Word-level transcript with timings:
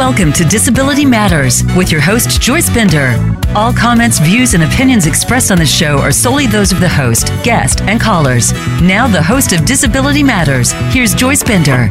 welcome 0.00 0.32
to 0.32 0.44
Disability 0.44 1.04
Matters 1.04 1.62
with 1.76 1.92
your 1.92 2.00
host, 2.00 2.40
Joyce 2.40 2.70
Bender. 2.70 3.14
All 3.54 3.70
comments, 3.70 4.18
views, 4.18 4.54
and 4.54 4.62
opinions 4.62 5.06
expressed 5.06 5.50
on 5.50 5.58
the 5.58 5.66
show 5.66 5.98
are 5.98 6.10
solely 6.10 6.46
those 6.46 6.72
of 6.72 6.80
the 6.80 6.88
host, 6.88 7.26
guest, 7.44 7.82
and 7.82 8.00
callers. 8.00 8.54
Now, 8.80 9.06
the 9.06 9.22
host 9.22 9.52
of 9.52 9.66
Disability 9.66 10.22
Matters, 10.22 10.72
here's 10.94 11.14
Joyce 11.14 11.44
Bender. 11.44 11.88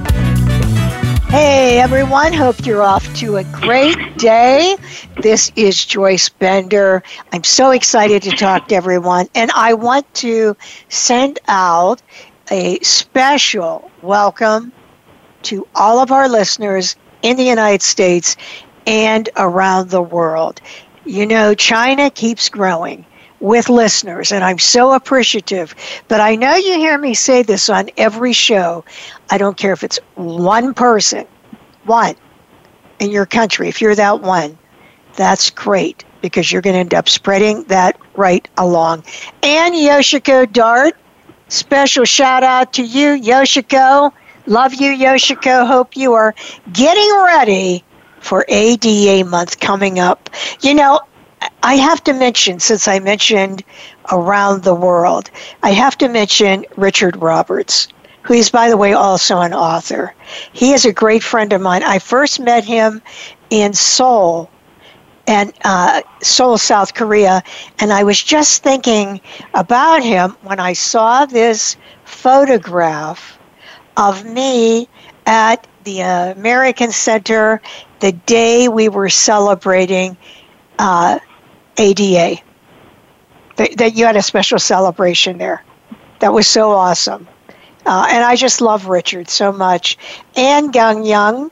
Hey 1.30 1.80
everyone, 1.80 2.34
hope 2.34 2.66
you're 2.66 2.82
off 2.82 3.06
to 3.18 3.38
a 3.38 3.44
great 3.44 4.18
day. 4.18 4.76
This 5.22 5.52
is 5.56 5.86
Joyce 5.86 6.30
Bender. 6.30 7.04
I'm 7.32 7.44
so 7.44 7.70
excited 7.70 8.24
to 8.24 8.32
talk 8.32 8.70
to 8.70 8.76
everyone, 8.76 9.28
and 9.36 9.52
I 9.52 9.76
want 9.76 10.12
to 10.16 10.58
send 10.90 11.38
out 11.48 12.02
a 12.50 12.80
special 12.80 13.92
welcome 14.02 14.72
to 15.44 15.68
all 15.76 16.00
of 16.00 16.12
our 16.12 16.28
listeners 16.28 16.96
in 17.22 17.38
the 17.38 17.44
United 17.44 17.82
States 17.82 18.36
and 18.88 19.30
around 19.38 19.90
the 19.90 20.02
world. 20.02 20.62
You 21.06 21.26
know, 21.26 21.54
China 21.54 22.10
keeps 22.10 22.50
growing 22.50 23.06
with 23.40 23.70
listeners, 23.70 24.32
and 24.32 24.44
I'm 24.44 24.60
so 24.60 24.94
appreciative. 24.94 25.74
But 26.08 26.22
I 26.22 26.36
know 26.36 26.56
you 26.56 26.74
hear 26.78 26.98
me 26.98 27.14
say 27.14 27.44
this 27.44 27.70
on 27.70 27.90
every 27.98 28.34
show. 28.34 28.84
I 29.30 29.38
don't 29.38 29.58
care 29.58 29.74
if 29.74 29.84
it's 29.84 30.00
one 30.16 30.74
person, 30.74 31.26
one 31.86 32.16
in 33.00 33.12
your 33.12 33.26
country, 33.26 33.70
if 33.70 33.82
you're 33.82 33.96
that 33.96 34.22
one, 34.22 34.58
that's 35.16 35.50
great 35.50 36.04
because 36.22 36.52
you're 36.52 36.62
going 36.62 36.74
to 36.74 36.80
end 36.80 36.94
up 36.94 37.08
spreading 37.08 37.64
that 37.64 37.98
right 38.16 38.48
along. 38.58 39.04
And 39.42 39.74
Yoshiko 39.74 40.52
Dart, 40.52 40.96
special 41.48 42.06
shout 42.06 42.44
out 42.44 42.74
to 42.74 42.84
you, 42.84 43.20
Yoshiko. 43.20 44.12
Love 44.50 44.74
you, 44.74 44.92
Yoshiko. 44.92 45.68
Hope 45.68 45.96
you 45.96 46.14
are 46.14 46.34
getting 46.74 47.08
ready 47.24 47.84
for 48.20 48.44
ADA 48.48 49.24
month 49.30 49.60
coming 49.60 50.00
up. 50.00 50.28
You 50.62 50.74
know, 50.74 51.02
I 51.62 51.76
have 51.76 52.04
to 52.06 52.14
mention, 52.14 52.60
since 52.60 52.88
I 52.88 52.98
mentioned 52.98 53.64
around 54.12 54.64
the 54.64 54.74
world, 54.74 55.30
I 55.62 55.70
have 55.74 56.00
to 56.00 56.10
mention 56.10 56.66
Richard 56.78 57.16
Roberts, 57.18 57.90
who 58.24 58.34
is, 58.34 58.50
by 58.50 58.70
the 58.70 58.76
way, 58.78 58.94
also 58.94 59.38
an 59.38 59.54
author. 59.54 60.16
He 60.52 60.74
is 60.74 60.84
a 60.84 60.92
great 60.92 61.22
friend 61.22 61.54
of 61.54 61.62
mine. 61.62 61.84
I 61.84 62.00
first 62.00 62.40
met 62.40 62.66
him 62.66 63.04
in 63.52 63.74
Seoul 63.74 64.50
and 65.28 65.54
uh, 65.64 66.02
Seoul, 66.24 66.58
South 66.58 66.96
Korea, 66.96 67.44
and 67.78 67.94
I 67.94 68.04
was 68.04 68.20
just 68.22 68.64
thinking 68.64 69.22
about 69.54 70.02
him 70.02 70.36
when 70.42 70.60
I 70.60 70.74
saw 70.74 71.28
this 71.28 71.78
photograph 72.04 73.39
of 74.00 74.26
me 74.26 74.88
at 75.26 75.68
the 75.84 76.00
American 76.00 76.92
Center 76.92 77.62
the 78.00 78.14
day 78.14 78.70
we 78.70 78.90
were 78.90 79.10
celebrating 79.10 80.18
uh, 80.80 81.20
ADA. 81.78 82.42
That, 83.58 83.78
that 83.78 83.96
you 83.96 84.06
had 84.06 84.16
a 84.16 84.22
special 84.22 84.58
celebration 84.58 85.38
there. 85.38 85.64
That 86.22 86.32
was 86.32 86.48
so 86.48 86.72
awesome. 86.72 87.28
Uh, 87.86 88.08
and 88.10 88.24
I 88.24 88.36
just 88.36 88.62
love 88.62 88.88
Richard 88.88 89.30
so 89.30 89.52
much. 89.52 89.98
And 90.36 90.72
Gang 90.72 91.04
Young 91.04 91.52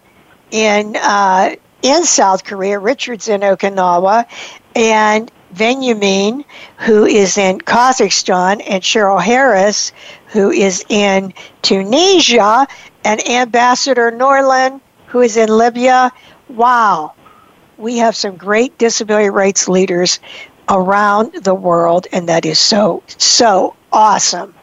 in 0.51 0.95
uh, 0.95 1.55
in 1.81 2.03
South 2.05 2.45
Korea. 2.45 2.79
Richard's 2.79 3.27
in 3.27 3.41
Okinawa, 3.41 4.25
and 4.75 5.31
Benjamin, 5.51 6.45
who 6.79 7.05
is 7.05 7.37
in 7.37 7.59
Kazakhstan, 7.59 8.61
and 8.67 8.83
Cheryl 8.83 9.21
Harris, 9.21 9.91
who 10.27 10.51
is 10.51 10.83
in 10.89 11.33
Tunisia, 11.61 12.67
and 13.03 13.25
Ambassador 13.29 14.11
Norland, 14.11 14.81
who 15.07 15.21
is 15.21 15.37
in 15.37 15.49
Libya. 15.49 16.11
Wow, 16.49 17.13
we 17.77 17.97
have 17.97 18.15
some 18.15 18.35
great 18.35 18.77
disability 18.77 19.29
rights 19.29 19.69
leaders 19.69 20.19
around 20.69 21.33
the 21.43 21.55
world, 21.55 22.07
and 22.11 22.27
that 22.27 22.45
is 22.45 22.59
so, 22.59 23.01
so 23.07 23.75
awesome. 23.93 24.53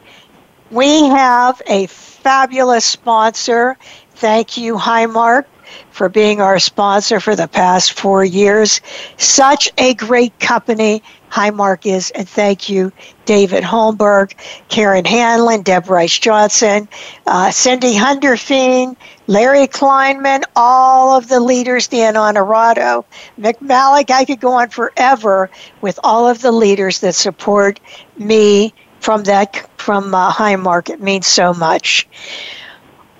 We 0.69 1.05
have 1.05 1.61
a 1.67 1.87
fabulous 1.87 2.85
sponsor. 2.85 3.77
Thank 4.15 4.57
you, 4.57 4.75
Highmark, 4.75 5.45
for 5.91 6.09
being 6.09 6.41
our 6.41 6.59
sponsor 6.59 7.19
for 7.19 7.35
the 7.35 7.47
past 7.47 7.93
four 7.93 8.23
years. 8.23 8.81
Such 9.17 9.71
a 9.77 9.93
great 9.93 10.39
company 10.39 11.01
Highmark 11.35 11.85
is, 11.85 12.11
and 12.11 12.27
thank 12.29 12.69
you, 12.69 12.93
David 13.25 13.61
Holmberg, 13.61 14.33
Karen 14.69 15.03
Hanlon, 15.03 15.63
Deb 15.63 15.89
Rice 15.89 16.17
Johnson, 16.17 16.87
uh, 17.27 17.51
Cindy 17.51 17.93
Hunderfeen, 17.93 18.95
Larry 19.27 19.67
Kleinman, 19.67 20.43
all 20.55 21.17
of 21.17 21.27
the 21.27 21.41
leaders, 21.41 21.89
Dan 21.89 22.15
Honorado, 22.15 23.05
McMallick. 23.37 24.11
I 24.11 24.23
could 24.23 24.39
go 24.39 24.53
on 24.53 24.69
forever 24.69 25.49
with 25.81 25.99
all 26.05 26.29
of 26.29 26.41
the 26.41 26.53
leaders 26.53 26.99
that 26.99 27.15
support 27.15 27.81
me 28.17 28.73
from 29.01 29.23
that 29.25 29.69
from 29.77 30.15
uh, 30.15 30.31
Highmark. 30.31 30.89
It 30.89 31.01
means 31.01 31.27
so 31.27 31.53
much. 31.53 32.07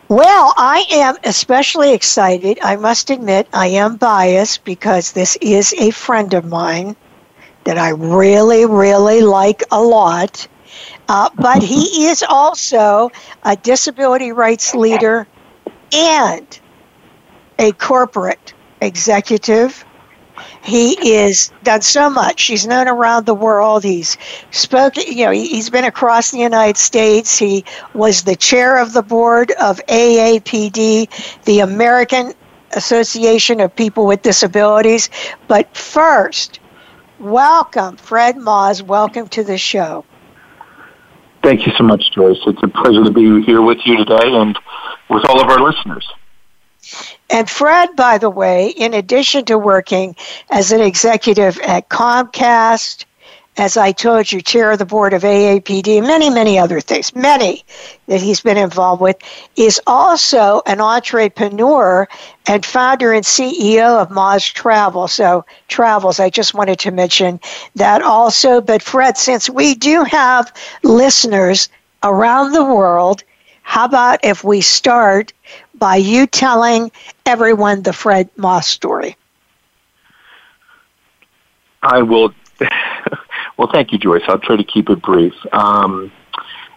Well, 0.07 0.53
I 0.55 0.85
am 0.91 1.17
especially 1.23 1.93
excited. 1.93 2.59
I 2.61 2.75
must 2.75 3.09
admit, 3.09 3.47
I 3.53 3.67
am 3.67 3.95
biased 3.97 4.63
because 4.63 5.11
this 5.11 5.35
is 5.41 5.73
a 5.79 5.91
friend 5.91 6.33
of 6.33 6.45
mine 6.45 6.95
that 7.63 7.77
I 7.77 7.89
really, 7.89 8.66
really 8.66 9.21
like 9.21 9.63
a 9.71 9.81
lot. 9.81 10.47
Uh, 11.07 11.29
but 11.35 11.63
he 11.63 12.07
is 12.07 12.23
also 12.27 13.11
a 13.43 13.55
disability 13.55 14.31
rights 14.31 14.75
leader 14.75 15.27
and 15.93 16.59
a 17.57 17.72
corporate 17.73 18.53
executive 18.81 19.85
he 20.65 21.13
is 21.15 21.51
done 21.63 21.81
so 21.81 22.09
much. 22.09 22.43
He's 22.43 22.65
known 22.65 22.87
around 22.87 23.25
the 23.25 23.35
world. 23.35 23.83
He's 23.83 24.17
spoken, 24.49 25.03
you 25.07 25.25
know, 25.25 25.31
he's 25.31 25.69
been 25.69 25.83
across 25.83 26.31
the 26.31 26.39
United 26.39 26.77
States. 26.77 27.37
He 27.37 27.63
was 27.93 28.23
the 28.23 28.35
chair 28.35 28.81
of 28.81 28.91
the 28.93 29.03
board 29.03 29.51
of 29.51 29.79
AAPD, 29.85 31.43
the 31.43 31.59
American 31.59 32.33
Association 32.71 33.59
of 33.59 33.75
People 33.75 34.07
with 34.07 34.23
Disabilities. 34.23 35.09
But 35.47 35.77
first, 35.77 36.59
welcome, 37.19 37.97
Fred 37.97 38.35
Maahs. 38.37 38.81
Welcome 38.81 39.27
to 39.29 39.43
the 39.43 39.59
show. 39.59 40.03
Thank 41.43 41.67
you 41.67 41.73
so 41.77 41.83
much, 41.83 42.11
Joyce. 42.11 42.39
It's 42.47 42.63
a 42.63 42.67
pleasure 42.69 43.03
to 43.03 43.11
be 43.11 43.43
here 43.43 43.61
with 43.61 43.77
you 43.85 43.97
today 43.97 44.33
and 44.33 44.57
with 45.11 45.23
all 45.29 45.39
of 45.39 45.47
our 45.47 45.61
listeners. 45.61 46.11
And 47.29 47.49
Fred, 47.49 47.95
by 47.95 48.17
the 48.17 48.29
way, 48.29 48.69
in 48.69 48.93
addition 48.93 49.45
to 49.45 49.57
working 49.57 50.15
as 50.49 50.71
an 50.71 50.81
executive 50.81 51.59
at 51.59 51.89
Comcast, 51.89 53.05
as 53.57 53.77
I 53.77 53.93
told 53.93 54.31
you, 54.31 54.41
chair 54.41 54.71
of 54.71 54.79
the 54.79 54.85
board 54.85 55.13
of 55.13 55.23
AAPD, 55.23 56.01
many, 56.01 56.29
many 56.29 56.59
other 56.59 56.81
things, 56.81 57.15
many 57.15 57.63
that 58.07 58.21
he's 58.21 58.41
been 58.41 58.57
involved 58.57 59.01
with, 59.01 59.15
is 59.55 59.79
also 59.87 60.61
an 60.65 60.81
entrepreneur 60.81 62.07
and 62.47 62.65
founder 62.65 63.13
and 63.13 63.23
CEO 63.23 64.01
of 64.01 64.09
Maahs 64.09 64.51
Travel. 64.51 65.07
So, 65.07 65.45
Travels, 65.69 66.19
I 66.19 66.29
just 66.29 66.53
wanted 66.53 66.79
to 66.79 66.91
mention 66.91 67.39
that 67.75 68.01
also. 68.01 68.59
But, 68.59 68.83
Fred, 68.83 69.17
since 69.17 69.49
we 69.49 69.73
do 69.73 70.03
have 70.03 70.51
listeners 70.83 71.69
around 72.03 72.51
the 72.51 72.65
world, 72.65 73.23
how 73.63 73.85
about 73.85 74.19
if 74.23 74.43
we 74.43 74.59
start 74.61 75.31
by 75.75 75.95
you 75.95 76.27
telling 76.27 76.91
everyone 77.25 77.81
the 77.81 77.93
Fred 77.93 78.29
Maahs 78.35 78.65
story? 78.65 79.17
I 81.81 82.01
will. 82.01 82.33
well, 83.57 83.69
thank 83.71 83.91
you, 83.91 83.99
Joyce. 83.99 84.23
I'll 84.27 84.39
try 84.39 84.55
to 84.55 84.63
keep 84.63 84.89
it 84.89 85.01
brief. 85.01 85.33
Um, 85.51 86.11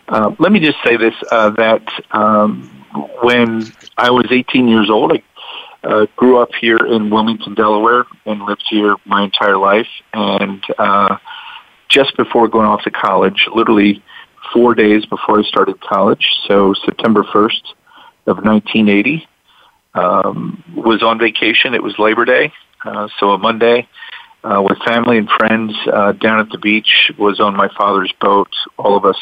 uh, 0.08 0.34
let 0.38 0.52
me 0.52 0.60
just 0.60 0.78
say 0.84 0.96
this: 0.96 1.14
uh, 1.30 1.50
that 1.50 1.86
um, 2.12 2.84
when 3.22 3.64
I 3.96 4.10
was 4.10 4.26
18 4.30 4.68
years 4.68 4.90
old, 4.90 5.12
I 5.12 5.22
uh, 5.84 6.06
grew 6.16 6.38
up 6.38 6.50
here 6.60 6.78
in 6.78 7.10
Wilmington, 7.10 7.54
Delaware, 7.54 8.04
and 8.26 8.42
lived 8.42 8.64
here 8.68 8.96
my 9.04 9.24
entire 9.24 9.56
life. 9.56 9.88
And 10.12 10.62
uh, 10.78 11.16
just 11.88 12.16
before 12.16 12.48
going 12.48 12.66
off 12.66 12.82
to 12.82 12.90
college, 12.90 13.48
literally 13.54 14.02
four 14.52 14.74
days 14.74 15.06
before 15.06 15.40
I 15.40 15.42
started 15.42 15.80
college, 15.80 16.26
so 16.46 16.74
September 16.84 17.22
1st, 17.22 17.74
of 18.26 18.44
1980. 18.44 19.26
Um, 19.98 20.62
was 20.76 21.02
on 21.02 21.18
vacation. 21.18 21.74
It 21.74 21.82
was 21.82 21.98
Labor 21.98 22.24
Day, 22.24 22.52
uh, 22.84 23.08
so 23.18 23.32
a 23.32 23.38
Monday 23.38 23.88
uh, 24.44 24.62
with 24.62 24.78
family 24.86 25.18
and 25.18 25.28
friends 25.28 25.74
uh, 25.92 26.12
down 26.12 26.38
at 26.38 26.50
the 26.50 26.58
beach. 26.58 27.10
Was 27.18 27.40
on 27.40 27.56
my 27.56 27.68
father's 27.76 28.12
boat, 28.20 28.54
all 28.76 28.96
of 28.96 29.04
us. 29.04 29.18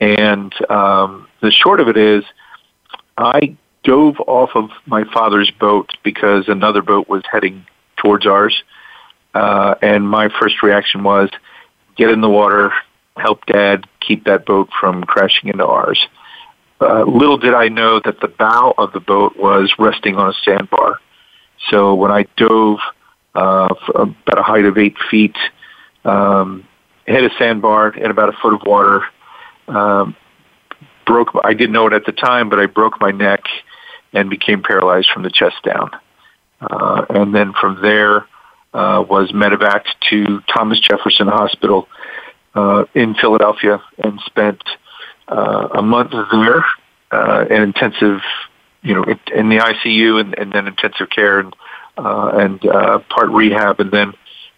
And 0.00 0.52
um, 0.70 1.28
the 1.40 1.52
short 1.52 1.80
of 1.80 1.88
it 1.88 1.96
is, 1.96 2.24
I 3.16 3.56
dove 3.84 4.16
off 4.26 4.50
of 4.54 4.70
my 4.86 5.04
father's 5.12 5.50
boat 5.52 5.90
because 6.02 6.48
another 6.48 6.82
boat 6.82 7.08
was 7.08 7.22
heading 7.30 7.64
towards 7.96 8.26
ours. 8.26 8.62
Uh, 9.32 9.76
and 9.80 10.08
my 10.08 10.28
first 10.40 10.62
reaction 10.62 11.04
was, 11.04 11.30
get 11.96 12.10
in 12.10 12.20
the 12.20 12.28
water, 12.28 12.72
help 13.16 13.46
dad 13.46 13.86
keep 14.00 14.24
that 14.24 14.44
boat 14.44 14.68
from 14.80 15.04
crashing 15.04 15.50
into 15.50 15.66
ours. 15.66 16.06
Uh, 16.06 16.23
little 16.80 17.38
did 17.38 17.54
I 17.54 17.68
know 17.68 18.00
that 18.04 18.20
the 18.20 18.28
bow 18.28 18.74
of 18.76 18.92
the 18.92 19.00
boat 19.00 19.36
was 19.36 19.72
resting 19.78 20.16
on 20.16 20.30
a 20.30 20.34
sandbar. 20.44 21.00
So 21.70 21.94
when 21.94 22.10
I 22.10 22.26
dove 22.36 22.78
uh, 23.34 23.74
about 23.94 24.38
a 24.38 24.42
height 24.42 24.64
of 24.64 24.76
eight 24.78 24.96
feet, 25.10 25.36
um, 26.04 26.66
hit 27.06 27.24
a 27.24 27.34
sandbar 27.38 27.90
in 27.90 28.10
about 28.10 28.28
a 28.28 28.32
foot 28.32 28.54
of 28.54 28.62
water, 28.66 29.04
um, 29.68 30.16
broke. 31.06 31.28
I 31.42 31.54
didn't 31.54 31.72
know 31.72 31.86
it 31.86 31.92
at 31.92 32.06
the 32.06 32.12
time, 32.12 32.48
but 32.48 32.58
I 32.58 32.66
broke 32.66 33.00
my 33.00 33.10
neck 33.10 33.44
and 34.12 34.30
became 34.30 34.62
paralyzed 34.62 35.10
from 35.12 35.22
the 35.22 35.30
chest 35.30 35.56
down. 35.64 35.90
Uh, 36.60 37.04
and 37.10 37.34
then 37.34 37.52
from 37.52 37.80
there 37.82 38.26
uh, 38.72 39.04
was 39.08 39.32
medevaced 39.32 39.94
to 40.10 40.40
Thomas 40.52 40.80
Jefferson 40.80 41.28
Hospital 41.28 41.88
uh, 42.54 42.84
in 42.94 43.14
Philadelphia 43.14 43.82
and 43.98 44.20
spent 44.24 44.62
uh, 45.28 45.68
a 45.74 45.82
month 45.82 46.12
there 46.32 46.64
uh, 47.10 47.46
in 47.50 47.62
intensive, 47.62 48.20
you 48.82 48.94
know, 48.94 49.04
in 49.34 49.48
the 49.48 49.56
ICU 49.56 50.20
and, 50.20 50.38
and 50.38 50.52
then 50.52 50.66
intensive 50.66 51.08
care 51.10 51.40
and 51.40 51.54
uh, 51.96 52.32
and 52.34 52.66
uh, 52.66 52.98
part 53.08 53.30
rehab, 53.30 53.78
and 53.78 53.92
then 53.92 54.12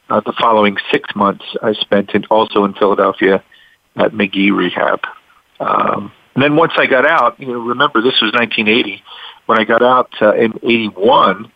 uh, 0.09 0.21
the 0.21 0.33
following 0.41 0.79
six 0.91 1.15
months 1.15 1.45
I 1.63 1.75
spent 1.75 2.11
in, 2.15 2.25
also 2.27 2.65
in 2.65 2.73
Philadelphia 2.73 3.45
at 3.97 4.15
Magee 4.15 4.51
Rehab. 4.51 5.01
Um, 5.61 6.13
and 6.35 6.43
then 6.43 6.57
once 6.57 6.73
I 6.77 6.87
got 6.87 7.05
out, 7.05 7.39
you 7.39 7.49
know, 7.49 7.59
remember 7.59 8.01
this 8.01 8.21
was 8.23 8.33
1980. 8.33 9.03
When 9.45 9.59
I 9.59 9.65
got 9.65 9.83
out 9.83 10.11
uh, 10.23 10.35
in 10.35 10.59
81, 10.63 11.53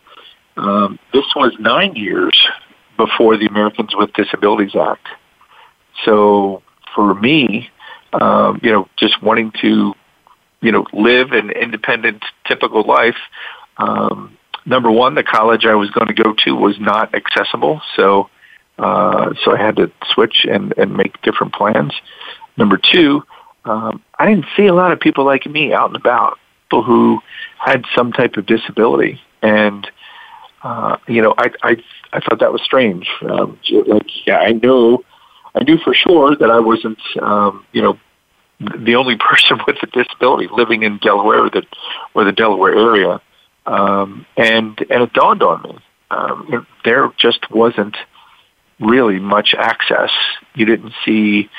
um, 0.57 0.99
this 1.13 1.25
was 1.35 1.53
nine 1.59 1.95
years 1.95 2.47
before 2.97 3.37
the 3.37 3.47
Americans 3.47 3.95
with 3.95 4.13
Disabilities 4.13 4.75
Act. 4.75 5.07
So 6.05 6.61
for 6.93 7.15
me, 7.15 7.70
um, 8.13 8.59
you 8.63 8.71
know, 8.71 8.87
just 8.97 9.21
wanting 9.21 9.51
to, 9.61 9.93
you 10.61 10.71
know, 10.71 10.85
live 10.93 11.31
an 11.31 11.51
independent, 11.51 12.23
typical 12.45 12.83
life. 12.83 13.17
Um, 13.77 14.37
number 14.65 14.91
one, 14.91 15.15
the 15.15 15.23
college 15.23 15.65
I 15.65 15.75
was 15.75 15.89
going 15.91 16.07
to 16.07 16.13
go 16.13 16.33
to 16.45 16.51
was 16.55 16.79
not 16.79 17.13
accessible, 17.15 17.81
so 17.95 18.29
uh, 18.77 19.33
so 19.43 19.55
I 19.55 19.57
had 19.57 19.75
to 19.77 19.91
switch 20.13 20.45
and 20.49 20.73
and 20.77 20.95
make 20.95 21.21
different 21.21 21.53
plans. 21.53 21.93
Number 22.57 22.77
two, 22.77 23.23
um, 23.65 24.03
I 24.17 24.25
didn't 24.27 24.45
see 24.57 24.67
a 24.67 24.73
lot 24.73 24.91
of 24.91 24.99
people 24.99 25.25
like 25.25 25.45
me 25.45 25.73
out 25.73 25.87
and 25.87 25.95
about, 25.95 26.37
people 26.65 26.83
who 26.83 27.19
had 27.59 27.85
some 27.95 28.11
type 28.11 28.37
of 28.37 28.45
disability, 28.45 29.21
and 29.41 29.89
uh, 30.63 30.97
you 31.07 31.21
know, 31.21 31.33
I 31.37 31.51
I 31.63 31.77
I 32.13 32.19
thought 32.19 32.39
that 32.39 32.51
was 32.51 32.61
strange. 32.61 33.09
Um, 33.21 33.57
like, 33.87 34.27
yeah, 34.27 34.37
I 34.37 34.51
know 34.51 35.03
I 35.55 35.63
knew 35.63 35.77
for 35.77 35.93
sure 35.93 36.35
that 36.35 36.49
I 36.49 36.59
wasn't, 36.59 36.99
um, 37.21 37.65
you 37.71 37.81
know, 37.81 37.99
the 38.59 38.95
only 38.95 39.15
person 39.29 39.59
with 39.67 39.77
a 39.83 39.87
disability 39.87 40.47
living 40.51 40.83
in 40.83 40.97
Delaware 40.97 41.49
the, 41.49 41.63
or 42.13 42.23
the 42.23 42.31
Delaware 42.31 42.75
area. 42.75 43.21
Um, 43.65 44.25
and, 44.37 44.79
and 44.89 45.03
it 45.03 45.13
dawned 45.13 45.43
on 45.43 45.61
me, 45.63 45.77
um, 46.09 46.67
there 46.83 47.11
just 47.17 47.49
wasn't 47.51 47.95
really 48.79 49.19
much 49.19 49.53
access. 49.57 50.09
You 50.55 50.65
didn't 50.65 50.93
see 51.05 51.49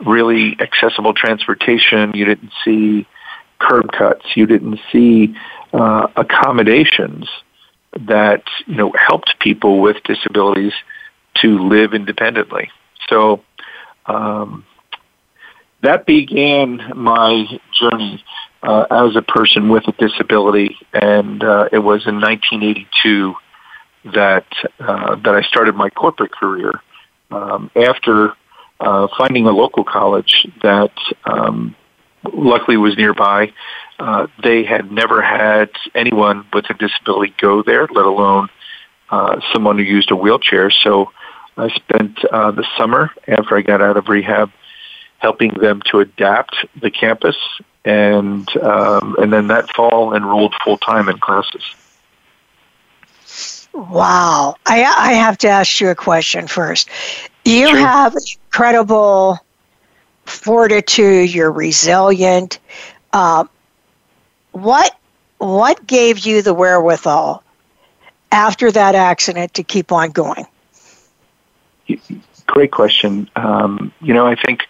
really 0.00 0.56
accessible 0.60 1.14
transportation. 1.14 2.12
You 2.14 2.24
didn't 2.24 2.52
see 2.64 3.06
curb 3.58 3.92
cuts. 3.92 4.24
You 4.34 4.46
didn't 4.46 4.80
see 4.92 5.34
uh, 5.72 6.08
accommodations 6.16 7.28
that 8.00 8.42
you 8.66 8.74
know 8.74 8.92
helped 8.92 9.38
people 9.38 9.80
with 9.80 10.02
disabilities 10.04 10.72
to 11.36 11.58
live 11.58 11.94
independently. 11.94 12.70
So 13.08 13.42
um, 14.06 14.64
that 15.82 16.06
began 16.06 16.80
my 16.94 17.46
journey 17.78 18.24
uh, 18.62 18.86
as 18.90 19.16
a 19.16 19.22
person 19.22 19.68
with 19.68 19.86
a 19.88 19.92
disability, 19.92 20.76
and 20.92 21.42
uh, 21.44 21.68
it 21.72 21.78
was 21.78 22.06
in 22.06 22.20
1982 22.20 23.34
that 24.14 24.46
uh, 24.80 25.16
that 25.16 25.34
I 25.34 25.42
started 25.42 25.74
my 25.74 25.90
corporate 25.90 26.32
career. 26.32 26.80
Um, 27.30 27.70
after 27.76 28.32
uh, 28.80 29.08
finding 29.16 29.46
a 29.46 29.50
local 29.50 29.84
college 29.84 30.46
that 30.62 30.92
um, 31.24 31.74
luckily 32.32 32.76
was 32.76 32.96
nearby, 32.96 33.52
uh, 33.98 34.26
they 34.42 34.64
had 34.64 34.90
never 34.90 35.22
had 35.22 35.70
anyone 35.94 36.46
with 36.52 36.68
a 36.70 36.74
disability 36.74 37.34
go 37.40 37.62
there, 37.62 37.86
let 37.90 38.04
alone 38.04 38.48
uh, 39.10 39.40
someone 39.52 39.78
who 39.78 39.84
used 39.84 40.10
a 40.10 40.16
wheelchair. 40.16 40.70
So 40.70 41.12
I 41.56 41.68
spent 41.68 42.24
uh, 42.24 42.50
the 42.50 42.66
summer 42.76 43.10
after 43.28 43.56
I 43.56 43.62
got 43.62 43.80
out 43.80 43.96
of 43.96 44.08
rehab 44.08 44.50
helping 45.18 45.54
them 45.54 45.80
to 45.90 46.00
adapt 46.00 46.54
the 46.80 46.90
campus, 46.90 47.36
and 47.84 48.48
um, 48.58 49.16
and 49.18 49.32
then 49.32 49.48
that 49.48 49.70
fall 49.70 50.14
enrolled 50.14 50.54
full 50.64 50.78
time 50.78 51.08
in 51.08 51.18
classes. 51.18 51.62
Wow, 53.72 54.56
I 54.66 54.82
I 54.82 55.12
have 55.12 55.38
to 55.38 55.48
ask 55.48 55.80
you 55.80 55.88
a 55.90 55.94
question 55.94 56.46
first. 56.46 56.88
You 57.44 57.68
sure. 57.68 57.78
have 57.78 58.14
incredible 58.14 59.38
fortitude. 60.26 61.32
You're 61.32 61.52
resilient. 61.52 62.58
Uh, 63.12 63.44
what 64.52 64.96
what 65.38 65.86
gave 65.86 66.20
you 66.20 66.42
the 66.42 66.54
wherewithal 66.54 67.42
after 68.32 68.72
that 68.72 68.94
accident 68.94 69.54
to 69.54 69.62
keep 69.62 69.92
on 69.92 70.10
going? 70.10 70.46
Great 72.46 72.70
question. 72.70 73.30
Um, 73.36 73.92
you 74.00 74.14
know, 74.14 74.26
I 74.26 74.36
think 74.36 74.62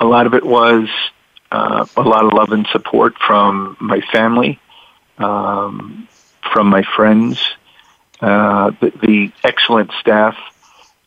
a 0.00 0.04
lot 0.04 0.26
of 0.26 0.34
it 0.34 0.44
was 0.44 0.88
uh, 1.50 1.86
a 1.96 2.02
lot 2.02 2.24
of 2.24 2.32
love 2.32 2.52
and 2.52 2.66
support 2.68 3.14
from 3.18 3.76
my 3.80 4.00
family, 4.12 4.58
um, 5.18 6.08
from 6.52 6.68
my 6.68 6.82
friends, 6.82 7.40
uh, 8.20 8.72
the, 8.80 8.92
the, 9.02 9.32
excellent 9.44 9.90
staff 10.00 10.36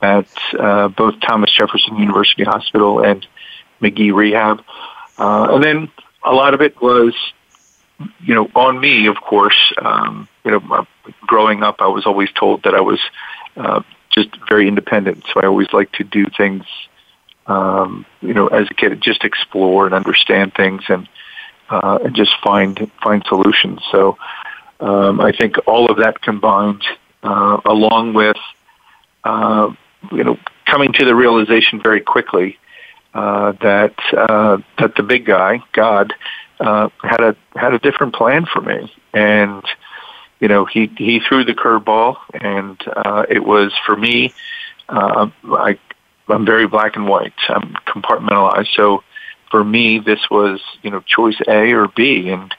at 0.02 0.28
uh, 0.58 0.88
both 0.90 1.20
Thomas 1.22 1.52
Jefferson 1.52 1.98
University 1.98 2.44
Hospital 2.44 3.04
and 3.04 3.26
Magee 3.80 4.12
Rehab. 4.12 4.64
Uh, 5.18 5.48
and 5.52 5.64
then 5.64 5.92
a 6.24 6.34
lot 6.34 6.54
of 6.54 6.62
it 6.62 6.80
was, 6.82 7.16
you 8.20 8.36
know, 8.36 8.50
on 8.56 8.80
me, 8.80 9.08
of 9.08 9.18
course. 9.18 9.74
Um, 9.78 10.28
you 10.46 10.52
know, 10.52 10.88
growing 11.22 11.64
up, 11.64 11.78
I 11.80 11.88
was 11.88 12.06
always 12.06 12.32
told 12.32 12.64
that 12.64 12.74
I 12.74 12.82
was 12.82 13.00
uh, 13.58 13.82
just 14.24 14.36
very 14.48 14.68
independent. 14.68 15.24
So 15.34 15.42
I 15.42 15.46
always 15.46 15.72
like 15.74 15.92
to 15.94 16.04
do 16.04 16.26
things, 16.38 16.64
um, 17.48 18.06
you 18.22 18.34
know, 18.34 18.48
as 18.48 18.68
a 18.70 18.74
kid, 18.74 19.00
just 19.02 19.24
explore 19.24 19.86
and 19.86 19.94
understand 19.94 20.54
things 20.54 20.84
and 20.90 21.08
uh, 21.70 22.00
and 22.04 22.16
just 22.16 22.32
find 22.44 22.92
find 23.04 23.24
solutions. 23.28 23.82
So 23.92 24.18
um, 24.80 25.22
I 25.22 25.32
think 25.32 25.56
all 25.68 25.90
of 25.92 25.98
that 25.98 26.22
combined, 26.22 26.84
uh, 27.24 27.62
along 27.66 28.14
with 28.14 28.38
uh, 29.24 29.72
you 30.12 30.24
know 30.24 30.38
coming 30.66 30.94
to 30.94 31.06
the 31.06 31.16
realization 31.16 31.82
very 31.82 32.02
quickly 32.02 32.58
uh, 33.14 33.54
that 33.62 33.96
uh, 34.16 34.58
that 34.78 34.96
the 34.96 35.04
big 35.04 35.26
guy, 35.26 35.62
God, 35.74 36.14
uh, 36.60 36.90
had 37.02 37.22
a 37.22 37.36
had 37.56 37.74
a 37.74 37.80
different 37.80 38.14
plan 38.14 38.46
for 38.46 38.62
me, 38.62 38.92
and 39.14 39.64
you 40.40 40.48
know, 40.48 40.66
he 40.66 40.90
he 40.98 41.20
threw 41.20 41.44
the 41.44 41.54
curveball, 41.54 42.18
and 42.34 42.82
uh, 42.88 43.26
it 43.30 43.44
was 43.44 43.74
for 43.86 43.96
me. 43.96 44.34
Uh, 44.88 45.30
I 45.44 45.78
I'm 46.28 46.46
very 46.46 46.68
black 46.68 46.96
and 46.96 47.08
white. 47.08 47.34
I'm 47.50 47.74
compartmentalized. 47.88 48.74
So 48.76 49.04
for 49.52 49.64
me, 49.64 50.00
this 50.00 50.30
was 50.30 50.62
you 50.82 50.92
know 50.92 51.02
choice 51.02 51.40
A 51.48 51.74
or 51.74 51.88
B, 51.88 52.30
and 52.30 52.54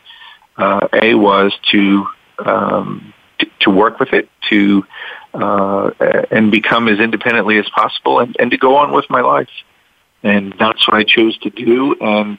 uh, 0.57 0.89
A 0.93 1.15
was 1.15 1.53
to 1.71 2.07
um, 2.39 3.15
t- 3.39 3.51
to 3.61 3.71
work 3.71 3.99
with 3.99 4.13
it, 4.13 4.29
to 4.51 4.85
uh, 5.33 5.91
and 6.31 6.51
become 6.51 6.89
as 6.89 6.99
independently 6.99 7.59
as 7.59 7.69
possible, 7.71 8.19
and, 8.21 8.37
and 8.39 8.51
to 8.51 8.59
go 8.59 8.77
on 8.77 8.93
with 8.93 9.09
my 9.09 9.21
life. 9.21 9.51
And 10.23 10.55
that's 10.59 10.87
what 10.87 10.97
I 10.99 11.05
chose 11.05 11.39
to 11.39 11.51
do, 11.51 11.95
and 11.99 12.39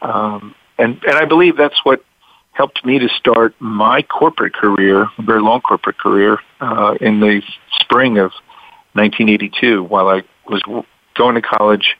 um, 0.00 0.54
and 0.78 1.02
and 1.04 1.16
I 1.16 1.26
believe 1.26 1.58
that's 1.58 1.84
what 1.84 2.02
helped 2.52 2.84
me 2.84 2.98
to 2.98 3.08
start 3.08 3.54
my 3.60 4.02
corporate 4.02 4.54
career, 4.54 5.08
a 5.18 5.22
very 5.22 5.40
long 5.40 5.60
corporate 5.60 5.98
career, 5.98 6.38
uh, 6.60 6.96
in 7.00 7.20
the 7.20 7.42
spring 7.80 8.18
of 8.18 8.32
1982 8.92 9.84
while 9.84 10.08
I 10.08 10.22
was 10.48 10.62
going 11.14 11.34
to 11.36 11.42
college 11.42 11.96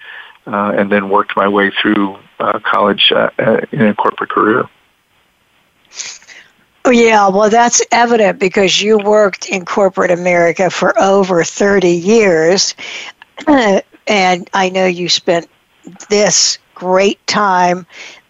uh, 0.46 0.72
and 0.76 0.90
then 0.90 1.08
worked 1.08 1.36
my 1.36 1.48
way 1.48 1.70
through 1.70 2.18
uh, 2.38 2.58
college 2.60 3.12
uh, 3.12 3.30
uh, 3.38 3.60
in 3.72 3.82
a 3.82 3.94
corporate 3.94 4.30
career. 4.30 4.68
Oh, 6.84 6.90
yeah, 6.90 7.28
well, 7.28 7.50
that's 7.50 7.82
evident 7.92 8.38
because 8.38 8.80
you 8.80 8.98
worked 8.98 9.48
in 9.48 9.64
corporate 9.64 10.10
America 10.10 10.70
for 10.70 10.98
over 11.00 11.44
30 11.44 11.88
years. 11.88 12.74
and 13.46 14.50
I 14.54 14.70
know 14.70 14.86
you 14.86 15.08
spent 15.08 15.48
this 16.08 16.58
great 16.74 17.24
time 17.26 17.86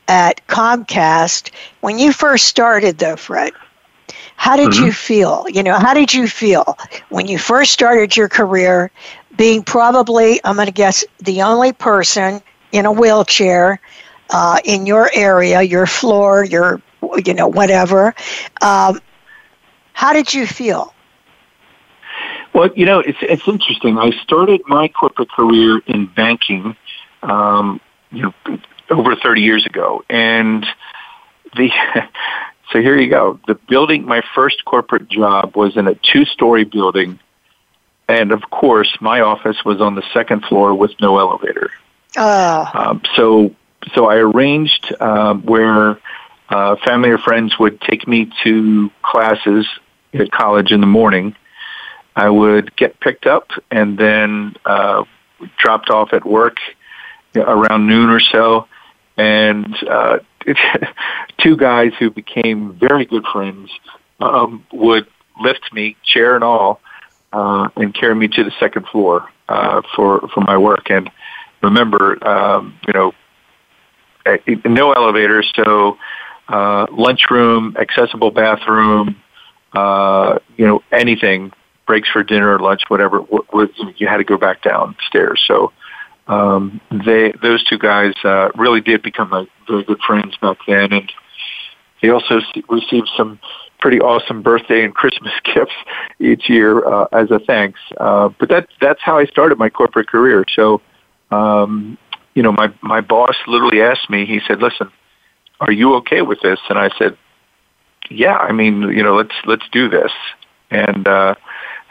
at 0.08 0.46
Comcast. 0.46 1.50
When 1.80 1.98
you 1.98 2.12
first 2.12 2.46
started, 2.46 2.98
though, 2.98 3.16
Fred, 3.16 3.52
how 4.36 4.56
did 4.56 4.70
mm-hmm. 4.70 4.86
you 4.86 4.92
feel? 4.92 5.44
You 5.48 5.62
know, 5.62 5.78
how 5.78 5.94
did 5.94 6.12
you 6.14 6.26
feel 6.26 6.76
when 7.10 7.26
you 7.26 7.38
first 7.38 7.72
started 7.72 8.16
your 8.16 8.28
career, 8.28 8.90
being 9.36 9.62
probably, 9.62 10.40
I'm 10.44 10.56
going 10.56 10.66
to 10.66 10.72
guess, 10.72 11.04
the 11.18 11.42
only 11.42 11.72
person 11.72 12.40
in 12.72 12.86
a 12.86 12.92
wheelchair 12.92 13.80
uh, 14.30 14.58
in 14.64 14.86
your 14.86 15.10
area, 15.14 15.62
your 15.62 15.86
floor, 15.86 16.44
your, 16.44 16.80
you 17.24 17.34
know, 17.34 17.48
whatever. 17.48 18.14
Um, 18.62 19.00
how 19.92 20.12
did 20.12 20.32
you 20.32 20.46
feel? 20.46 20.94
Well, 22.52 22.70
you 22.74 22.84
know, 22.84 23.00
it's 23.00 23.18
it's 23.20 23.46
interesting. 23.46 23.98
I 23.98 24.10
started 24.22 24.62
my 24.66 24.88
corporate 24.88 25.30
career 25.30 25.80
in 25.86 26.06
banking, 26.06 26.74
um, 27.22 27.80
you 28.10 28.22
know, 28.22 28.58
over 28.90 29.16
30 29.16 29.40
years 29.40 29.66
ago, 29.66 30.04
and 30.10 30.66
the 31.56 31.70
so 32.72 32.80
here 32.80 32.98
you 32.98 33.10
go. 33.10 33.38
The 33.46 33.54
building, 33.54 34.04
my 34.04 34.22
first 34.34 34.64
corporate 34.64 35.08
job 35.08 35.56
was 35.56 35.76
in 35.76 35.86
a 35.86 35.94
two-story 35.94 36.64
building, 36.64 37.18
and 38.08 38.32
of 38.32 38.42
course, 38.50 38.96
my 39.00 39.20
office 39.20 39.64
was 39.64 39.80
on 39.80 39.94
the 39.94 40.02
second 40.12 40.44
floor 40.44 40.74
with 40.74 40.92
no 41.00 41.18
elevator. 41.18 41.70
Uh. 42.16 42.70
Um, 42.74 43.02
so 43.14 43.54
so 43.94 44.06
I 44.06 44.16
arranged 44.16 44.94
um, 45.00 45.42
where 45.42 46.00
uh, 46.48 46.76
family 46.84 47.10
or 47.10 47.18
friends 47.18 47.58
would 47.58 47.80
take 47.80 48.06
me 48.06 48.30
to 48.44 48.90
classes 49.02 49.66
at 50.12 50.30
college 50.30 50.72
in 50.72 50.80
the 50.80 50.86
morning. 50.86 51.36
I 52.16 52.28
would 52.28 52.76
get 52.76 52.98
picked 53.00 53.26
up 53.26 53.50
and 53.70 53.96
then 53.96 54.56
uh, 54.64 55.04
dropped 55.56 55.90
off 55.90 56.12
at 56.12 56.26
work 56.26 56.58
around 57.36 57.86
noon 57.86 58.10
or 58.10 58.20
so. 58.20 58.66
And 59.20 59.76
uh, 59.86 60.20
two 61.38 61.56
guys 61.56 61.92
who 61.98 62.10
became 62.10 62.72
very 62.72 63.04
good 63.04 63.26
friends 63.30 63.70
um, 64.18 64.64
would 64.72 65.06
lift 65.38 65.70
me, 65.74 65.96
chair 66.02 66.34
and 66.34 66.42
all, 66.42 66.80
uh, 67.34 67.68
and 67.76 67.94
carry 67.94 68.14
me 68.14 68.28
to 68.28 68.44
the 68.44 68.52
second 68.58 68.86
floor 68.86 69.28
uh, 69.50 69.82
for 69.94 70.26
for 70.32 70.40
my 70.40 70.56
work. 70.56 70.90
And 70.90 71.10
remember, 71.62 72.26
um, 72.26 72.78
you 72.86 72.94
know, 72.94 73.12
eh, 74.24 74.38
no 74.64 74.92
elevator, 74.92 75.42
so 75.42 75.98
uh, 76.48 76.86
lunchroom, 76.90 77.76
accessible 77.78 78.30
bathroom, 78.30 79.16
uh, 79.74 80.38
you 80.56 80.66
know, 80.66 80.82
anything, 80.92 81.52
breaks 81.86 82.08
for 82.08 82.22
dinner, 82.22 82.58
lunch, 82.58 82.84
whatever, 82.88 83.18
W- 83.18 83.44
w- 83.52 83.94
you 83.98 84.08
had 84.08 84.16
to 84.16 84.24
go 84.24 84.38
back 84.38 84.62
downstairs. 84.62 85.42
So 85.46 85.72
um, 86.30 86.80
they, 87.04 87.32
those 87.42 87.64
two 87.64 87.76
guys 87.76 88.14
uh, 88.22 88.50
really 88.54 88.80
did 88.80 89.02
become 89.02 89.30
like 89.30 89.48
very 89.66 89.82
good 89.82 90.00
friends 90.06 90.36
back 90.36 90.58
then, 90.66 90.92
and 90.92 91.12
they 92.00 92.10
also 92.10 92.40
received 92.68 93.10
some 93.16 93.40
pretty 93.80 94.00
awesome 94.00 94.40
birthday 94.40 94.84
and 94.84 94.94
Christmas 94.94 95.32
gifts 95.54 95.74
each 96.20 96.48
year 96.48 96.86
uh, 96.86 97.08
as 97.12 97.32
a 97.32 97.40
thanks. 97.40 97.80
Uh, 97.98 98.28
but 98.38 98.48
that 98.48 98.68
that's 98.80 99.00
how 99.02 99.18
I 99.18 99.24
started 99.26 99.58
my 99.58 99.68
corporate 99.70 100.06
career. 100.06 100.44
So, 100.54 100.80
um, 101.32 101.98
you 102.34 102.44
know, 102.44 102.52
my 102.52 102.72
my 102.80 103.00
boss 103.00 103.34
literally 103.48 103.82
asked 103.82 104.08
me. 104.08 104.24
He 104.24 104.40
said, 104.46 104.62
"Listen, 104.62 104.88
are 105.60 105.72
you 105.72 105.94
okay 105.96 106.22
with 106.22 106.40
this?" 106.42 106.60
And 106.68 106.78
I 106.78 106.90
said, 106.96 107.18
"Yeah. 108.08 108.36
I 108.36 108.52
mean, 108.52 108.82
you 108.82 109.02
know, 109.02 109.16
let's 109.16 109.34
let's 109.46 109.68
do 109.72 109.88
this." 109.88 110.12
And 110.70 111.08
uh, 111.08 111.34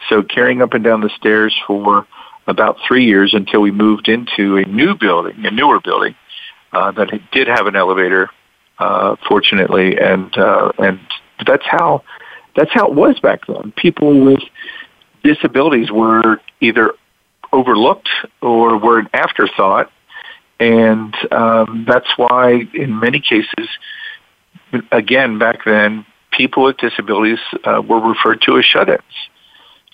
so, 0.08 0.22
carrying 0.22 0.62
up 0.62 0.72
and 0.72 0.82
down 0.82 1.02
the 1.02 1.10
stairs 1.10 1.54
for 1.66 2.06
about 2.50 2.76
three 2.86 3.04
years 3.04 3.32
until 3.32 3.60
we 3.60 3.70
moved 3.70 4.08
into 4.08 4.56
a 4.56 4.64
new 4.64 4.94
building, 4.94 5.46
a 5.46 5.50
newer 5.50 5.80
building 5.80 6.14
uh, 6.72 6.90
that 6.92 7.08
did 7.32 7.48
have 7.48 7.66
an 7.66 7.76
elevator, 7.76 8.28
uh, 8.78 9.16
fortunately, 9.28 9.98
and 9.98 10.36
uh, 10.36 10.72
and 10.78 11.00
that's 11.46 11.64
how 11.66 12.02
that's 12.56 12.72
how 12.72 12.86
it 12.88 12.94
was 12.94 13.18
back 13.20 13.46
then. 13.46 13.72
People 13.76 14.20
with 14.20 14.42
disabilities 15.22 15.90
were 15.90 16.40
either 16.60 16.94
overlooked 17.52 18.10
or 18.40 18.76
were 18.78 18.98
an 18.98 19.08
afterthought, 19.12 19.90
and 20.58 21.14
um, 21.32 21.84
that's 21.86 22.10
why, 22.16 22.68
in 22.74 22.98
many 22.98 23.20
cases, 23.20 23.68
again 24.92 25.38
back 25.38 25.64
then, 25.64 26.04
people 26.30 26.64
with 26.64 26.76
disabilities 26.78 27.38
uh, 27.64 27.82
were 27.86 28.00
referred 28.00 28.40
to 28.42 28.58
as 28.58 28.64
shut-ins. 28.64 29.00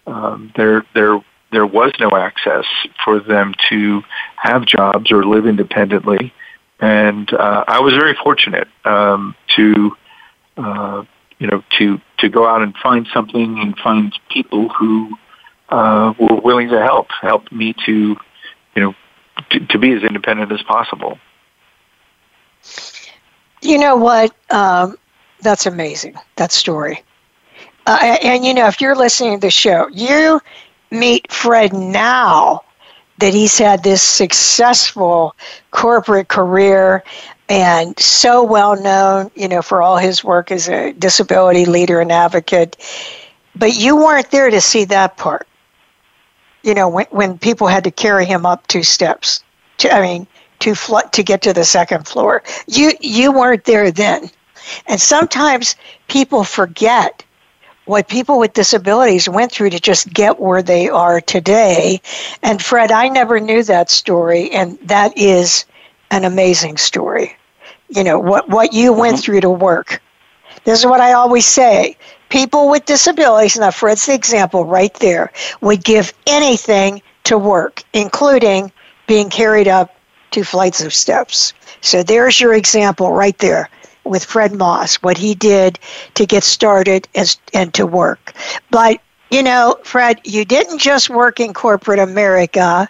Um, 0.07 0.53
there, 0.57 0.85
there, 0.95 1.19
there 1.53 1.67
was 1.67 1.93
no 2.01 2.11
access 2.17 2.65
for 3.05 3.21
them 3.21 3.55
to 3.69 4.03
have 4.37 4.67
jobs 4.67 5.11
or 5.13 5.25
live 5.25 5.47
independently, 5.47 6.33
and 6.81 7.33
uh, 7.33 7.65
I 7.67 7.81
was 7.81 7.95
very 7.95 8.15
fortunate 8.15 8.69
um, 8.85 9.35
to 9.57 9.97
uh, 10.57 11.05
you 11.39 11.47
know, 11.47 11.63
to 11.79 12.01
to 12.19 12.29
go 12.29 12.47
out 12.47 12.63
and 12.63 12.75
find 12.77 13.07
something 13.13 13.59
and 13.59 13.77
find 13.79 14.19
people 14.31 14.69
who 14.71 15.17
uh, 15.69 16.15
were 16.19 16.41
willing 16.41 16.69
to 16.71 16.81
help, 16.81 17.09
help 17.21 17.51
me 17.53 17.75
to, 17.85 18.17
you 18.75 18.83
know, 18.83 18.95
to, 19.51 19.61
to 19.67 19.79
be 19.79 19.93
as 19.93 20.03
independent 20.03 20.51
as 20.53 20.63
possible. 20.63 21.19
You 23.61 23.79
know 23.79 23.97
what? 23.97 24.35
Um, 24.51 24.97
that's 25.41 25.67
amazing. 25.67 26.15
That 26.37 26.53
story. 26.53 27.03
Uh, 27.87 27.99
and, 28.01 28.25
and 28.25 28.45
you 28.45 28.55
know, 28.55 28.67
if 28.67 28.81
you're 28.81 28.97
listening 28.97 29.39
to 29.41 29.47
the 29.47 29.51
show, 29.51 29.89
you 29.89 30.41
meet 30.99 31.31
Fred 31.31 31.73
now 31.73 32.63
that 33.19 33.33
he's 33.33 33.59
had 33.59 33.83
this 33.83 34.03
successful 34.03 35.35
corporate 35.71 36.29
career 36.29 37.03
and 37.49 37.99
so 37.99 38.43
well 38.43 38.81
known, 38.81 39.31
you 39.35 39.49
know, 39.49 39.63
for 39.63 39.83
all 39.83 39.97
his 39.97 40.25
work 40.25 40.51
as 40.51 40.69
a 40.69 40.93
disability 40.93 41.65
leader 41.65 42.01
and 42.01 42.11
advocate. 42.11 42.77
But 43.55 43.77
you 43.77 43.97
weren't 43.97 44.31
there 44.31 44.51
to 44.51 44.61
see 44.61 44.85
that 44.87 45.17
part. 45.17 45.47
You 46.63 46.75
know, 46.75 46.89
when 46.89 47.07
when 47.11 47.39
people 47.39 47.69
had 47.69 47.85
to 47.85 47.91
carry 47.91 48.27
him 48.27 48.45
up 48.45 48.67
two 48.67 48.83
steps. 48.83 49.43
To, 49.79 49.95
I 49.95 50.01
mean, 50.01 50.27
to 50.61 50.75
fl- 50.75 51.09
to 51.13 51.23
get 51.23 51.43
to 51.43 51.53
the 51.53 51.65
second 51.65 52.09
floor. 52.09 52.43
You 52.67 52.93
you 53.01 53.33
weren't 53.33 53.65
there 53.65 53.91
then. 53.91 54.31
And 54.89 55.01
sometimes 55.01 55.77
people 56.09 56.43
forget 56.43 57.23
what 57.87 58.09
people 58.09 58.39
with 58.39 58.53
disabilities 58.53 59.29
went 59.29 59.51
through 59.51 59.71
to 59.71 59.81
just 59.81 60.13
get 60.13 60.39
where 60.39 60.63
they 60.63 60.89
are 60.89 61.21
today. 61.21 62.01
And 62.43 62.61
Fred, 62.61 62.93
I 62.93 63.09
never 63.09 63.41
knew 63.41 63.63
that 63.63 63.91
story, 63.91 64.51
and 64.51 64.79
that 64.81 65.17
is 65.17 65.65
an 66.11 66.25
amazing 66.25 66.77
story. 66.77 67.37
You 67.89 68.05
know, 68.05 68.19
what, 68.19 68.49
what 68.49 68.73
you 68.73 68.93
went 68.93 69.17
mm-hmm. 69.17 69.23
through 69.23 69.41
to 69.43 69.51
work. 69.51 70.03
This 70.65 70.81
is 70.81 70.87
what 70.87 71.01
I 71.01 71.13
always 71.13 71.47
say. 71.47 71.97
People 72.29 72.69
with 72.69 72.85
disabilities, 72.87 73.57
now 73.57 73.71
Fred's 73.71 74.07
the 74.07 74.15
example 74.15 74.65
right 74.65 74.93
there, 74.95 75.33
would 75.61 75.85
give 75.85 76.13
anything 76.27 77.01
to 77.25 77.39
work, 77.39 77.85
including 77.93 78.73
being 79.07 79.31
carried 79.31 79.69
up 79.69 79.95
two 80.33 80.43
flights 80.43 80.83
of 80.83 80.93
steps. 80.93 81.53
So 81.83 82.03
there's 82.03 82.41
your 82.41 82.55
example 82.55 83.13
right 83.13 83.39
there 83.39 83.71
with 84.09 84.25
Fred 84.25 84.53
Maahs, 84.53 84.97
what 84.97 85.19
he 85.19 85.35
did 85.35 85.79
to 86.15 86.27
get 86.27 86.45
started 86.45 87.09
as, 87.15 87.39
and 87.53 87.73
to 87.75 87.87
work. 87.87 88.33
But, 88.71 89.01
you 89.31 89.43
know, 89.43 89.79
Fred, 89.85 90.21
you 90.25 90.45
didn't 90.45 90.79
just 90.79 91.11
work 91.11 91.41
in 91.41 91.53
corporate 91.55 91.99
America, 91.99 92.89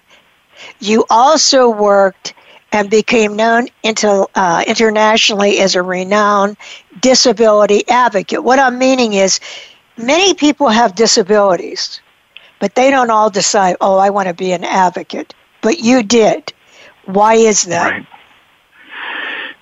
you 0.80 1.04
also 1.11 1.68
worked 1.68 2.35
and 2.73 2.90
became 2.90 3.37
known 3.37 3.68
into, 3.82 4.26
uh, 4.35 4.64
internationally 4.66 5.58
as 5.61 5.75
a 5.75 5.82
renowned 5.82 6.56
disability 7.00 7.88
advocate. 7.88 8.42
What 8.42 8.58
I'm 8.58 8.78
meaning 8.78 9.14
is, 9.14 9.40
many 9.96 10.35
people 10.35 10.68
have 10.68 10.94
disabilities, 10.94 12.00
but 12.58 12.75
they 12.75 12.90
don't 12.90 13.11
all 13.11 13.30
decide, 13.30 13.76
oh, 13.80 13.99
I 13.99 14.11
want 14.11 14.28
to 14.28 14.35
be 14.35 14.52
an 14.52 14.64
advocate. 14.64 15.35
But 15.62 15.78
you 15.80 16.02
did. 16.02 16.52
Why 17.06 17.35
is 17.35 17.62
that? 17.64 17.90
Right. 17.92 18.06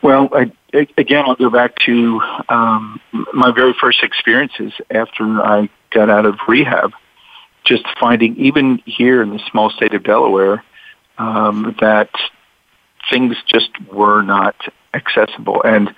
Well, 0.03 0.29
I, 0.33 0.51
again, 0.97 1.25
I'll 1.27 1.37
go 1.37 1.51
back 1.51 1.77
to 1.87 2.21
um, 2.49 3.01
my 3.33 3.53
very 3.53 3.75
first 3.81 4.03
experiences 4.03 4.73
after 4.91 5.25
I 5.25 5.69
got 5.91 6.11
out 6.11 6.27
of 6.27 6.39
rehab. 6.49 6.93
Just 7.65 7.85
finding, 7.99 8.37
even 8.37 8.83
here 8.85 9.23
in 9.23 9.31
the 9.31 9.41
small 9.51 9.71
state 9.71 9.95
of 9.95 10.03
Delaware, 10.03 10.63
um, 11.17 11.75
that 11.81 12.11
things 13.11 13.37
just 13.47 13.71
were 13.91 14.23
not 14.23 14.55
accessible. 14.93 15.63
And 15.65 15.95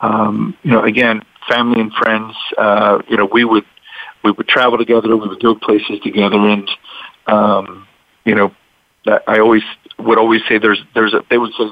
um, 0.00 0.56
you 0.62 0.70
know, 0.70 0.82
again, 0.82 1.22
family 1.48 1.80
and 1.80 1.92
friends. 1.92 2.34
Uh, 2.56 3.02
you 3.08 3.16
know, 3.16 3.26
we 3.26 3.44
would 3.44 3.64
we 4.22 4.30
would 4.30 4.48
travel 4.48 4.78
together. 4.78 5.16
We 5.16 5.28
would 5.28 5.42
go 5.42 5.54
places 5.54 6.00
together, 6.02 6.36
and 6.36 6.70
um, 7.26 7.86
you 8.24 8.34
know, 8.34 8.54
I 9.06 9.38
always 9.40 9.62
would 9.98 10.18
always 10.18 10.42
say 10.48 10.58
there's 10.58 10.82
there's 10.94 11.14
a 11.14 11.24
they 11.30 11.38
would 11.38 11.52
say, 11.52 11.64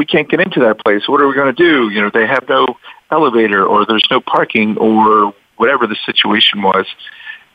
we 0.00 0.06
can't 0.06 0.30
get 0.30 0.40
into 0.40 0.60
that 0.60 0.78
place. 0.78 1.06
What 1.06 1.20
are 1.20 1.28
we 1.28 1.34
going 1.34 1.54
to 1.54 1.62
do? 1.62 1.90
You 1.90 2.00
know, 2.00 2.10
they 2.10 2.26
have 2.26 2.48
no 2.48 2.78
elevator, 3.10 3.66
or 3.66 3.84
there's 3.84 4.08
no 4.10 4.18
parking, 4.18 4.78
or 4.78 5.34
whatever 5.56 5.86
the 5.86 5.96
situation 6.06 6.62
was. 6.62 6.86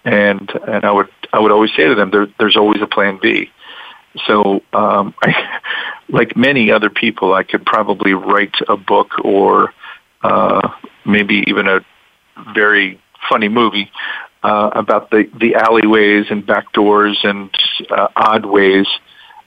And 0.03 0.51
and 0.67 0.85
I 0.85 0.91
would 0.91 1.09
I 1.33 1.39
would 1.39 1.51
always 1.51 1.71
say 1.75 1.87
to 1.87 1.95
them, 1.95 2.11
there, 2.11 2.27
there's 2.37 2.55
always 2.55 2.83
a 2.83 2.85
plan 2.85 3.17
B. 3.19 3.49
So, 4.27 4.61
um, 4.73 5.15
I, 5.23 5.59
like 6.07 6.37
many 6.37 6.71
other 6.71 6.91
people, 6.91 7.33
I 7.33 7.41
could 7.41 7.65
probably 7.65 8.13
write 8.13 8.53
a 8.69 8.77
book 8.77 9.09
or 9.23 9.73
uh, 10.21 10.69
maybe 11.03 11.43
even 11.47 11.67
a 11.67 11.79
very 12.53 13.01
funny 13.27 13.49
movie 13.49 13.91
uh, 14.43 14.69
about 14.75 15.09
the, 15.09 15.27
the 15.39 15.55
alleyways 15.55 16.27
and 16.29 16.45
back 16.45 16.71
doors 16.73 17.17
and 17.23 17.49
uh, 17.89 18.09
odd 18.15 18.45
ways 18.45 18.85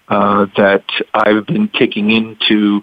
uh, 0.09 0.47
that 0.57 0.85
I've 1.15 1.47
been 1.47 1.69
taking 1.69 2.11
into 2.11 2.83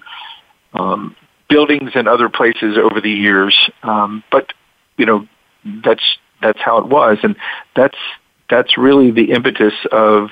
um, 0.74 1.16
buildings 1.50 1.92
and 1.96 2.08
other 2.08 2.30
places 2.30 2.78
over 2.78 3.02
the 3.02 3.12
years. 3.12 3.58
Um, 3.84 4.24
but 4.32 4.54
you 4.98 5.06
know, 5.06 5.28
that's 5.84 6.04
that's 6.42 6.60
how 6.62 6.78
it 6.78 6.88
was, 6.88 7.18
and 7.24 7.36
that's 7.76 7.98
that's 8.50 8.78
really 8.78 9.12
the 9.12 9.32
impetus 9.32 9.74
of 9.92 10.30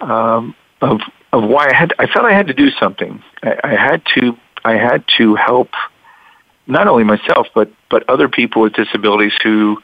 um, 0.00 0.54
of 0.80 1.00
of 1.32 1.44
why 1.44 1.70
I 1.70 1.74
had 1.74 1.94
I 1.98 2.06
felt 2.06 2.26
I 2.26 2.32
had 2.32 2.48
to 2.48 2.54
do 2.54 2.70
something. 2.70 3.22
I, 3.42 3.56
I 3.64 3.74
had 3.74 4.02
to 4.14 4.36
I 4.64 4.72
had 4.72 5.04
to 5.18 5.34
help 5.34 5.70
not 6.66 6.86
only 6.86 7.04
myself 7.04 7.48
but 7.54 7.70
but 7.90 8.08
other 8.08 8.28
people 8.28 8.62
with 8.62 8.74
disabilities 8.74 9.32
who, 9.42 9.78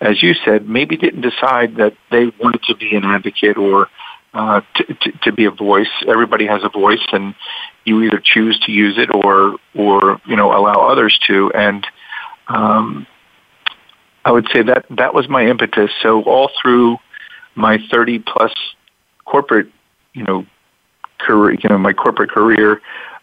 as 0.00 0.22
you 0.22 0.34
said, 0.44 0.68
maybe 0.68 0.96
didn't 0.96 1.22
decide 1.22 1.76
that 1.76 1.94
they 2.10 2.26
wanted 2.40 2.62
to 2.64 2.76
be 2.76 2.94
an 2.94 3.04
advocate 3.04 3.56
or 3.56 3.88
uh, 4.34 4.62
to, 4.74 4.84
to, 4.94 5.12
to 5.24 5.32
be 5.32 5.44
a 5.44 5.50
voice. 5.50 5.90
Everybody 6.08 6.46
has 6.46 6.62
a 6.64 6.68
voice, 6.68 7.04
and 7.12 7.34
you 7.84 8.02
either 8.02 8.20
choose 8.22 8.58
to 8.60 8.72
use 8.72 8.96
it 8.98 9.10
or 9.12 9.56
or 9.74 10.20
you 10.26 10.36
know 10.36 10.56
allow 10.56 10.88
others 10.88 11.18
to. 11.26 11.50
And 11.52 11.86
um, 12.48 13.06
I 14.24 14.32
would 14.32 14.48
say 14.52 14.62
that 14.62 14.86
that 14.90 15.14
was 15.14 15.28
my 15.28 15.46
impetus. 15.46 15.90
So 16.02 16.22
all 16.22 16.50
through 16.60 16.98
my 17.54 17.78
30 17.90 18.20
plus 18.20 18.52
corporate, 19.24 19.68
you 20.14 20.24
know, 20.24 20.46
career, 21.18 21.58
you 21.62 21.68
know, 21.68 21.78
my 21.78 21.92
corporate 21.92 22.30
career, 22.30 22.80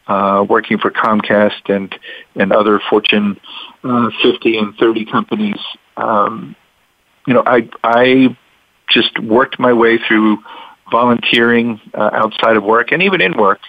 uh, 0.07 0.45
working 0.47 0.77
for 0.77 0.91
Comcast 0.91 1.69
and 1.69 1.93
and 2.35 2.51
other 2.51 2.79
Fortune 2.89 3.39
uh, 3.83 4.09
50 4.21 4.57
and 4.57 4.75
30 4.75 5.05
companies. 5.05 5.59
Um, 5.97 6.55
you 7.27 7.33
know, 7.33 7.43
I 7.45 7.69
I 7.83 8.37
just 8.89 9.19
worked 9.19 9.59
my 9.59 9.73
way 9.73 9.99
through 10.07 10.39
volunteering 10.91 11.79
uh, 11.93 12.09
outside 12.13 12.57
of 12.57 12.63
work 12.63 12.91
and 12.91 13.03
even 13.03 13.21
in 13.21 13.37
work 13.37 13.59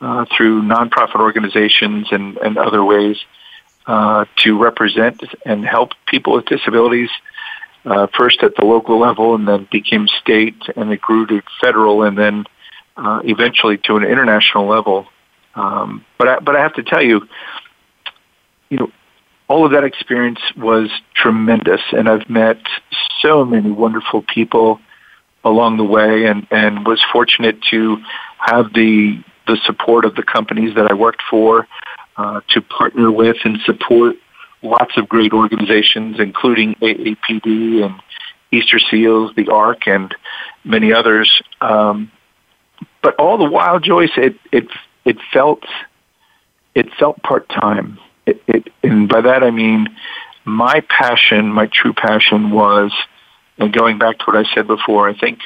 uh, 0.00 0.24
through 0.36 0.62
nonprofit 0.62 1.20
organizations 1.20 2.08
and, 2.10 2.36
and 2.38 2.58
other 2.58 2.84
ways 2.84 3.16
uh, 3.86 4.24
to 4.36 4.58
represent 4.58 5.22
and 5.44 5.64
help 5.64 5.92
people 6.06 6.34
with 6.34 6.46
disabilities. 6.46 7.10
Uh, 7.82 8.06
first 8.14 8.42
at 8.42 8.54
the 8.56 8.64
local 8.64 8.98
level, 8.98 9.34
and 9.34 9.48
then 9.48 9.66
became 9.72 10.06
state, 10.06 10.62
and 10.76 10.92
it 10.92 11.00
grew 11.00 11.26
to 11.26 11.40
federal, 11.62 12.02
and 12.02 12.18
then 12.18 12.44
uh, 12.98 13.22
eventually 13.24 13.78
to 13.78 13.96
an 13.96 14.04
international 14.04 14.66
level. 14.66 15.06
Um, 15.54 16.04
but 16.18 16.28
I, 16.28 16.38
but 16.40 16.56
I 16.56 16.60
have 16.60 16.74
to 16.74 16.82
tell 16.82 17.02
you, 17.02 17.26
you 18.68 18.76
know, 18.76 18.92
all 19.48 19.64
of 19.64 19.72
that 19.72 19.84
experience 19.84 20.40
was 20.58 20.90
tremendous, 21.14 21.80
and 21.92 22.06
I've 22.06 22.28
met 22.28 22.58
so 23.22 23.46
many 23.46 23.70
wonderful 23.70 24.22
people 24.22 24.78
along 25.44 25.76
the 25.76 25.84
way, 25.84 26.26
and 26.26 26.46
and 26.50 26.86
was 26.86 27.02
fortunate 27.12 27.60
to 27.70 27.98
have 28.38 28.72
the 28.72 29.22
the 29.46 29.56
support 29.64 30.04
of 30.04 30.14
the 30.14 30.22
companies 30.22 30.74
that 30.76 30.90
I 30.90 30.94
worked 30.94 31.22
for, 31.28 31.66
uh, 32.16 32.40
to 32.48 32.60
partner 32.60 33.10
with 33.10 33.36
and 33.44 33.58
support 33.64 34.16
lots 34.62 34.96
of 34.96 35.08
great 35.08 35.32
organizations, 35.32 36.20
including 36.20 36.74
AAPD 36.76 37.84
and 37.84 38.00
Easter 38.52 38.78
Seals, 38.78 39.32
the 39.36 39.48
ARC, 39.48 39.86
and 39.86 40.14
many 40.64 40.92
others. 40.92 41.42
Um, 41.60 42.10
but 43.02 43.14
all 43.16 43.38
the 43.38 43.50
while, 43.50 43.78
Joyce, 43.80 44.12
it 44.16 44.36
it 44.52 44.68
it 45.04 45.16
felt 45.32 45.64
it 46.74 46.92
felt 46.98 47.22
part 47.22 47.48
time. 47.48 47.98
It, 48.26 48.42
it, 48.46 48.68
and 48.82 49.08
by 49.08 49.22
that 49.22 49.42
I 49.42 49.50
mean 49.50 49.88
my 50.44 50.80
passion, 50.88 51.52
my 51.52 51.66
true 51.66 51.92
passion 51.92 52.50
was, 52.50 52.92
and 53.60 53.72
going 53.72 53.98
back 53.98 54.18
to 54.18 54.24
what 54.26 54.36
I 54.36 54.54
said 54.54 54.66
before, 54.66 55.08
I 55.08 55.16
think 55.16 55.38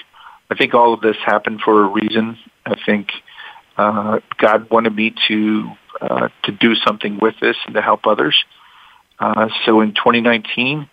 I 0.50 0.54
think 0.54 0.72
all 0.72 0.94
of 0.94 1.00
this 1.00 1.16
happened 1.24 1.60
for 1.62 1.84
a 1.84 1.88
reason. 1.88 2.38
I 2.64 2.76
think 2.86 3.08
uh, 3.76 4.20
God 4.38 4.70
wanted 4.70 4.94
me 4.94 5.14
to 5.28 5.70
uh, 6.00 6.28
to 6.44 6.52
do 6.52 6.76
something 6.76 7.18
with 7.20 7.34
this 7.40 7.56
and 7.66 7.74
to 7.74 7.82
help 7.82 8.06
others. 8.06 8.36
Uh, 9.18 9.48
so 9.64 9.80
in 9.80 9.94
2019, 9.94 10.88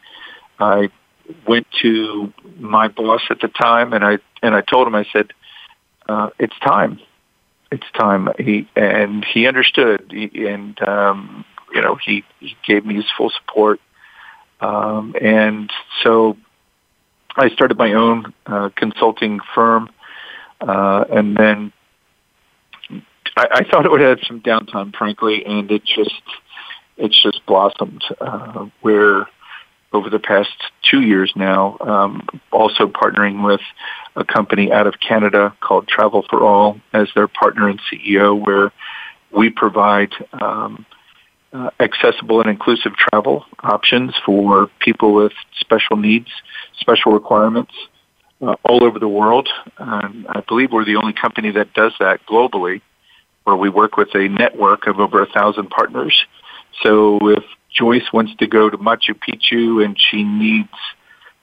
I 0.60 0.90
went 1.48 1.68
to 1.82 2.34
my 2.60 2.88
boss 2.88 3.22
at 3.30 3.40
the 3.40 3.50
time, 3.50 3.94
and 3.94 4.04
I 4.04 4.18
and 4.42 4.56
I 4.56 4.62
told 4.62 4.88
him 4.88 4.96
I 4.96 5.06
said, 5.14 5.32
uh, 6.10 6.32
"It's 6.40 6.58
time, 6.60 7.00
it's 7.72 7.90
time." 7.94 8.30
He 8.40 8.68
and 8.76 9.24
he 9.24 9.48
understood, 9.48 10.08
he, 10.10 10.48
and 10.48 10.82
um, 10.88 11.46
you 11.74 11.82
know 11.82 12.00
he, 12.04 12.24
he 12.40 12.56
gave 12.66 12.84
me 12.84 12.96
his 12.96 13.06
full 13.16 13.30
support, 13.30 13.80
um, 14.60 15.16
and 15.22 15.72
so 16.04 16.36
I 17.36 17.50
started 17.50 17.78
my 17.78 17.94
own 17.94 18.34
uh, 18.46 18.70
consulting 18.76 19.40
firm, 19.56 19.90
uh, 20.60 21.06
and 21.10 21.36
then 21.38 21.74
I, 23.38 23.48
I 23.52 23.64
thought 23.70 23.86
it 23.86 23.92
would 23.92 24.02
have 24.02 24.20
some 24.28 24.42
downtime, 24.42 24.96
frankly, 24.96 25.46
and 25.46 25.72
it 25.72 25.84
just 25.86 26.22
it's 26.98 27.22
just 27.22 27.46
blossomed. 27.46 28.04
Uh, 28.20 28.68
where 28.82 29.28
over 29.94 30.10
the 30.10 30.20
past 30.20 30.52
two 30.84 31.02
years 31.02 31.34
now, 31.36 31.78
um, 31.82 32.28
also 32.52 32.88
partnering 32.88 33.46
with 33.46 33.62
a 34.16 34.24
company 34.24 34.72
out 34.72 34.88
of 34.88 34.96
Canada 35.00 35.56
called 35.60 35.88
Travel 35.88 36.26
for 36.30 36.42
All 36.42 36.80
as 36.94 37.10
their 37.16 37.28
partner 37.28 37.68
and 37.68 37.80
CEO, 37.92 38.40
where 38.40 38.72
we 39.32 39.50
provide 39.50 40.14
um, 40.34 40.86
uh, 41.54 41.70
accessible 41.80 42.42
and 42.42 42.50
inclusive 42.50 42.94
travel 42.96 43.46
options 43.62 44.14
for 44.26 44.68
people 44.80 45.14
with 45.14 45.34
special 45.60 45.98
needs, 45.98 46.30
special 46.80 47.12
requirements 47.12 47.74
uh, 48.42 48.56
all 48.64 48.84
over 48.84 49.00
the 49.00 49.08
world. 49.08 49.50
And 49.78 50.28
I 50.28 50.42
believe 50.48 50.72
we're 50.72 50.86
the 50.86 50.96
only 50.96 51.14
company 51.14 51.52
that 51.52 51.74
does 51.74 51.94
that 52.00 52.26
globally 52.26 52.82
where 53.44 53.56
we 53.56 53.70
work 53.70 53.98
with 53.98 54.14
a 54.14 54.28
network 54.28 54.88
of 54.88 55.00
over 55.00 55.22
a 55.22 55.26
thousand 55.26 55.70
partners. 55.70 56.26
So 56.84 57.20
if 57.30 57.44
Joyce 57.74 58.14
wants 58.14 58.36
to 58.38 58.48
go 58.48 58.70
to 58.70 58.78
Machu 58.78 59.16
Picchu 59.16 59.84
and 59.84 60.00
she 60.00 60.24
needs 60.24 60.70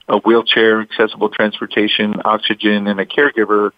a 0.07 0.17
wheelchair, 0.19 0.81
accessible 0.81 1.29
transportation, 1.29 2.21
oxygen, 2.25 2.87
and 2.87 2.99
a 2.99 3.05
caregiver, 3.05 3.71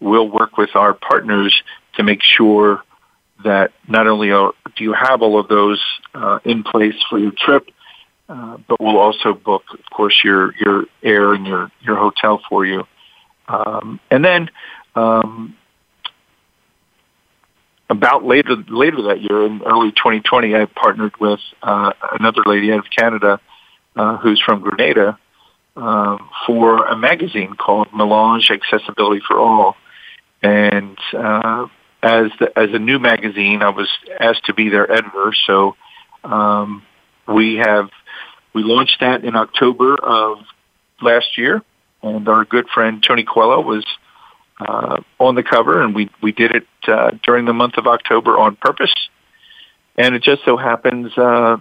we'll 0.00 0.28
work 0.28 0.56
with 0.56 0.70
our 0.76 0.94
partners 0.94 1.62
to 1.94 2.02
make 2.04 2.22
sure 2.22 2.82
that 3.44 3.72
not 3.86 4.06
only 4.06 4.30
are, 4.30 4.52
do 4.76 4.84
you 4.84 4.92
have 4.92 5.22
all 5.22 5.38
of 5.38 5.48
those 5.48 5.82
uh, 6.14 6.38
in 6.44 6.62
place 6.62 6.96
for 7.08 7.18
your 7.18 7.32
trip, 7.36 7.68
uh, 8.28 8.58
but 8.68 8.80
we'll 8.80 8.98
also 8.98 9.32
book, 9.32 9.62
of 9.72 9.90
course, 9.90 10.20
your 10.22 10.54
your 10.56 10.84
air 11.02 11.32
and 11.32 11.46
your 11.46 11.70
your 11.80 11.96
hotel 11.96 12.40
for 12.48 12.66
you. 12.66 12.84
Um, 13.46 14.00
and 14.10 14.22
then 14.24 14.50
um, 14.94 15.56
about 17.88 18.24
later 18.24 18.56
later 18.68 19.02
that 19.02 19.22
year, 19.22 19.46
in 19.46 19.62
early 19.62 19.92
2020, 19.92 20.54
I 20.54 20.66
partnered 20.66 21.18
with 21.18 21.40
uh, 21.62 21.92
another 22.18 22.42
lady 22.44 22.72
out 22.72 22.80
of 22.80 22.90
Canada 22.94 23.40
uh, 23.96 24.18
who's 24.18 24.40
from 24.44 24.60
Grenada 24.60 25.18
uh, 25.76 26.18
for 26.46 26.86
a 26.86 26.96
magazine 26.96 27.54
called 27.54 27.88
Melange 27.94 28.50
Accessibility 28.50 29.22
for 29.26 29.38
All. 29.38 29.76
And 30.42 30.98
uh, 31.14 31.66
as 32.02 32.30
the, 32.38 32.56
as 32.56 32.72
a 32.72 32.78
new 32.78 32.98
magazine, 32.98 33.62
I 33.62 33.70
was 33.70 33.88
asked 34.20 34.46
to 34.46 34.54
be 34.54 34.68
their 34.68 34.90
editor. 34.90 35.32
So 35.46 35.76
um, 36.24 36.82
we 37.26 37.56
have 37.56 37.90
we 38.54 38.62
launched 38.62 39.00
that 39.00 39.24
in 39.24 39.36
October 39.36 39.96
of 39.96 40.38
last 41.00 41.38
year, 41.38 41.62
and 42.02 42.28
our 42.28 42.44
good 42.44 42.68
friend 42.68 43.02
Tony 43.02 43.24
Coelho 43.24 43.60
was 43.60 43.84
uh, 44.60 45.00
on 45.18 45.34
the 45.34 45.42
cover, 45.42 45.82
and 45.82 45.94
we 45.94 46.10
we 46.22 46.32
did 46.32 46.52
it 46.52 46.66
uh, 46.86 47.12
during 47.22 47.44
the 47.44 47.52
month 47.52 47.78
of 47.78 47.86
October 47.86 48.38
on 48.38 48.56
purpose. 48.56 48.94
And 49.96 50.14
it 50.14 50.22
just 50.22 50.44
so 50.44 50.56
happens 50.56 51.16
uh, 51.18 51.56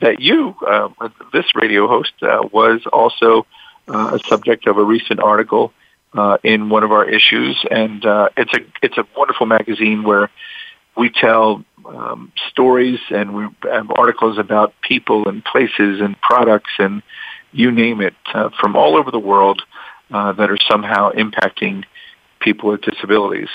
that 0.00 0.20
you, 0.20 0.56
uh, 0.66 0.88
this 1.32 1.46
radio 1.54 1.86
host, 1.86 2.12
uh, 2.20 2.42
was 2.52 2.80
also 2.92 3.46
uh, 3.88 4.18
a 4.18 4.28
subject 4.28 4.66
of 4.66 4.76
a 4.76 4.84
recent 4.84 5.20
article 5.20 5.72
uh, 6.18 6.38
in 6.42 6.68
one 6.68 6.82
of 6.82 6.92
our 6.92 7.04
issues, 7.04 7.64
and 7.70 8.04
uh, 8.04 8.28
it's 8.36 8.52
a 8.54 8.60
it's 8.82 8.98
a 8.98 9.06
wonderful 9.16 9.46
magazine 9.46 10.02
where 10.02 10.30
we 10.96 11.10
tell 11.10 11.64
um, 11.84 12.32
stories 12.50 12.98
and 13.10 13.34
we 13.34 13.46
have 13.70 13.90
articles 13.90 14.38
about 14.38 14.74
people 14.80 15.28
and 15.28 15.44
places 15.44 16.00
and 16.00 16.20
products 16.20 16.70
and 16.78 17.02
you 17.52 17.70
name 17.70 18.00
it 18.00 18.14
uh, 18.34 18.50
from 18.60 18.76
all 18.76 18.96
over 18.96 19.10
the 19.10 19.18
world 19.18 19.62
uh, 20.10 20.32
that 20.32 20.50
are 20.50 20.58
somehow 20.70 21.10
impacting 21.12 21.84
people 22.40 22.70
with 22.70 22.82
disabilities. 22.82 23.48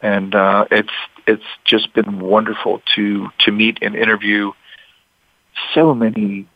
And 0.00 0.34
uh, 0.34 0.66
it's 0.70 0.92
it's 1.26 1.44
just 1.64 1.92
been 1.92 2.20
wonderful 2.20 2.82
to 2.94 3.28
to 3.40 3.52
meet 3.52 3.78
and 3.82 3.94
interview 3.94 4.52
so 5.74 5.94
many 5.94 6.46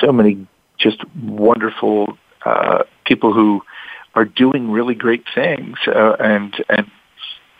so 0.00 0.12
many 0.12 0.46
just 0.76 1.02
wonderful 1.14 2.18
uh, 2.44 2.84
people 3.04 3.32
who 3.32 3.62
are 4.18 4.24
doing 4.24 4.68
really 4.68 4.96
great 4.96 5.24
things 5.32 5.78
uh, 5.86 6.16
and 6.18 6.52
and 6.68 6.90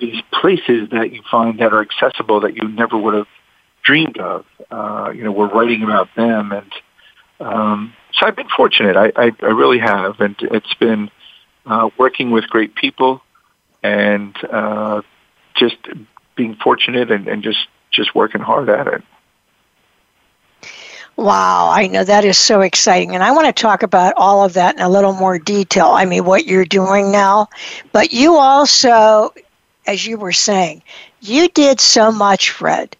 these 0.00 0.20
places 0.32 0.88
that 0.90 1.12
you 1.12 1.22
find 1.30 1.60
that 1.60 1.72
are 1.72 1.80
accessible 1.80 2.40
that 2.40 2.56
you 2.56 2.66
never 2.66 2.96
would 2.96 3.14
have 3.14 3.28
dreamed 3.84 4.18
of. 4.18 4.44
Uh, 4.70 5.12
you 5.14 5.22
know, 5.22 5.30
we're 5.30 5.48
writing 5.48 5.84
about 5.84 6.08
them, 6.16 6.50
and 6.52 6.72
um, 7.38 7.92
so 8.12 8.26
I've 8.26 8.34
been 8.34 8.48
fortunate. 8.48 8.96
I, 8.96 9.12
I, 9.16 9.30
I 9.40 9.46
really 9.46 9.78
have, 9.78 10.20
and 10.20 10.36
it's 10.40 10.74
been 10.74 11.10
uh, 11.64 11.90
working 11.96 12.32
with 12.32 12.48
great 12.48 12.74
people 12.74 13.22
and 13.82 14.36
uh, 14.50 15.02
just 15.54 15.76
being 16.36 16.56
fortunate 16.56 17.12
and, 17.12 17.28
and 17.28 17.42
just 17.42 17.68
just 17.92 18.14
working 18.16 18.40
hard 18.40 18.68
at 18.68 18.88
it. 18.88 19.02
Wow, 21.18 21.70
I 21.70 21.88
know 21.88 22.04
that 22.04 22.24
is 22.24 22.38
so 22.38 22.60
exciting. 22.60 23.12
And 23.16 23.24
I 23.24 23.32
want 23.32 23.48
to 23.48 23.62
talk 23.62 23.82
about 23.82 24.14
all 24.16 24.44
of 24.44 24.52
that 24.52 24.76
in 24.76 24.80
a 24.80 24.88
little 24.88 25.12
more 25.12 25.36
detail. 25.36 25.88
I 25.88 26.04
mean, 26.04 26.24
what 26.24 26.46
you're 26.46 26.64
doing 26.64 27.10
now. 27.10 27.48
But 27.90 28.12
you 28.12 28.36
also, 28.36 29.34
as 29.88 30.06
you 30.06 30.16
were 30.16 30.32
saying, 30.32 30.80
you 31.20 31.48
did 31.48 31.80
so 31.80 32.12
much, 32.12 32.50
Fred, 32.50 32.96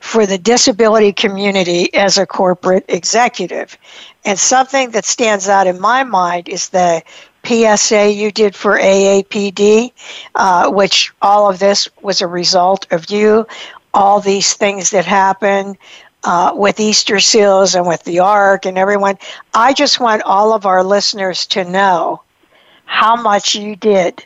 for 0.00 0.24
the 0.24 0.38
disability 0.38 1.12
community 1.12 1.92
as 1.92 2.16
a 2.16 2.24
corporate 2.24 2.86
executive. 2.88 3.76
And 4.24 4.38
something 4.38 4.92
that 4.92 5.04
stands 5.04 5.46
out 5.46 5.66
in 5.66 5.78
my 5.78 6.04
mind 6.04 6.48
is 6.48 6.70
the 6.70 7.02
PSA 7.44 8.12
you 8.12 8.32
did 8.32 8.54
for 8.54 8.78
AAPD, 8.78 9.92
uh, 10.36 10.70
which 10.70 11.12
all 11.20 11.50
of 11.50 11.58
this 11.58 11.86
was 12.00 12.22
a 12.22 12.26
result 12.26 12.86
of 12.92 13.10
you, 13.10 13.46
all 13.92 14.20
these 14.20 14.54
things 14.54 14.88
that 14.90 15.04
happened 15.04 15.76
uh, 16.28 16.52
with 16.54 16.78
Easter 16.78 17.18
seals 17.20 17.74
and 17.74 17.86
with 17.86 18.04
the 18.04 18.18
Arc 18.18 18.66
and 18.66 18.76
everyone. 18.76 19.16
I 19.54 19.72
just 19.72 19.98
want 19.98 20.20
all 20.24 20.52
of 20.52 20.66
our 20.66 20.84
listeners 20.84 21.46
to 21.46 21.64
know 21.64 22.22
how 22.84 23.16
much 23.16 23.54
you 23.54 23.74
did 23.74 24.22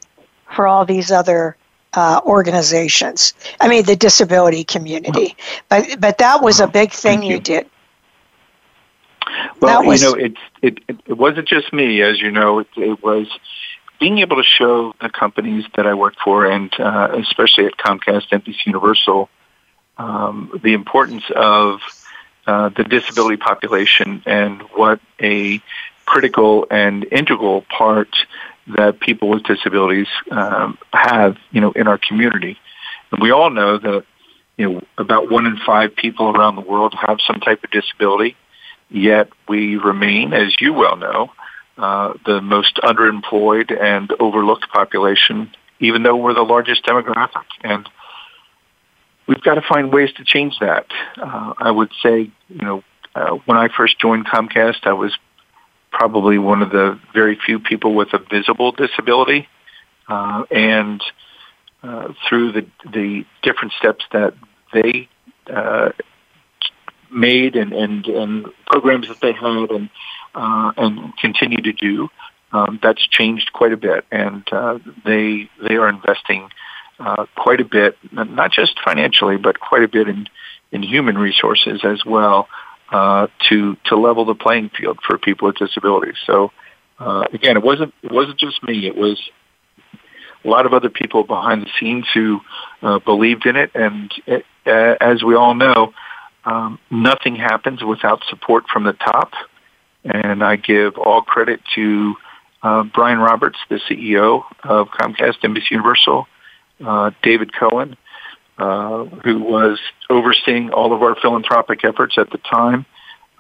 for 0.53 0.67
all 0.67 0.85
these 0.85 1.13
other 1.13 1.57
uh, 1.93 2.21
organizations. 2.25 3.35
I 3.61 3.69
mean, 3.69 3.85
the 3.85 3.95
disability 3.95 4.65
community. 4.65 5.37
But 5.69 6.01
but 6.01 6.19
that 6.19 6.43
was 6.43 6.59
a 6.59 6.67
big 6.67 6.91
thing 6.91 7.23
you. 7.23 7.35
you. 7.35 7.41
did. 7.41 7.71
Well, 9.61 9.85
was, 9.85 10.03
you 10.03 10.09
know, 10.09 10.15
it, 10.17 10.35
it 10.61 10.79
it 11.07 11.17
wasn't 11.17 11.47
just 11.47 11.73
me, 11.73 12.03
as 12.03 12.21
you 12.21 12.33
know. 12.33 12.59
It, 12.59 12.69
it 12.77 13.03
was 13.05 13.29
being 14.01 14.19
able 14.19 14.39
to 14.39 14.43
show 14.43 14.93
the 15.01 15.09
companies 15.09 15.67
that 15.77 15.87
I 15.87 15.95
work 15.95 16.15
for, 16.25 16.47
and 16.47 16.73
uh, 16.81 17.11
especially 17.17 17.67
at 17.67 17.77
Comcast, 17.77 18.31
NBC 18.31 18.67
Universal, 18.67 19.29
um, 20.03 20.61
the 20.63 20.73
importance 20.75 21.25
of 21.35 21.81
uh, 22.47 22.69
the 22.71 22.85
disability 22.85 23.37
population 23.37 24.23
and 24.27 24.63
what 24.75 25.01
a 25.21 25.61
critical 26.07 26.67
and 26.71 27.05
integral 27.05 27.65
part 27.79 28.13
that 28.67 29.01
people 29.01 29.29
with 29.29 29.45
disabilities 29.45 30.09
um, 30.31 30.79
have, 30.93 31.37
you 31.51 31.61
know, 31.61 31.73
in 31.73 31.87
our 31.87 31.99
community. 31.99 32.59
And 33.11 33.23
we 33.23 33.31
all 33.31 33.51
know 33.51 33.79
that, 33.79 34.05
you 34.57 34.65
know, 34.69 34.83
about 34.99 35.31
one 35.31 35.47
in 35.47 35.57
five 35.59 35.95
people 35.95 36.27
around 36.37 36.57
the 36.57 36.63
world 36.63 36.95
have 36.95 37.19
some 37.27 37.41
type 37.41 37.63
of 37.65 37.71
disability. 37.71 38.37
Yet 38.91 39.29
we 39.49 39.77
remain, 39.77 40.33
as 40.33 40.61
you 40.61 40.73
well 40.73 40.97
know, 40.97 41.33
uh, 41.79 42.15
the 42.27 42.41
most 42.41 42.77
underemployed 42.77 43.69
and 43.81 44.13
overlooked 44.21 44.69
population, 44.69 45.51
even 45.81 46.03
though 46.03 46.17
we're 46.17 46.35
the 46.35 46.43
largest 46.43 46.85
demographic. 46.85 47.47
And 47.63 47.89
we've 49.27 49.43
got 49.43 49.55
to 49.55 49.63
find 49.63 49.93
ways 49.93 50.13
to 50.17 50.25
change 50.25 50.59
that. 50.61 50.87
Uh, 51.17 51.55
I 51.59 51.71
would 51.71 51.91
say, 52.03 52.31
you 52.49 52.59
know, 52.63 52.83
uh, 53.15 53.37
when 53.45 53.57
I 53.59 53.69
first 53.69 53.99
joined 53.99 54.27
Comcast, 54.27 54.85
I 54.87 54.93
was 54.93 55.17
probably 55.91 56.39
one 56.39 56.63
of 56.63 56.71
the 56.71 56.99
very 57.13 57.39
few 57.45 57.59
people 57.59 57.95
with 57.95 58.15
a 58.15 58.19
visible 58.19 58.73
disability, 58.73 59.49
uh, 60.09 60.45
and 60.51 61.03
uh, 61.83 62.13
through 62.29 62.53
the 62.53 62.67
the 62.91 63.25
different 63.43 63.75
steps 63.75 64.05
that 64.13 64.35
they 64.73 65.09
uh, 65.53 65.91
made 67.11 67.57
and, 67.57 67.73
and 67.73 68.07
and 68.07 68.47
programs 68.67 69.09
that 69.09 69.21
they 69.21 69.33
had 69.33 69.71
and 69.71 69.91
uh, 70.35 70.73
and 70.79 71.17
continue 71.19 71.61
to 71.61 71.73
do, 71.73 72.09
um, 72.53 72.81
that's 72.83 73.07
changed 73.07 73.53
quite 73.53 73.73
a 73.73 73.77
bit, 73.77 74.07
and 74.11 74.49
they 75.05 75.51
they 75.69 75.75
are 75.75 75.89
investing 75.89 76.49
uh, 76.99 77.27
quite 77.37 77.61
a 77.61 77.65
bit, 77.65 77.97
not 78.13 78.53
just 78.53 78.79
financially, 78.85 79.37
but 79.37 79.61
quite 79.61 79.83
a 79.83 79.89
bit 79.89 80.09
in 80.09 80.29
in 80.71 80.83
human 80.83 81.19
resources 81.19 81.85
as 81.85 82.05
well 82.05 82.49
uh, 82.91 83.27
to 83.49 83.77
to 83.85 83.97
level 83.97 84.25
the 84.25 84.35
playing 84.35 84.71
field 84.71 84.99
for 85.07 85.19
people 85.19 85.49
with 85.49 85.57
disabilities. 85.57 86.17
So 86.27 86.53
uh, 86.99 87.25
again, 87.33 87.57
it 87.57 87.63
wasn't 87.63 87.95
it 88.03 88.13
wasn't 88.13 88.39
just 88.39 88.63
me; 88.63 88.87
it 88.87 88.97
was 88.97 89.21
a 90.45 90.49
lot 90.49 90.67
of 90.67 90.73
other 90.73 90.91
people 90.91 91.25
behind 91.25 91.63
the 91.63 91.71
scenes 91.79 92.07
who 92.13 92.41
uh, 92.83 92.99
believed 92.99 93.47
in 93.47 93.57
it. 93.57 93.71
And 93.75 94.13
it, 94.27 94.45
uh, 94.67 94.97
as 95.01 95.23
we 95.23 95.35
all 95.35 95.55
know, 95.55 95.93
um, 96.45 96.79
nothing 96.91 97.37
happens 97.37 97.83
without 97.83 98.23
support 98.29 98.65
from 98.73 98.85
the 98.85 98.93
top. 98.93 99.33
And 100.05 100.43
I 100.43 100.57
give 100.57 100.99
all 100.99 101.23
credit 101.23 101.61
to 101.77 102.15
uh, 102.63 102.83
Brian 102.85 103.19
Roberts, 103.19 103.59
the 103.69 103.81
CEO 103.89 104.43
of 104.65 104.89
Comcast 104.89 105.41
NBC 105.43 105.71
Universal, 105.71 106.21
uh, 106.21 106.27
David 107.23 107.53
Cohen, 107.53 107.97
uh, 108.59 109.05
who 109.05 109.41
was 109.41 109.79
overseeing 110.11 110.71
all 110.71 110.93
of 110.93 111.03
our 111.03 111.17
philanthropic 111.17 111.85
efforts 111.85 112.19
at 112.19 112.31
the 112.31 112.39
time, 112.39 112.87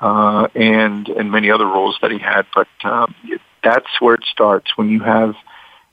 uh, 0.00 0.48
and 0.54 1.08
and 1.08 1.30
many 1.30 1.50
other 1.50 1.66
roles 1.66 1.98
that 2.02 2.10
he 2.10 2.18
had. 2.18 2.46
But 2.54 2.68
um, 2.84 3.14
that's 3.62 4.00
where 4.00 4.14
it 4.14 4.24
starts 4.24 4.76
when 4.76 4.88
you 4.88 5.00
have 5.00 5.34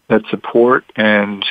that 0.07 0.23
support 0.29 0.85
and 0.95 1.45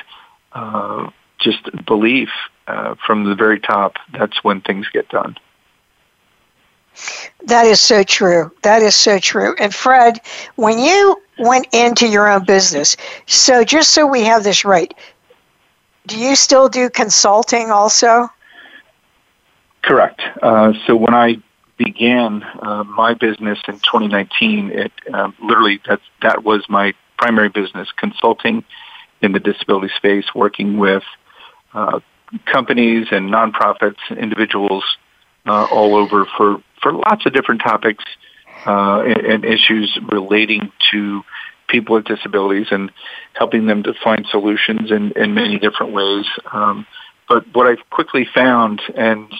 uh, 0.52 1.10
just 1.38 1.68
belief 1.86 2.30
uh, 2.66 2.94
from 3.06 3.24
the 3.24 3.34
very 3.34 3.60
top. 3.60 3.96
That's 4.12 4.42
when 4.42 4.60
things 4.60 4.88
get 4.92 5.08
done. 5.08 5.36
That 7.44 7.66
is 7.66 7.80
so 7.80 8.02
true. 8.02 8.50
That 8.62 8.82
is 8.82 8.96
so 8.96 9.18
true. 9.18 9.54
And 9.58 9.72
Fred, 9.72 10.20
when 10.56 10.78
you 10.78 11.22
went 11.38 11.68
into 11.72 12.08
your 12.08 12.28
own 12.28 12.44
business, 12.44 12.96
so 13.26 13.62
just 13.62 13.92
so 13.92 14.06
we 14.06 14.22
have 14.22 14.42
this 14.42 14.64
right, 14.64 14.92
do 16.06 16.18
you 16.18 16.36
still 16.36 16.68
do 16.68 16.88
consulting 16.90 17.70
also? 17.70 18.28
Correct. 19.82 20.20
Uh, 20.42 20.72
so 20.86 20.96
when 20.96 21.14
I 21.14 21.36
began 21.76 22.42
uh, 22.42 22.84
my 22.84 23.14
business 23.14 23.58
in 23.68 23.74
2019, 23.74 24.70
it 24.70 24.92
um, 25.12 25.34
literally 25.42 25.80
that 25.88 26.00
that 26.22 26.44
was 26.44 26.64
my 26.68 26.92
primary 27.16 27.48
business, 27.48 27.88
consulting 27.96 28.64
in 29.22 29.32
the 29.32 29.40
disability 29.40 29.92
space, 29.96 30.26
working 30.34 30.78
with 30.78 31.02
uh, 31.74 32.00
companies 32.46 33.08
and 33.10 33.30
nonprofits, 33.30 33.98
individuals 34.10 34.84
uh, 35.46 35.66
all 35.70 35.94
over 35.94 36.26
for 36.36 36.62
for 36.82 36.92
lots 36.92 37.26
of 37.26 37.32
different 37.32 37.60
topics 37.60 38.04
uh, 38.66 39.00
and, 39.00 39.26
and 39.26 39.44
issues 39.44 39.98
relating 40.10 40.70
to 40.90 41.22
people 41.68 41.96
with 41.96 42.04
disabilities 42.04 42.66
and 42.70 42.90
helping 43.34 43.66
them 43.66 43.82
to 43.84 43.94
find 44.02 44.26
solutions 44.30 44.90
in, 44.90 45.12
in 45.12 45.34
many 45.34 45.58
different 45.58 45.92
ways. 45.92 46.26
Um, 46.52 46.86
but 47.28 47.44
what 47.54 47.66
I've 47.66 47.90
quickly 47.90 48.26
found, 48.34 48.80
and 48.96 49.32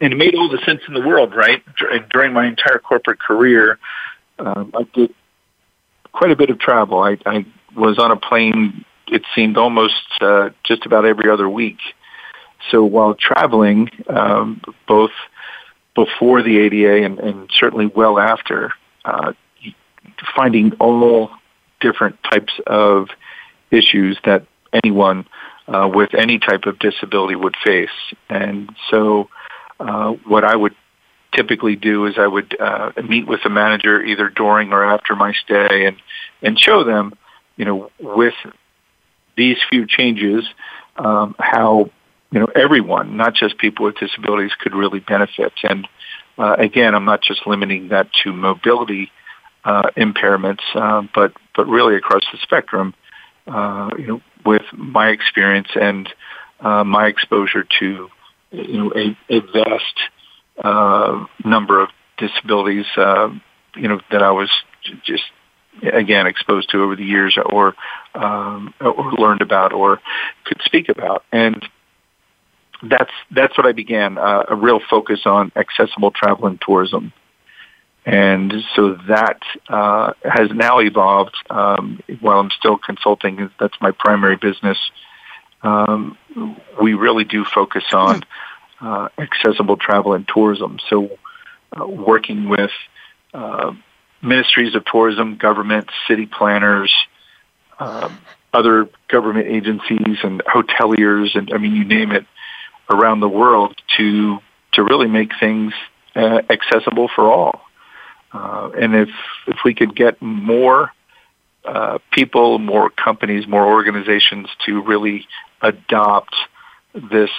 and 0.00 0.12
it 0.12 0.16
made 0.16 0.34
all 0.36 0.48
the 0.48 0.58
sense 0.64 0.82
in 0.86 0.94
the 0.94 1.00
world, 1.00 1.34
right? 1.34 1.62
During 2.10 2.32
my 2.32 2.46
entire 2.46 2.78
corporate 2.78 3.18
career, 3.18 3.78
um, 4.38 4.72
I 4.74 4.84
did 4.94 5.12
quite 6.12 6.30
a 6.30 6.36
bit 6.36 6.50
of 6.50 6.58
travel. 6.60 7.00
I, 7.00 7.18
I 7.26 7.44
was 7.76 7.98
on 7.98 8.12
a 8.12 8.16
plane. 8.16 8.84
It 9.08 9.22
seemed 9.34 9.56
almost 9.56 9.94
uh, 10.20 10.50
just 10.62 10.86
about 10.86 11.04
every 11.04 11.30
other 11.30 11.48
week. 11.48 11.78
So 12.70 12.84
while 12.84 13.14
traveling, 13.14 13.90
um, 14.08 14.60
both 14.86 15.10
before 15.94 16.42
the 16.42 16.58
ADA 16.58 17.04
and, 17.04 17.18
and 17.18 17.50
certainly 17.52 17.86
well 17.86 18.18
after, 18.18 18.72
uh, 19.04 19.32
finding 20.36 20.72
all 20.74 21.30
different 21.80 22.16
types 22.22 22.52
of 22.66 23.08
issues 23.70 24.18
that 24.24 24.46
anyone 24.72 25.26
uh, 25.66 25.88
with 25.92 26.14
any 26.14 26.38
type 26.38 26.64
of 26.66 26.78
disability 26.78 27.34
would 27.34 27.56
face. 27.64 27.90
And 28.28 28.74
so 28.90 29.28
uh, 29.78 30.12
what 30.26 30.44
I 30.44 30.56
would 30.56 30.74
typically 31.34 31.76
do 31.76 32.06
is 32.06 32.14
I 32.18 32.26
would 32.26 32.58
uh, 32.58 32.92
meet 33.06 33.26
with 33.26 33.42
the 33.42 33.50
manager 33.50 34.02
either 34.02 34.30
during 34.30 34.72
or 34.72 34.84
after 34.84 35.14
my 35.14 35.32
stay 35.32 35.86
and, 35.86 35.96
and 36.42 36.58
show 36.58 36.84
them, 36.84 37.12
you 37.56 37.64
know, 37.64 37.90
with 38.00 38.34
these 39.36 39.58
few 39.68 39.86
changes, 39.86 40.44
um, 40.96 41.34
how, 41.38 41.90
you 42.30 42.40
know, 42.40 42.48
everyone, 42.54 43.16
not 43.16 43.34
just 43.34 43.58
people 43.58 43.84
with 43.84 43.96
disabilities, 43.96 44.52
could 44.58 44.74
really 44.74 45.00
benefit. 45.00 45.52
And 45.62 45.86
uh, 46.38 46.56
again, 46.58 46.94
I'm 46.94 47.04
not 47.04 47.22
just 47.22 47.46
limiting 47.46 47.88
that 47.88 48.12
to 48.24 48.32
mobility 48.32 49.10
uh, 49.68 49.90
impairments, 49.98 50.62
uh, 50.74 51.02
but 51.14 51.32
but 51.54 51.66
really 51.66 51.94
across 51.94 52.22
the 52.32 52.38
spectrum. 52.42 52.94
Uh, 53.46 53.90
you 53.98 54.06
know, 54.06 54.20
with 54.44 54.62
my 54.72 55.08
experience 55.08 55.68
and 55.74 56.08
uh, 56.60 56.84
my 56.84 57.06
exposure 57.06 57.64
to 57.78 58.08
you 58.50 58.78
know 58.78 58.92
a, 58.96 59.16
a 59.28 59.40
vast 59.40 59.98
uh, 60.64 61.26
number 61.44 61.82
of 61.82 61.90
disabilities, 62.16 62.86
uh, 62.96 63.28
you 63.76 63.88
know 63.88 64.00
that 64.10 64.22
I 64.22 64.30
was 64.30 64.50
just 65.04 65.24
again 65.82 66.26
exposed 66.26 66.70
to 66.70 66.82
over 66.82 66.96
the 66.96 67.04
years, 67.04 67.36
or 67.44 67.74
um, 68.14 68.72
or 68.80 69.12
learned 69.18 69.42
about, 69.42 69.74
or 69.74 70.00
could 70.44 70.62
speak 70.64 70.88
about, 70.88 71.24
and 71.30 71.62
that's 72.82 73.12
that's 73.30 73.58
what 73.58 73.66
I 73.66 73.72
began 73.72 74.16
uh, 74.16 74.44
a 74.48 74.56
real 74.56 74.80
focus 74.88 75.20
on 75.26 75.52
accessible 75.56 76.10
travel 76.10 76.46
and 76.46 76.58
tourism. 76.58 77.12
And 78.08 78.54
so 78.74 78.94
that 79.06 79.42
uh, 79.68 80.14
has 80.24 80.50
now 80.50 80.78
evolved 80.78 81.36
um, 81.50 82.02
while 82.20 82.40
I'm 82.40 82.50
still 82.50 82.78
consulting. 82.78 83.50
That's 83.60 83.78
my 83.82 83.90
primary 83.90 84.36
business. 84.36 84.78
Um, 85.62 86.16
we 86.80 86.94
really 86.94 87.24
do 87.24 87.44
focus 87.44 87.84
on 87.92 88.24
uh, 88.80 89.08
accessible 89.18 89.76
travel 89.76 90.14
and 90.14 90.26
tourism. 90.26 90.78
So 90.88 91.18
uh, 91.78 91.86
working 91.86 92.48
with 92.48 92.70
uh, 93.34 93.74
ministries 94.22 94.74
of 94.74 94.86
tourism, 94.86 95.36
government, 95.36 95.90
city 96.06 96.24
planners, 96.24 96.94
um, 97.78 98.18
other 98.54 98.88
government 99.08 99.48
agencies, 99.48 100.16
and 100.22 100.42
hoteliers, 100.44 101.36
and 101.36 101.52
I 101.52 101.58
mean, 101.58 101.74
you 101.74 101.84
name 101.84 102.12
it, 102.12 102.24
around 102.88 103.20
the 103.20 103.28
world 103.28 103.76
to 103.98 104.38
to 104.72 104.82
really 104.82 105.08
make 105.08 105.32
things 105.38 105.74
uh, 106.16 106.40
accessible 106.48 107.08
for 107.14 107.30
all. 107.30 107.67
Uh, 108.32 108.70
and 108.78 108.94
if 108.94 109.08
if 109.46 109.58
we 109.64 109.74
could 109.74 109.94
get 109.96 110.20
more 110.20 110.92
uh, 111.64 111.98
people, 112.12 112.58
more 112.58 112.90
companies, 112.90 113.46
more 113.46 113.66
organizations 113.66 114.48
to 114.66 114.82
really 114.82 115.26
adopt 115.62 116.34
this 117.10 117.30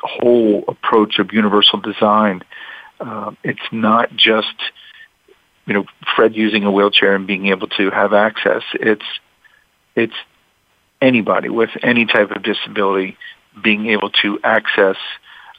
whole 0.00 0.64
approach 0.68 1.18
of 1.18 1.32
universal 1.32 1.80
design, 1.80 2.42
uh, 3.00 3.32
it's 3.42 3.68
not 3.72 4.14
just 4.14 4.54
you 5.66 5.74
know 5.74 5.84
Fred 6.14 6.34
using 6.36 6.64
a 6.64 6.70
wheelchair 6.70 7.14
and 7.14 7.26
being 7.26 7.46
able 7.46 7.68
to 7.68 7.90
have 7.90 8.12
access. 8.12 8.62
It's 8.74 9.04
it's 9.94 10.14
anybody 11.00 11.48
with 11.48 11.70
any 11.82 12.06
type 12.06 12.30
of 12.30 12.42
disability 12.42 13.16
being 13.62 13.86
able 13.86 14.10
to 14.10 14.38
access 14.44 14.96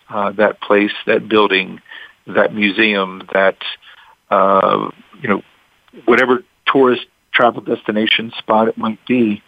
uh, 0.09 0.31
that 0.33 0.61
place, 0.61 0.91
that 1.05 1.27
building, 1.27 1.81
that 2.27 2.53
museum, 2.53 3.27
that 3.33 3.57
uh, 4.29 4.89
you 5.21 5.29
know 5.29 5.41
whatever 6.05 6.43
tourist 6.65 7.05
travel 7.31 7.61
destination 7.61 8.31
spot 8.37 8.67
it 8.67 8.77
might 8.77 9.03
be. 9.05 9.41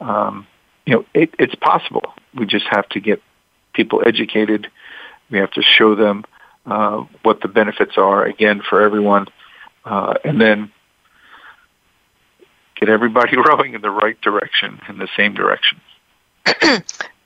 Um, 0.00 0.46
you 0.84 0.94
know, 0.94 1.04
it, 1.14 1.34
it's 1.38 1.54
possible. 1.54 2.14
We 2.34 2.46
just 2.46 2.66
have 2.66 2.88
to 2.90 3.00
get 3.00 3.22
people 3.72 4.02
educated. 4.06 4.68
We 5.30 5.38
have 5.38 5.50
to 5.52 5.62
show 5.62 5.94
them 5.94 6.24
uh, 6.66 7.04
what 7.22 7.40
the 7.40 7.48
benefits 7.48 7.96
are 7.96 8.24
again 8.24 8.62
for 8.68 8.82
everyone, 8.82 9.26
uh, 9.84 10.14
and 10.24 10.40
then 10.40 10.72
get 12.76 12.88
everybody 12.88 13.36
rowing 13.48 13.74
in 13.74 13.82
the 13.82 13.90
right 13.90 14.20
direction, 14.20 14.80
in 14.88 14.98
the 14.98 15.08
same 15.16 15.34
direction. 15.34 15.80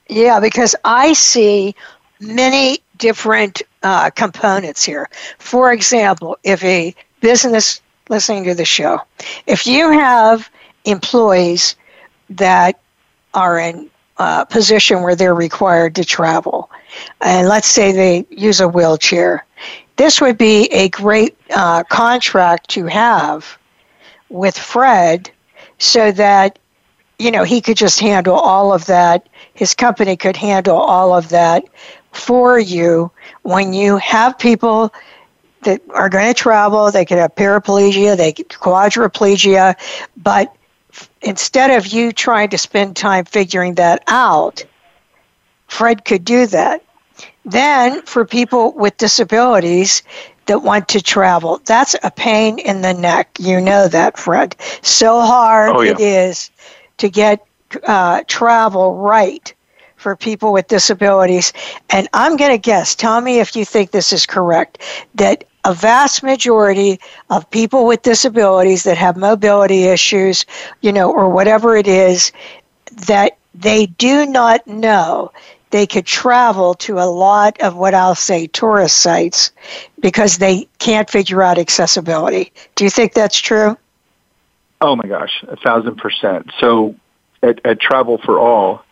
yeah, 0.08 0.40
because 0.40 0.74
I 0.84 1.12
see 1.12 1.74
many 2.20 2.78
different 3.00 3.62
uh, 3.82 4.10
components 4.10 4.84
here. 4.84 5.08
For 5.38 5.72
example, 5.72 6.38
if 6.44 6.62
a 6.62 6.94
business 7.20 7.80
listening 8.08 8.44
to 8.44 8.54
the 8.54 8.64
show, 8.64 9.00
if 9.46 9.66
you 9.66 9.90
have 9.90 10.48
employees 10.84 11.74
that 12.30 12.80
are 13.34 13.58
in 13.58 13.90
a 14.18 14.46
position 14.46 15.02
where 15.02 15.16
they're 15.16 15.34
required 15.34 15.96
to 15.96 16.04
travel, 16.04 16.70
and 17.20 17.48
let's 17.48 17.66
say 17.68 17.90
they 17.90 18.26
use 18.30 18.60
a 18.60 18.68
wheelchair, 18.68 19.44
this 19.96 20.20
would 20.20 20.38
be 20.38 20.66
a 20.66 20.88
great 20.90 21.36
uh, 21.54 21.82
contract 21.84 22.68
to 22.70 22.86
have 22.86 23.58
with 24.28 24.56
Fred 24.56 25.30
so 25.78 26.12
that 26.12 26.58
you 27.18 27.30
know 27.30 27.44
he 27.44 27.60
could 27.60 27.76
just 27.76 28.00
handle 28.00 28.34
all 28.34 28.72
of 28.72 28.86
that 28.86 29.28
his 29.54 29.74
company 29.74 30.16
could 30.16 30.36
handle 30.36 30.76
all 30.76 31.14
of 31.14 31.28
that 31.28 31.64
for 32.12 32.58
you 32.58 33.10
when 33.42 33.72
you 33.72 33.96
have 33.98 34.38
people 34.38 34.92
that 35.62 35.82
are 35.90 36.08
going 36.08 36.26
to 36.26 36.34
travel. 36.34 36.90
They 36.90 37.04
could 37.04 37.18
have 37.18 37.34
paraplegia, 37.34 38.16
they 38.16 38.32
could 38.32 38.48
quadriplegia, 38.48 39.76
but 40.16 40.54
instead 41.22 41.70
of 41.70 41.86
you 41.86 42.12
trying 42.12 42.48
to 42.50 42.58
spend 42.58 42.96
time 42.96 43.24
figuring 43.24 43.74
that 43.74 44.02
out, 44.06 44.64
Fred 45.68 46.04
could 46.04 46.24
do 46.24 46.46
that. 46.46 46.82
Then, 47.44 48.02
for 48.02 48.24
people 48.24 48.72
with 48.72 48.96
disabilities 48.96 50.02
that 50.46 50.62
want 50.62 50.88
to 50.88 51.02
travel, 51.02 51.60
that's 51.64 51.94
a 52.02 52.10
pain 52.10 52.58
in 52.58 52.82
the 52.82 52.92
neck. 52.92 53.30
You 53.38 53.60
know 53.60 53.88
that, 53.88 54.18
Fred. 54.18 54.56
So 54.82 55.20
hard 55.20 55.70
oh, 55.74 55.80
yeah. 55.80 55.92
it 55.92 56.00
is 56.00 56.50
to 56.98 57.08
get 57.08 57.46
uh, 57.84 58.24
travel 58.26 58.96
right 58.96 59.52
for 60.00 60.16
people 60.16 60.52
with 60.52 60.66
disabilities. 60.66 61.52
And 61.90 62.08
I'm 62.12 62.36
going 62.36 62.50
to 62.50 62.58
guess, 62.58 62.94
tell 62.94 63.20
me 63.20 63.38
if 63.38 63.54
you 63.54 63.64
think 63.64 63.90
this 63.90 64.12
is 64.12 64.26
correct, 64.26 64.78
that 65.14 65.44
a 65.64 65.74
vast 65.74 66.22
majority 66.22 66.98
of 67.28 67.48
people 67.50 67.86
with 67.86 68.02
disabilities 68.02 68.84
that 68.84 68.96
have 68.96 69.16
mobility 69.16 69.84
issues, 69.84 70.46
you 70.80 70.90
know, 70.90 71.12
or 71.12 71.28
whatever 71.28 71.76
it 71.76 71.86
is, 71.86 72.32
that 73.06 73.36
they 73.54 73.86
do 73.86 74.24
not 74.24 74.66
know 74.66 75.30
they 75.68 75.86
could 75.86 76.06
travel 76.06 76.74
to 76.74 76.98
a 76.98 77.04
lot 77.04 77.60
of 77.60 77.76
what 77.76 77.94
I'll 77.94 78.14
say 78.14 78.46
tourist 78.46 78.96
sites 78.96 79.52
because 80.00 80.38
they 80.38 80.66
can't 80.78 81.08
figure 81.08 81.42
out 81.42 81.58
accessibility. 81.58 82.52
Do 82.74 82.84
you 82.84 82.90
think 82.90 83.12
that's 83.12 83.38
true? 83.38 83.76
Oh 84.80 84.96
my 84.96 85.06
gosh, 85.06 85.44
a 85.46 85.56
thousand 85.56 85.96
percent. 85.96 86.50
So 86.58 86.96
at, 87.42 87.64
at 87.64 87.80
Travel 87.80 88.18
for 88.18 88.38
All, 88.38 88.82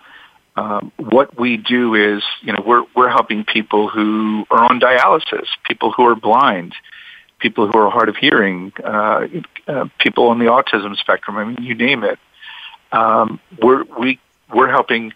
um, 0.58 0.92
what 0.96 1.38
we 1.38 1.56
do 1.56 1.94
is, 1.94 2.22
you 2.42 2.52
know, 2.52 2.62
we're 2.66 2.84
we're 2.96 3.10
helping 3.10 3.44
people 3.44 3.88
who 3.88 4.44
are 4.50 4.64
on 4.64 4.80
dialysis, 4.80 5.46
people 5.64 5.92
who 5.92 6.04
are 6.06 6.16
blind, 6.16 6.74
people 7.38 7.70
who 7.70 7.78
are 7.78 7.90
hard 7.90 8.08
of 8.08 8.16
hearing, 8.16 8.72
uh, 8.82 9.28
uh, 9.68 9.84
people 9.98 10.28
on 10.28 10.40
the 10.40 10.46
autism 10.46 10.96
spectrum. 10.96 11.36
I 11.36 11.44
mean, 11.44 11.62
you 11.62 11.76
name 11.76 12.02
it. 12.02 12.18
Um, 12.90 13.38
we're 13.62 13.84
we 13.84 14.18
we're 14.52 14.70
helping 14.70 15.12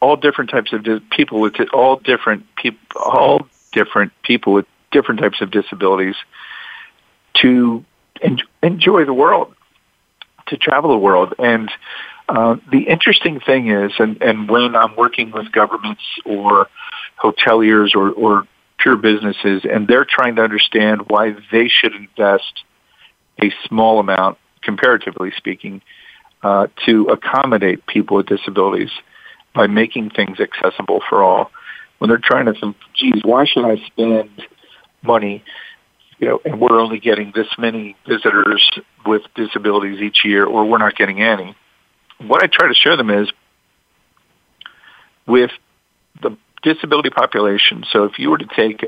all 0.00 0.16
different 0.16 0.48
types 0.48 0.72
of 0.72 0.84
di- 0.84 1.00
people 1.10 1.40
with 1.40 1.56
all 1.74 1.96
different 1.96 2.46
people, 2.56 2.80
all 2.98 3.46
different 3.72 4.12
people 4.22 4.54
with 4.54 4.64
different 4.90 5.20
types 5.20 5.42
of 5.42 5.50
disabilities 5.50 6.16
to 7.42 7.84
en- 8.22 8.38
enjoy 8.62 9.04
the 9.04 9.12
world, 9.12 9.54
to 10.46 10.56
travel 10.56 10.90
the 10.90 10.96
world, 10.96 11.34
and 11.38 11.70
uh, 12.30 12.56
the 12.70 12.82
interesting 12.82 13.40
thing 13.40 13.70
is, 13.70 13.90
and, 13.98 14.22
and 14.22 14.48
when 14.48 14.76
I'm 14.76 14.94
working 14.94 15.32
with 15.32 15.50
governments 15.50 16.02
or 16.24 16.68
hoteliers 17.20 17.96
or, 17.96 18.10
or 18.10 18.46
pure 18.78 18.96
businesses, 18.96 19.62
and 19.68 19.88
they're 19.88 20.06
trying 20.08 20.36
to 20.36 20.42
understand 20.42 21.08
why 21.08 21.34
they 21.50 21.66
should 21.66 21.92
invest 21.92 22.62
a 23.42 23.52
small 23.66 23.98
amount, 23.98 24.38
comparatively 24.62 25.32
speaking, 25.36 25.82
uh, 26.44 26.68
to 26.86 27.06
accommodate 27.06 27.84
people 27.86 28.18
with 28.18 28.26
disabilities 28.26 28.92
by 29.52 29.66
making 29.66 30.10
things 30.10 30.38
accessible 30.38 31.02
for 31.08 31.24
all. 31.24 31.50
When 31.98 32.10
they're 32.10 32.18
trying 32.18 32.46
to 32.46 32.54
think, 32.54 32.76
geez, 32.94 33.22
why 33.24 33.44
should 33.44 33.64
I 33.64 33.84
spend 33.86 34.30
money 35.02 35.42
you 36.20 36.28
know, 36.28 36.40
and 36.44 36.60
we're 36.60 36.78
only 36.78 37.00
getting 37.00 37.32
this 37.34 37.48
many 37.58 37.96
visitors 38.06 38.70
with 39.06 39.22
disabilities 39.34 40.00
each 40.02 40.22
year, 40.22 40.44
or 40.44 40.66
we're 40.66 40.76
not 40.76 40.94
getting 40.94 41.22
any 41.22 41.56
what 42.26 42.42
I 42.42 42.46
try 42.46 42.68
to 42.68 42.74
show 42.74 42.96
them 42.96 43.10
is 43.10 43.30
with 45.26 45.50
the 46.22 46.36
disability 46.62 47.10
population. 47.10 47.84
So 47.90 48.04
if 48.04 48.18
you 48.18 48.30
were 48.30 48.38
to 48.38 48.48
take 48.56 48.84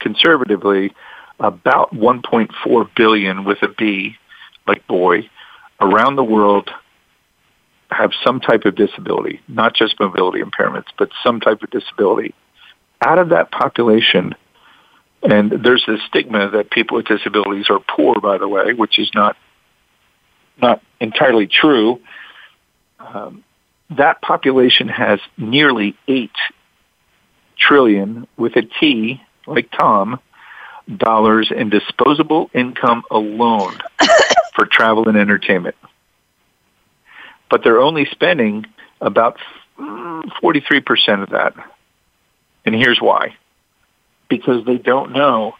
conservatively 0.00 0.92
about 1.38 1.94
1.4 1.94 2.88
billion 2.96 3.44
with 3.44 3.62
a 3.62 3.68
B, 3.68 4.16
like 4.66 4.86
boy, 4.86 5.28
around 5.80 6.16
the 6.16 6.24
world 6.24 6.70
have 7.90 8.12
some 8.24 8.40
type 8.40 8.64
of 8.66 8.76
disability, 8.76 9.40
not 9.48 9.74
just 9.74 9.98
mobility 9.98 10.40
impairments, 10.40 10.86
but 10.98 11.10
some 11.24 11.40
type 11.40 11.62
of 11.62 11.70
disability. 11.70 12.34
Out 13.02 13.18
of 13.18 13.30
that 13.30 13.50
population, 13.50 14.34
and 15.22 15.50
there's 15.50 15.84
this 15.86 16.00
stigma 16.08 16.50
that 16.50 16.70
people 16.70 16.98
with 16.98 17.06
disabilities 17.06 17.66
are 17.68 17.80
poor, 17.80 18.20
by 18.20 18.38
the 18.38 18.46
way, 18.46 18.74
which 18.74 18.98
is 18.98 19.10
not 19.14 19.36
not 20.60 20.82
entirely 21.00 21.46
true 21.46 22.00
um, 23.00 23.44
that 23.90 24.22
population 24.22 24.88
has 24.88 25.20
nearly 25.36 25.96
8 26.06 26.30
trillion 27.58 28.26
with 28.36 28.56
a 28.56 28.62
T, 28.62 29.20
like 29.46 29.70
Tom, 29.70 30.20
dollars 30.96 31.52
in 31.54 31.70
disposable 31.70 32.50
income 32.54 33.02
alone 33.10 33.78
for 34.54 34.66
travel 34.66 35.08
and 35.08 35.16
entertainment. 35.16 35.76
But 37.48 37.64
they're 37.64 37.80
only 37.80 38.06
spending 38.06 38.66
about 39.00 39.38
43% 39.78 41.22
of 41.22 41.30
that. 41.30 41.54
And 42.64 42.74
here's 42.74 43.00
why. 43.00 43.36
Because 44.28 44.64
they 44.64 44.78
don't 44.78 45.12
know 45.12 45.54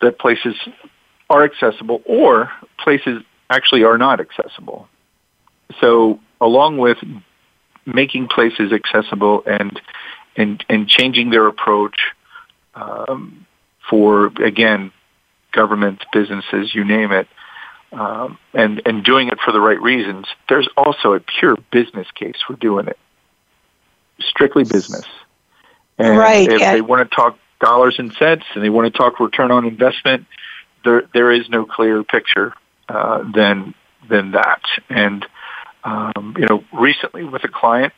that 0.00 0.18
places 0.18 0.56
are 1.30 1.44
accessible 1.44 2.02
or 2.04 2.50
places 2.78 3.22
actually 3.48 3.84
are 3.84 3.98
not 3.98 4.20
accessible. 4.20 4.88
So 5.80 6.20
along 6.40 6.78
with 6.78 6.98
making 7.86 8.28
places 8.28 8.72
accessible 8.72 9.42
and 9.46 9.80
and 10.36 10.64
and 10.68 10.88
changing 10.88 11.30
their 11.30 11.46
approach 11.46 11.96
um, 12.74 13.46
for 13.88 14.26
again 14.42 14.92
governments, 15.52 16.02
businesses, 16.12 16.74
you 16.74 16.84
name 16.84 17.12
it, 17.12 17.28
um, 17.92 18.38
and 18.54 18.82
and 18.86 19.04
doing 19.04 19.28
it 19.28 19.38
for 19.44 19.52
the 19.52 19.60
right 19.60 19.80
reasons. 19.80 20.26
There's 20.48 20.68
also 20.76 21.12
a 21.12 21.20
pure 21.20 21.56
business 21.70 22.10
case 22.12 22.36
for 22.46 22.54
doing 22.54 22.88
it, 22.88 22.98
strictly 24.20 24.64
business. 24.64 25.06
And 25.98 26.16
right. 26.16 26.50
if 26.50 26.58
they 26.58 26.80
want 26.80 27.08
to 27.08 27.14
talk 27.14 27.38
dollars 27.60 27.96
and 27.98 28.12
cents 28.14 28.44
and 28.54 28.64
they 28.64 28.70
want 28.70 28.92
to 28.92 28.96
talk 28.96 29.20
return 29.20 29.50
on 29.50 29.66
investment, 29.66 30.26
there 30.84 31.04
there 31.12 31.30
is 31.30 31.48
no 31.48 31.64
clearer 31.64 32.02
picture 32.02 32.54
uh, 32.88 33.22
than 33.34 33.74
than 34.08 34.32
that. 34.32 34.62
And 34.88 35.26
um, 35.84 36.34
you 36.38 36.46
know, 36.46 36.64
recently 36.72 37.24
with 37.24 37.44
a 37.44 37.48
client, 37.48 37.92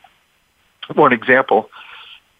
one 0.93 1.13
example, 1.13 1.69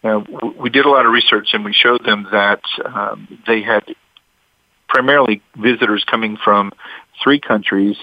uh, 0.04 0.20
we 0.58 0.70
did 0.70 0.86
a 0.86 0.90
lot 0.90 1.06
of 1.06 1.12
research 1.12 1.48
and 1.52 1.64
we 1.64 1.72
showed 1.72 2.04
them 2.04 2.28
that 2.32 2.60
um, 2.84 3.40
they 3.46 3.62
had 3.62 3.84
primarily 4.88 5.42
visitors 5.56 6.04
coming 6.04 6.36
from 6.42 6.72
three 7.22 7.40
countries, 7.40 7.96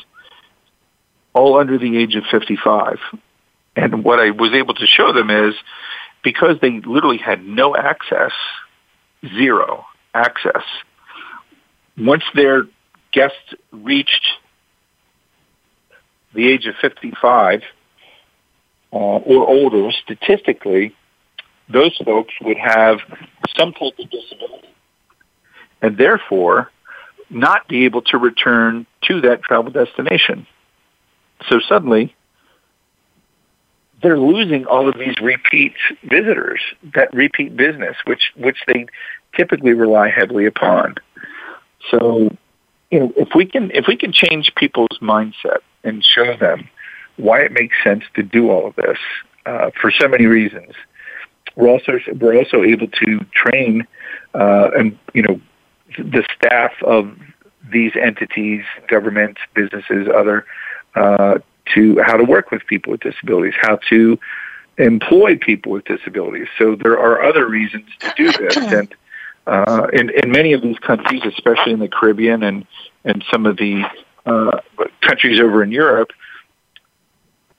all 1.34 1.58
under 1.58 1.78
the 1.78 1.98
age 1.98 2.16
of 2.16 2.24
55. 2.30 3.00
And 3.76 4.04
what 4.04 4.20
I 4.20 4.32
was 4.32 4.54
able 4.54 4.74
to 4.76 4.86
show 4.86 5.14
them 5.14 5.30
is 5.30 5.56
because 6.24 6.58
they 6.62 6.80
literally 6.82 7.18
had 7.18 7.46
no 7.46 7.76
access, 7.76 8.32
zero 9.36 9.86
access, 10.14 10.64
once 11.98 12.24
their 12.36 12.64
guests 13.12 13.54
reached 13.72 14.28
the 16.34 16.50
age 16.50 16.66
of 16.66 16.76
55 16.82 17.62
uh, 18.92 18.96
or 18.96 19.48
older, 19.48 19.92
statistically, 19.92 20.96
those 21.70 21.98
folks 22.04 22.34
would 22.42 22.58
have 22.58 23.00
some 23.58 23.74
type 23.74 23.94
of 24.00 24.10
disability 24.10 24.70
and 25.82 25.98
therefore 25.98 26.72
not 27.30 27.68
be 27.68 27.86
able 27.86 28.02
to 28.02 28.18
return 28.18 28.86
to 29.04 29.22
that 29.22 29.42
travel 29.42 29.72
destination. 29.72 30.46
So 31.50 31.60
suddenly, 31.68 32.16
they're 34.02 34.20
losing 34.20 34.66
all 34.66 34.88
of 34.88 34.98
these 34.98 35.16
repeat 35.22 35.74
visitors, 36.04 36.60
that 36.94 37.14
repeat 37.14 37.56
business, 37.56 37.96
which 38.06 38.32
which 38.36 38.58
they 38.68 38.86
typically 39.36 39.74
rely 39.74 40.10
heavily 40.10 40.46
upon. 40.46 40.96
So, 41.90 42.36
you 42.92 43.00
know, 43.00 43.14
if 43.16 43.30
we 43.34 43.46
can 43.46 43.72
if 43.72 43.86
we 43.88 43.96
can 43.96 44.12
change 44.12 44.54
people's 44.56 45.00
mindset 45.02 45.60
and 45.84 46.04
show 46.04 46.36
them 46.38 46.70
why 47.18 47.42
it 47.42 47.52
makes 47.52 47.76
sense 47.84 48.04
to 48.16 48.24
do 48.24 48.50
all 48.50 48.68
of 48.68 48.76
this 48.76 48.98
uh, 49.46 49.72
for 49.80 49.92
so 49.92 50.08
many 50.08 50.26
reasons, 50.26 50.74
we're 51.56 51.70
also 51.70 52.00
we're 52.20 52.38
also 52.38 52.64
able 52.64 52.88
to 52.88 53.20
train 53.34 53.86
uh, 54.34 54.70
and 54.76 54.98
you 55.14 55.22
know 55.22 55.40
the 55.98 56.26
staff 56.36 56.72
of 56.84 57.16
these 57.72 57.92
entities, 58.02 58.64
governments, 58.88 59.42
businesses, 59.54 60.08
other 60.14 60.46
uh, 60.96 61.40
to 61.74 62.02
how 62.06 62.18
to 62.18 62.24
work 62.24 62.52
with 62.52 62.66
people 62.68 62.92
with 62.92 63.02
disabilities, 63.02 63.54
how 63.62 63.78
to 63.90 64.20
employ 64.78 65.38
people 65.38 65.72
with 65.72 65.86
disabilities. 65.86 66.48
So 66.58 66.76
there 66.76 66.98
are 66.98 67.22
other 67.22 67.48
reasons 67.48 67.86
to 68.00 68.14
do 68.18 68.32
this, 68.32 68.58
and 68.58 68.96
uh, 69.46 69.88
in, 69.94 70.10
in 70.10 70.32
many 70.32 70.54
of 70.54 70.62
these 70.62 70.80
countries, 70.80 71.22
especially 71.26 71.74
in 71.74 71.80
the 71.80 71.90
Caribbean 71.90 72.44
and 72.44 72.66
and 73.04 73.24
some 73.30 73.46
of 73.46 73.58
the 73.58 73.84
uh, 74.26 74.60
countries 75.02 75.40
over 75.40 75.64
in 75.64 75.72
Europe, 75.72 76.12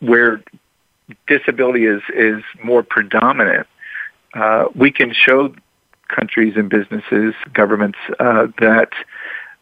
where 0.00 0.42
disability 1.26 1.86
is 1.86 2.02
is 2.14 2.42
more 2.62 2.82
predominant, 2.82 3.66
uh, 4.34 4.66
we 4.74 4.90
can 4.90 5.12
show 5.12 5.54
countries 6.08 6.54
and 6.56 6.68
businesses, 6.68 7.34
governments 7.52 7.98
uh, 8.18 8.46
that 8.58 8.90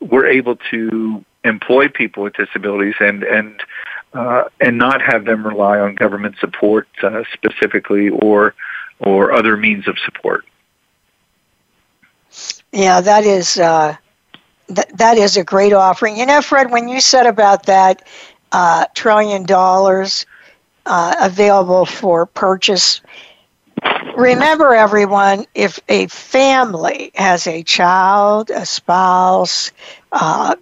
we're 0.00 0.26
able 0.26 0.56
to 0.70 1.24
employ 1.44 1.88
people 1.88 2.22
with 2.22 2.34
disabilities 2.34 2.94
and 3.00 3.22
and 3.22 3.62
uh, 4.14 4.44
and 4.60 4.78
not 4.78 5.00
have 5.00 5.24
them 5.24 5.46
rely 5.46 5.78
on 5.78 5.94
government 5.94 6.36
support 6.38 6.88
uh, 7.02 7.22
specifically 7.32 8.08
or 8.08 8.54
or 8.98 9.32
other 9.32 9.56
means 9.56 9.88
of 9.88 9.98
support. 10.04 10.44
Yeah, 12.72 13.00
that 13.00 13.24
is 13.24 13.58
uh, 13.58 13.96
that 14.68 14.96
that 14.98 15.18
is 15.18 15.36
a 15.36 15.44
great 15.44 15.72
offering. 15.72 16.16
You 16.16 16.26
know, 16.26 16.42
Fred, 16.42 16.70
when 16.70 16.88
you 16.88 17.00
said 17.00 17.26
about 17.26 17.66
that 17.66 18.02
uh, 18.52 18.86
trillion 18.94 19.44
dollars 19.44 20.26
uh, 20.86 21.14
available 21.20 21.86
for 21.86 22.26
purchase. 22.26 23.00
Remember, 24.16 24.74
everyone, 24.74 25.46
if 25.54 25.80
a 25.88 26.06
family 26.08 27.10
has 27.14 27.46
a 27.46 27.62
child, 27.62 28.50
a 28.50 28.66
spouse, 28.66 29.72
uh, 30.12 30.54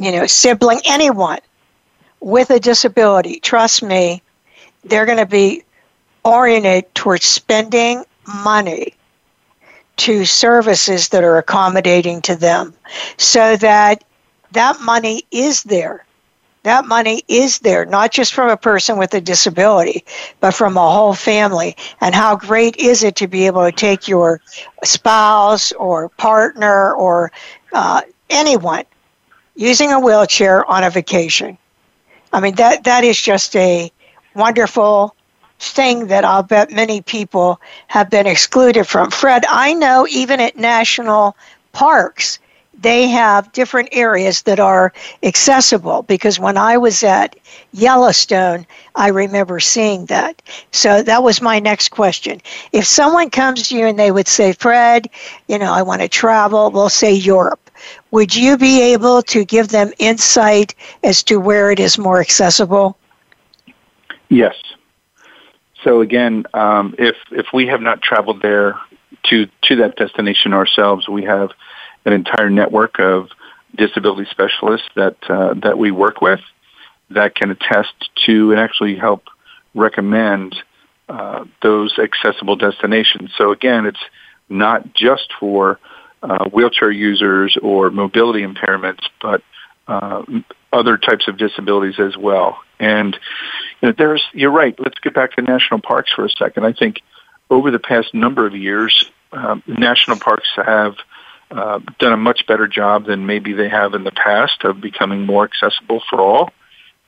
you 0.00 0.12
know, 0.12 0.26
sibling, 0.26 0.80
anyone 0.84 1.38
with 2.20 2.50
a 2.50 2.58
disability, 2.58 3.38
trust 3.40 3.82
me, 3.82 4.22
they're 4.84 5.06
going 5.06 5.18
to 5.18 5.26
be 5.26 5.62
oriented 6.24 6.92
towards 6.94 7.24
spending 7.24 8.04
money 8.26 8.94
to 9.96 10.24
services 10.24 11.08
that 11.08 11.24
are 11.24 11.38
accommodating 11.38 12.20
to 12.22 12.36
them 12.36 12.74
so 13.16 13.56
that 13.56 14.04
that 14.52 14.80
money 14.80 15.22
is 15.30 15.62
there 15.64 16.06
that 16.66 16.84
money 16.84 17.22
is 17.28 17.60
there, 17.60 17.86
not 17.86 18.10
just 18.10 18.34
from 18.34 18.50
a 18.50 18.56
person 18.56 18.98
with 18.98 19.14
a 19.14 19.20
disability, 19.20 20.04
but 20.40 20.50
from 20.50 20.76
a 20.76 20.90
whole 20.90 21.14
family. 21.14 21.76
And 22.00 22.12
how 22.12 22.34
great 22.34 22.76
is 22.76 23.04
it 23.04 23.14
to 23.16 23.28
be 23.28 23.46
able 23.46 23.64
to 23.64 23.70
take 23.70 24.08
your 24.08 24.40
spouse 24.82 25.70
or 25.70 26.08
partner 26.08 26.92
or 26.92 27.30
uh, 27.72 28.00
anyone 28.30 28.82
using 29.54 29.92
a 29.92 30.00
wheelchair 30.00 30.68
on 30.68 30.82
a 30.82 30.90
vacation? 30.90 31.56
I 32.32 32.40
mean, 32.40 32.56
that, 32.56 32.82
that 32.82 33.04
is 33.04 33.22
just 33.22 33.54
a 33.54 33.92
wonderful 34.34 35.14
thing 35.58 36.08
that 36.08 36.24
I'll 36.24 36.42
bet 36.42 36.70
many 36.70 37.00
people 37.00 37.60
have 37.88 38.10
been 38.10 38.26
excluded 38.26 38.84
from. 38.84 39.10
Fred, 39.10 39.44
I 39.48 39.72
know 39.74 40.06
even 40.08 40.40
at 40.40 40.56
national 40.56 41.36
parks, 41.72 42.38
they 42.78 43.08
have 43.08 43.52
different 43.52 43.88
areas 43.92 44.42
that 44.42 44.60
are 44.60 44.92
accessible 45.22 46.02
because 46.02 46.38
when 46.38 46.58
I 46.58 46.76
was 46.76 47.02
at 47.02 47.36
Yellowstone, 47.72 48.66
I 48.94 49.08
remember 49.08 49.60
seeing 49.60 50.06
that. 50.06 50.42
So 50.72 51.02
that 51.02 51.22
was 51.22 51.40
my 51.40 51.58
next 51.58 51.88
question. 51.88 52.40
If 52.72 52.84
someone 52.86 53.30
comes 53.30 53.68
to 53.68 53.78
you 53.78 53.86
and 53.86 53.98
they 53.98 54.10
would 54.10 54.28
say, 54.28 54.52
Fred, 54.52 55.08
you 55.48 55.58
know, 55.58 55.72
I 55.72 55.82
want 55.82 56.02
to 56.02 56.08
travel, 56.08 56.70
we'll 56.70 56.90
say 56.90 57.14
Europe, 57.14 57.70
would 58.10 58.34
you 58.34 58.58
be 58.58 58.82
able 58.82 59.22
to 59.22 59.44
give 59.44 59.68
them 59.68 59.92
insight 59.98 60.74
as 61.02 61.22
to 61.24 61.38
where 61.38 61.70
it 61.70 61.80
is 61.80 61.98
more 61.98 62.20
accessible? 62.20 62.98
Yes. 64.28 64.54
So 65.86 66.00
again, 66.00 66.44
um, 66.52 66.96
if 66.98 67.14
if 67.30 67.46
we 67.54 67.68
have 67.68 67.80
not 67.80 68.02
traveled 68.02 68.42
there 68.42 68.76
to 69.26 69.46
to 69.62 69.76
that 69.76 69.94
destination 69.96 70.52
ourselves, 70.52 71.08
we 71.08 71.22
have 71.24 71.50
an 72.04 72.12
entire 72.12 72.50
network 72.50 72.98
of 72.98 73.28
disability 73.76 74.28
specialists 74.30 74.88
that 74.96 75.16
uh, 75.28 75.54
that 75.62 75.78
we 75.78 75.92
work 75.92 76.20
with 76.20 76.40
that 77.10 77.36
can 77.36 77.52
attest 77.52 77.94
to 78.26 78.50
and 78.50 78.58
actually 78.58 78.96
help 78.96 79.28
recommend 79.76 80.56
uh, 81.08 81.44
those 81.62 81.96
accessible 82.00 82.56
destinations. 82.56 83.30
So 83.38 83.52
again, 83.52 83.86
it's 83.86 84.04
not 84.48 84.92
just 84.92 85.32
for 85.38 85.78
uh, 86.20 86.48
wheelchair 86.48 86.90
users 86.90 87.56
or 87.62 87.90
mobility 87.90 88.44
impairments, 88.44 89.04
but 89.22 89.40
uh, 89.86 90.24
other 90.76 90.98
types 90.98 91.26
of 91.26 91.38
disabilities 91.38 91.98
as 91.98 92.16
well. 92.16 92.58
And 92.78 93.18
you 93.80 93.88
know, 93.88 93.94
there's 93.96 94.22
you're 94.32 94.50
right. 94.50 94.74
Let's 94.78 94.98
get 95.00 95.14
back 95.14 95.32
to 95.36 95.42
national 95.42 95.80
parks 95.80 96.12
for 96.12 96.24
a 96.24 96.30
second. 96.30 96.64
I 96.64 96.72
think 96.72 97.00
over 97.50 97.70
the 97.70 97.78
past 97.78 98.12
number 98.12 98.46
of 98.46 98.54
years, 98.54 99.10
um, 99.32 99.62
national 99.66 100.18
parks 100.18 100.48
have 100.56 100.94
uh, 101.50 101.80
done 101.98 102.12
a 102.12 102.16
much 102.16 102.46
better 102.46 102.66
job 102.66 103.06
than 103.06 103.26
maybe 103.26 103.52
they 103.52 103.68
have 103.68 103.94
in 103.94 104.04
the 104.04 104.12
past 104.12 104.64
of 104.64 104.80
becoming 104.80 105.24
more 105.24 105.44
accessible 105.44 106.02
for 106.10 106.20
all. 106.20 106.50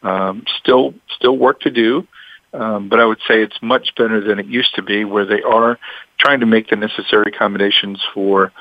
Um, 0.02 0.44
still, 0.60 0.94
still 1.16 1.36
work 1.36 1.60
to 1.62 1.70
do, 1.70 2.06
um, 2.52 2.88
but 2.88 3.00
I 3.00 3.04
would 3.04 3.18
say 3.26 3.42
it's 3.42 3.60
much 3.60 3.94
better 3.96 4.20
than 4.20 4.38
it 4.38 4.46
used 4.46 4.76
to 4.76 4.82
be, 4.82 5.04
where 5.04 5.26
they 5.26 5.42
are 5.42 5.78
trying 6.18 6.40
to 6.40 6.46
make 6.46 6.68
the 6.68 6.76
necessary 6.76 7.32
accommodations 7.34 8.00
for 8.14 8.52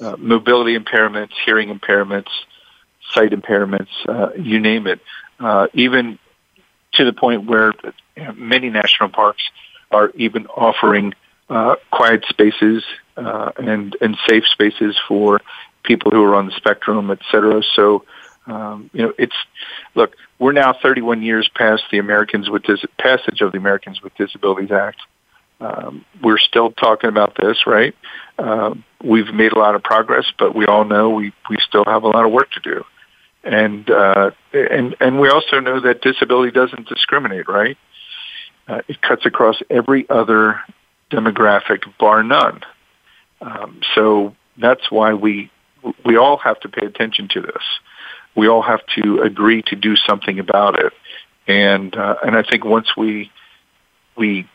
uh, 0.00 0.16
mobility 0.18 0.78
impairments, 0.78 1.32
hearing 1.46 1.76
impairments, 1.76 2.28
sight 3.12 3.32
impairments, 3.32 3.88
uh, 4.08 4.30
you 4.34 4.60
name 4.60 4.86
it. 4.86 5.00
Uh, 5.38 5.66
even 5.74 6.18
to 6.94 7.04
the 7.04 7.12
point 7.12 7.46
where 7.46 7.72
many 8.36 8.70
national 8.70 9.08
parks 9.08 9.42
are 9.90 10.10
even 10.14 10.46
offering 10.46 11.14
uh, 11.48 11.76
quiet 11.90 12.24
spaces 12.28 12.84
uh, 13.16 13.52
and 13.58 13.96
and 14.00 14.16
safe 14.28 14.44
spaces 14.46 14.96
for 15.08 15.40
people 15.82 16.10
who 16.10 16.22
are 16.22 16.34
on 16.34 16.46
the 16.46 16.52
spectrum, 16.52 17.10
et 17.10 17.18
cetera. 17.30 17.62
So, 17.74 18.04
um, 18.46 18.90
you 18.92 19.02
know, 19.02 19.12
it's 19.18 19.34
look, 19.94 20.14
we're 20.38 20.52
now 20.52 20.74
31 20.80 21.22
years 21.22 21.48
past 21.54 21.82
the 21.90 21.98
Americans 21.98 22.48
with 22.48 22.62
Dis- 22.62 22.84
passage 22.98 23.40
of 23.40 23.52
the 23.52 23.58
Americans 23.58 24.02
with 24.02 24.14
Disabilities 24.16 24.70
Act. 24.70 25.00
Um, 25.60 26.04
we're 26.22 26.38
still 26.38 26.72
talking 26.72 27.08
about 27.08 27.36
this, 27.40 27.66
right? 27.66 27.94
Uh, 28.38 28.74
we've 29.02 29.32
made 29.32 29.52
a 29.52 29.58
lot 29.58 29.74
of 29.74 29.82
progress, 29.82 30.24
but 30.38 30.54
we 30.54 30.66
all 30.66 30.84
know 30.84 31.10
we 31.10 31.32
we 31.48 31.58
still 31.60 31.84
have 31.84 32.02
a 32.02 32.08
lot 32.08 32.24
of 32.24 32.32
work 32.32 32.50
to 32.52 32.60
do, 32.60 32.84
and 33.44 33.90
uh, 33.90 34.30
and 34.52 34.96
and 35.00 35.20
we 35.20 35.28
also 35.28 35.60
know 35.60 35.80
that 35.80 36.00
disability 36.02 36.52
doesn't 36.52 36.88
discriminate, 36.88 37.48
right? 37.48 37.76
Uh, 38.68 38.82
it 38.88 39.00
cuts 39.02 39.26
across 39.26 39.60
every 39.68 40.08
other 40.08 40.60
demographic, 41.10 41.82
bar 41.98 42.22
none. 42.22 42.60
Um, 43.40 43.80
so 43.94 44.36
that's 44.56 44.90
why 44.90 45.14
we 45.14 45.50
we 46.04 46.16
all 46.16 46.36
have 46.38 46.60
to 46.60 46.68
pay 46.68 46.86
attention 46.86 47.28
to 47.32 47.40
this. 47.40 47.62
We 48.36 48.48
all 48.48 48.62
have 48.62 48.80
to 48.96 49.20
agree 49.22 49.62
to 49.66 49.76
do 49.76 49.96
something 49.96 50.38
about 50.38 50.78
it, 50.78 50.92
and 51.46 51.94
uh, 51.96 52.16
and 52.24 52.36
I 52.36 52.42
think 52.42 52.64
once 52.64 52.96
we 52.96 53.30
we 54.16 54.48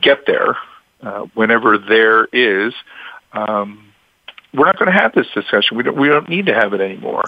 get 0.00 0.26
there, 0.26 0.58
uh, 1.02 1.26
whenever 1.34 1.78
there 1.78 2.26
is, 2.26 2.74
um, 3.32 3.92
we're 4.52 4.66
not 4.66 4.78
going 4.78 4.92
to 4.92 4.98
have 4.98 5.14
this 5.14 5.26
discussion. 5.34 5.76
We 5.76 5.82
don't 5.82 5.96
we 5.96 6.08
don't 6.08 6.28
need 6.28 6.46
to 6.46 6.54
have 6.54 6.74
it 6.74 6.80
anymore. 6.80 7.24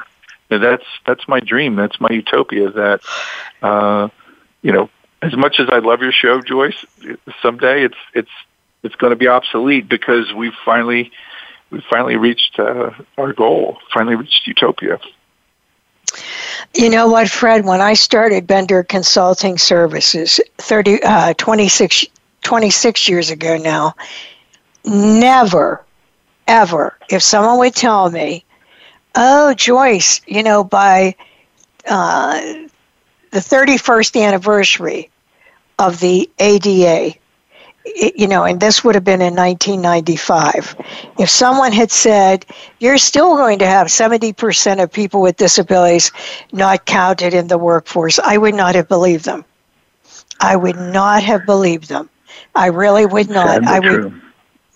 That's 0.48 0.84
that's 1.06 1.28
my 1.28 1.40
dream. 1.40 1.76
That's 1.76 2.00
my 2.00 2.08
utopia. 2.10 2.70
That 2.70 3.00
uh, 3.62 4.08
you 4.62 4.72
know, 4.72 4.88
as 5.20 5.36
much 5.36 5.60
as 5.60 5.68
I 5.70 5.78
love 5.78 6.00
your 6.00 6.12
show, 6.12 6.40
Joyce, 6.40 6.84
someday 7.42 7.84
it's 7.84 7.98
it's 8.14 8.30
it's 8.82 8.94
going 8.94 9.10
to 9.10 9.16
be 9.16 9.28
obsolete 9.28 9.88
because 9.88 10.32
we've 10.32 10.54
finally 10.64 11.12
we've 11.70 11.84
finally 11.90 12.16
reached 12.16 12.58
uh, 12.58 12.90
our 13.18 13.32
goal, 13.32 13.78
finally 13.92 14.16
reached 14.16 14.46
utopia. 14.46 14.98
You 16.74 16.88
know 16.88 17.08
what, 17.08 17.28
Fred? 17.28 17.64
When 17.64 17.80
I 17.80 17.94
started 17.94 18.46
Bender 18.46 18.82
Consulting 18.82 19.58
Services 19.58 20.40
30, 20.58 21.02
uh, 21.02 21.34
26, 21.34 22.06
26 22.42 23.08
years 23.08 23.30
ago 23.30 23.58
now, 23.58 23.94
never, 24.84 25.84
ever, 26.46 26.96
if 27.10 27.22
someone 27.22 27.58
would 27.58 27.74
tell 27.74 28.10
me, 28.10 28.44
oh, 29.14 29.54
Joyce, 29.54 30.20
you 30.26 30.42
know, 30.42 30.64
by 30.64 31.14
uh, 31.88 32.40
the 33.30 33.38
31st 33.38 34.22
anniversary 34.22 35.10
of 35.78 36.00
the 36.00 36.30
ADA, 36.38 37.16
you 37.94 38.26
know, 38.26 38.44
and 38.44 38.60
this 38.60 38.84
would 38.84 38.94
have 38.94 39.04
been 39.04 39.22
in 39.22 39.34
1995. 39.34 40.76
If 41.18 41.30
someone 41.30 41.72
had 41.72 41.90
said, 41.90 42.44
you're 42.78 42.98
still 42.98 43.36
going 43.36 43.60
to 43.60 43.66
have 43.66 43.86
70% 43.86 44.82
of 44.82 44.92
people 44.92 45.20
with 45.20 45.36
disabilities 45.36 46.12
not 46.52 46.84
counted 46.84 47.34
in 47.34 47.46
the 47.46 47.58
workforce, 47.58 48.18
I 48.18 48.36
would 48.36 48.54
not 48.54 48.74
have 48.74 48.88
believed 48.88 49.24
them. 49.24 49.44
I 50.40 50.56
would 50.56 50.76
not 50.76 51.22
have 51.22 51.46
believed 51.46 51.88
them. 51.88 52.10
I 52.54 52.66
really 52.66 53.06
would 53.06 53.30
not. 53.30 53.64
I 53.64 53.80
would. 53.80 53.88
True. 53.88 54.20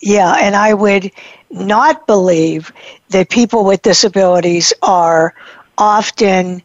Yeah, 0.03 0.35
and 0.35 0.57
I 0.57 0.75
would 0.75 1.13
not 1.51 2.07
believe 2.09 2.73
that 3.11 3.31
people 3.31 3.65
with 3.65 3.83
disabilities 3.83 4.75
are 4.83 5.35
often 5.79 6.63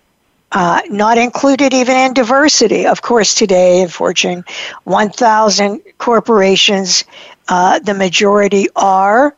uh, 0.52 0.82
not 0.90 1.18
included 1.18 1.74
even 1.74 1.98
in 1.98 2.14
diversity. 2.14 2.88
Of 2.88 3.02
course, 3.02 3.36
today 3.36 3.82
in 3.82 3.90
Fortune 3.90 4.46
1000 4.86 5.82
corporations, 6.00 7.06
uh, 7.50 7.80
the 7.80 7.96
majority 7.96 8.68
are, 8.76 9.36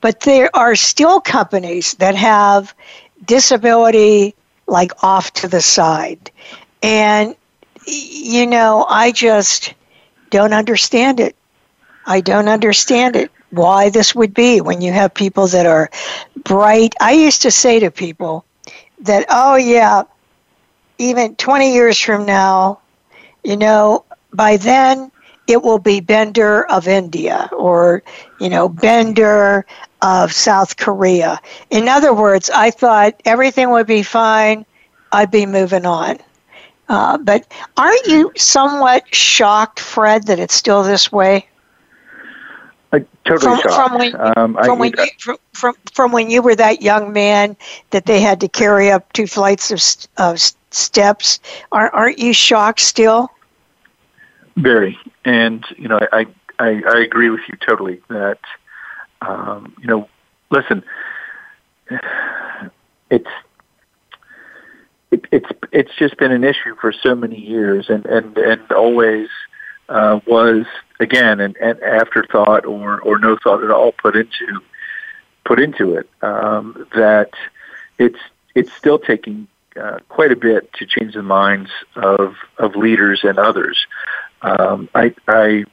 but 0.00 0.20
there 0.20 0.50
are 0.56 0.76
still 0.76 1.20
companies 1.20 1.94
that 1.94 2.16
have 2.16 2.74
disability 3.24 4.34
like 4.66 4.92
off 5.04 5.32
to 5.34 5.48
the 5.48 5.62
side. 5.62 6.30
And, 6.82 7.36
you 7.86 8.46
know, 8.46 8.86
I 8.88 9.12
just 9.12 9.74
don't 10.30 10.54
understand 10.54 11.20
it. 11.20 11.36
I 12.06 12.20
don't 12.20 12.48
understand 12.48 13.16
it. 13.16 13.30
Why 13.50 13.90
this 13.90 14.14
would 14.14 14.32
be 14.32 14.60
when 14.60 14.80
you 14.80 14.92
have 14.92 15.12
people 15.12 15.46
that 15.48 15.66
are 15.66 15.90
bright. 16.42 16.94
I 17.00 17.12
used 17.12 17.42
to 17.42 17.50
say 17.50 17.80
to 17.80 17.90
people 17.90 18.46
that, 19.00 19.26
oh, 19.28 19.56
yeah, 19.56 20.04
even 20.98 21.36
20 21.36 21.74
years 21.74 21.98
from 21.98 22.24
now, 22.24 22.80
you 23.44 23.56
know, 23.56 24.04
by 24.32 24.56
then 24.56 25.10
it 25.46 25.62
will 25.62 25.78
be 25.78 26.00
Bender 26.00 26.64
of 26.70 26.88
India 26.88 27.50
or, 27.52 28.02
you 28.40 28.48
know, 28.48 28.68
Bender 28.68 29.66
of 30.00 30.32
South 30.32 30.76
Korea. 30.76 31.40
In 31.70 31.88
other 31.88 32.14
words, 32.14 32.48
I 32.48 32.70
thought 32.70 33.20
everything 33.24 33.70
would 33.70 33.86
be 33.86 34.02
fine. 34.02 34.64
I'd 35.12 35.30
be 35.30 35.46
moving 35.46 35.84
on. 35.84 36.18
Uh, 36.88 37.18
but 37.18 37.46
aren't 37.76 38.06
you 38.06 38.32
somewhat 38.36 39.14
shocked, 39.14 39.80
Fred, 39.80 40.26
that 40.26 40.38
it's 40.38 40.54
still 40.54 40.82
this 40.82 41.12
way? 41.12 41.46
Totally 43.24 43.56
from, 43.56 43.60
shocked. 43.60 43.90
From 43.90 43.98
when, 43.98 44.14
um, 44.36 44.54
from, 44.54 44.58
I, 44.58 44.68
when 44.70 44.92
you, 44.96 45.06
from, 45.18 45.36
from, 45.52 45.74
from 45.92 46.12
when 46.12 46.30
you 46.30 46.42
were 46.42 46.54
that 46.54 46.82
young 46.82 47.12
man 47.12 47.56
that 47.90 48.06
they 48.06 48.20
had 48.20 48.40
to 48.40 48.48
carry 48.48 48.90
up 48.90 49.12
two 49.12 49.26
flights 49.26 49.70
of, 49.70 49.80
of 50.18 50.40
steps. 50.70 51.40
Aren't, 51.70 51.94
aren't 51.94 52.18
you 52.18 52.32
shocked 52.32 52.80
still? 52.80 53.30
Very. 54.56 54.98
And, 55.24 55.64
you 55.76 55.88
know, 55.88 55.98
I, 56.12 56.26
I, 56.58 56.82
I 56.86 57.00
agree 57.00 57.30
with 57.30 57.40
you 57.48 57.56
totally 57.66 58.02
that, 58.08 58.40
um, 59.22 59.74
you 59.80 59.86
know, 59.86 60.08
listen, 60.50 60.82
it's, 63.10 63.30
it, 65.10 65.26
it's, 65.30 65.48
it's 65.72 65.94
just 65.98 66.16
been 66.16 66.32
an 66.32 66.44
issue 66.44 66.74
for 66.80 66.92
so 66.92 67.14
many 67.14 67.38
years 67.38 67.88
and, 67.88 68.04
and, 68.06 68.36
and 68.38 68.72
always, 68.72 69.28
uh, 69.88 70.20
was 70.26 70.64
again 71.02 71.40
an, 71.40 71.54
an 71.60 71.82
afterthought 71.82 72.64
or, 72.64 73.00
or 73.00 73.18
no 73.18 73.36
thought 73.36 73.62
at 73.62 73.70
all 73.70 73.92
put 73.92 74.16
into, 74.16 74.60
put 75.44 75.60
into 75.60 75.96
it, 75.96 76.08
um, 76.22 76.86
that 76.94 77.30
it's, 77.98 78.18
it's 78.54 78.72
still 78.72 78.98
taking 78.98 79.48
uh, 79.80 79.98
quite 80.08 80.32
a 80.32 80.36
bit 80.36 80.72
to 80.74 80.86
change 80.86 81.14
the 81.14 81.22
minds 81.22 81.70
of 81.96 82.34
of 82.58 82.76
leaders 82.76 83.20
and 83.24 83.38
others. 83.38 83.86
Um, 84.42 84.88
I, 84.94 85.14
I 85.26 85.64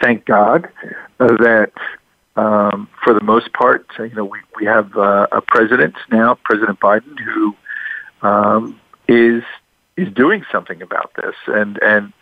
thank 0.00 0.24
God 0.24 0.68
that 1.18 1.72
um, 2.36 2.88
for 3.02 3.14
the 3.14 3.22
most 3.22 3.52
part, 3.52 3.86
you 3.98 4.14
know, 4.14 4.24
we 4.24 4.38
we 4.58 4.64
have 4.66 4.96
uh, 4.96 5.26
a 5.32 5.40
president 5.40 5.94
now, 6.10 6.38
President 6.44 6.80
Biden, 6.80 7.18
who 7.18 7.56
um, 8.22 8.80
is 9.08 9.42
is 9.96 10.12
doing 10.12 10.44
something 10.50 10.82
about 10.82 11.12
this 11.16 11.34
and 11.46 11.78
and 11.82 12.12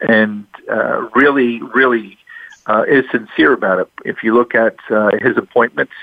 and 0.00 0.46
uh, 0.70 1.08
really 1.14 1.60
really 1.62 2.18
uh, 2.66 2.84
is 2.86 3.04
sincere 3.10 3.52
about 3.52 3.80
it. 3.80 3.90
If 4.04 4.22
you 4.22 4.34
look 4.34 4.54
at 4.54 4.76
uh, 4.90 5.10
his 5.20 5.36
appointments 5.36 5.94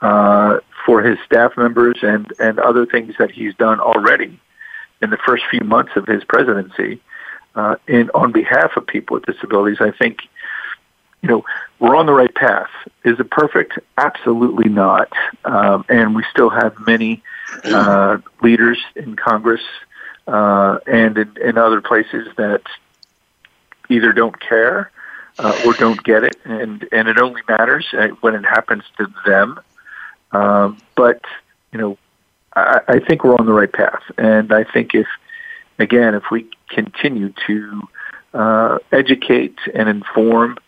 uh, 0.00 0.60
for 0.86 1.02
his 1.02 1.18
staff 1.26 1.56
members 1.56 1.98
and, 2.02 2.32
and 2.38 2.58
other 2.58 2.86
things 2.86 3.14
that 3.18 3.30
he's 3.30 3.54
done 3.56 3.80
already 3.80 4.40
in 5.02 5.10
the 5.10 5.18
first 5.18 5.44
few 5.50 5.60
months 5.60 5.92
of 5.96 6.06
his 6.06 6.24
presidency 6.24 7.00
uh, 7.54 7.76
in 7.86 8.10
on 8.10 8.32
behalf 8.32 8.76
of 8.76 8.86
people 8.86 9.14
with 9.14 9.26
disabilities, 9.26 9.78
I 9.80 9.90
think 9.90 10.20
you 11.22 11.28
know 11.28 11.44
we're 11.78 11.96
on 11.96 12.06
the 12.06 12.12
right 12.12 12.34
path. 12.34 12.70
Is 13.04 13.18
it 13.18 13.30
perfect? 13.30 13.78
Absolutely 13.98 14.68
not. 14.68 15.12
Um, 15.44 15.84
and 15.88 16.14
we 16.14 16.24
still 16.30 16.50
have 16.50 16.74
many 16.86 17.22
uh, 17.64 18.18
leaders 18.42 18.78
in 18.94 19.16
Congress 19.16 19.62
uh, 20.26 20.78
and 20.86 21.18
in, 21.18 21.36
in 21.42 21.58
other 21.58 21.80
places 21.80 22.28
that 22.36 22.62
either 23.90 24.12
don't 24.12 24.38
care 24.40 24.90
uh, 25.38 25.58
or 25.66 25.74
don't 25.74 26.02
get 26.02 26.24
it, 26.24 26.36
and 26.44 26.86
and 26.92 27.08
it 27.08 27.18
only 27.18 27.42
matters 27.48 27.86
uh, 27.92 28.08
when 28.20 28.34
it 28.34 28.44
happens 28.44 28.84
to 28.96 29.06
them 29.26 29.60
um, 30.32 30.78
but 30.94 31.22
you 31.72 31.78
know, 31.78 31.98
I, 32.54 32.80
I 32.88 32.98
think 33.00 33.24
we're 33.24 33.36
on 33.36 33.46
the 33.46 33.52
right 33.52 33.72
path, 33.72 34.02
and 34.18 34.52
I 34.52 34.64
think 34.64 34.94
if 34.94 35.06
again, 35.78 36.14
if 36.14 36.24
we 36.30 36.48
continue 36.68 37.32
to 37.46 37.88
uh, 38.34 38.78
educate 38.92 39.58
and 39.74 39.88
inform, 39.88 40.58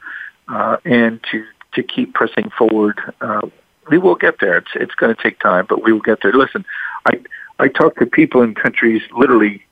uh, 0.49 0.79
and 0.85 1.21
to 1.31 1.45
to 1.75 1.83
keep 1.83 2.15
pressing 2.15 2.51
forward, 2.51 3.01
uh, 3.21 3.43
we 3.91 3.99
will 3.99 4.17
get 4.17 4.41
there. 4.41 4.59
It's 4.59 4.71
it's 4.75 4.95
going 4.95 5.15
to 5.15 5.23
take 5.23 5.39
time, 5.39 5.67
but 5.69 5.83
we 5.83 5.93
will 5.93 6.01
get 6.01 6.23
there. 6.23 6.33
Listen, 6.33 6.65
I 7.07 7.21
I 7.59 7.69
talk 7.69 7.97
to 7.97 8.07
people 8.07 8.43
in 8.43 8.55
countries 8.55 9.03
literally 9.13 9.65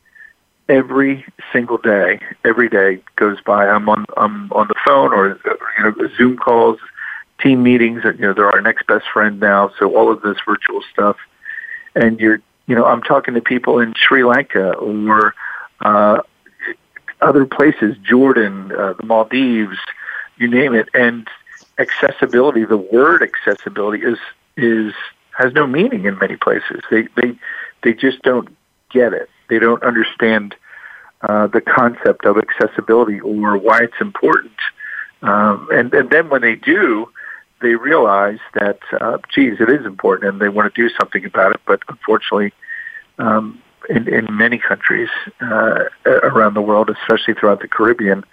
every 0.71 1.27
single 1.53 1.77
day. 1.79 2.21
Every 2.45 2.69
day 2.69 3.03
goes 3.17 3.41
by. 3.43 3.69
I'm 3.69 3.89
on 3.89 4.07
I'm 4.17 4.51
on 4.53 4.69
the 4.69 4.75
phone 4.87 5.13
or 5.13 5.39
you 5.77 5.85
know 5.85 6.09
Zoom 6.17 6.39
calls 6.39 6.79
team 7.43 7.63
meetings. 7.63 8.05
You 8.05 8.13
know, 8.15 8.33
they're 8.33 8.51
our 8.51 8.63
next 8.63 8.87
best 8.87 9.07
friend 9.13 9.41
now. 9.41 9.73
So 9.79 9.95
all 9.95 10.11
of 10.11 10.23
this 10.23 10.37
virtual 10.47 10.81
stuff, 10.93 11.17
and 11.95 12.19
you're, 12.21 12.41
you 12.67 12.77
know, 12.77 12.87
I'm 12.87 13.03
talking 13.03 13.35
to 13.35 13.41
people 13.41 13.81
in 13.81 13.95
Sri 13.95 14.25
Lanka 14.25 14.75
or 14.75 15.35
uh, 15.81 16.21
other 17.21 17.45
places, 17.45 17.97
Jordan, 17.99 18.73
uh, 18.73 18.95
the 18.95 19.05
Maldives, 19.05 19.79
you 20.39 20.49
name 20.49 20.75
it, 20.75 20.89
and 20.95 21.29
accessibility. 21.79 22.65
The 22.65 22.77
word 22.77 23.23
accessibility 23.23 24.05
is 24.05 24.19
is 24.57 24.95
has 25.37 25.53
no 25.53 25.67
meaning 25.67 26.05
in 26.05 26.17
many 26.19 26.37
places. 26.37 26.81
They 26.91 27.09
they 27.17 27.37
they 27.83 27.93
just 27.93 28.23
don't 28.23 28.49
get 28.91 29.13
it. 29.13 29.29
They 29.51 29.59
don't 29.59 29.83
understand 29.83 30.55
uh, 31.21 31.49
the 31.49 31.61
concept 31.61 32.25
of 32.25 32.39
accessibility 32.39 33.21
or 33.21 33.59
why 33.59 33.81
it's 33.83 34.01
important. 34.01 34.57
Um, 35.21 35.69
and, 35.71 35.93
and 35.93 36.09
then 36.09 36.31
when 36.31 36.41
they 36.41 36.55
do, 36.55 37.11
they 37.61 37.75
realize 37.75 38.39
that, 38.55 38.79
uh, 38.99 39.19
geez, 39.35 39.61
it 39.61 39.69
is 39.69 39.85
important, 39.85 40.33
and 40.33 40.41
they 40.41 40.49
want 40.49 40.75
to 40.75 40.83
do 40.83 40.89
something 40.99 41.27
about 41.27 41.53
it. 41.53 41.61
But 41.67 41.81
unfortunately, 41.89 42.55
um, 43.19 43.61
in, 43.91 44.09
in 44.09 44.35
many 44.35 44.57
countries 44.57 45.11
uh, 45.43 45.85
around 46.07 46.55
the 46.55 46.63
world, 46.63 46.89
especially 46.89 47.35
throughout 47.35 47.61
the 47.61 47.69
Caribbean, 47.69 48.25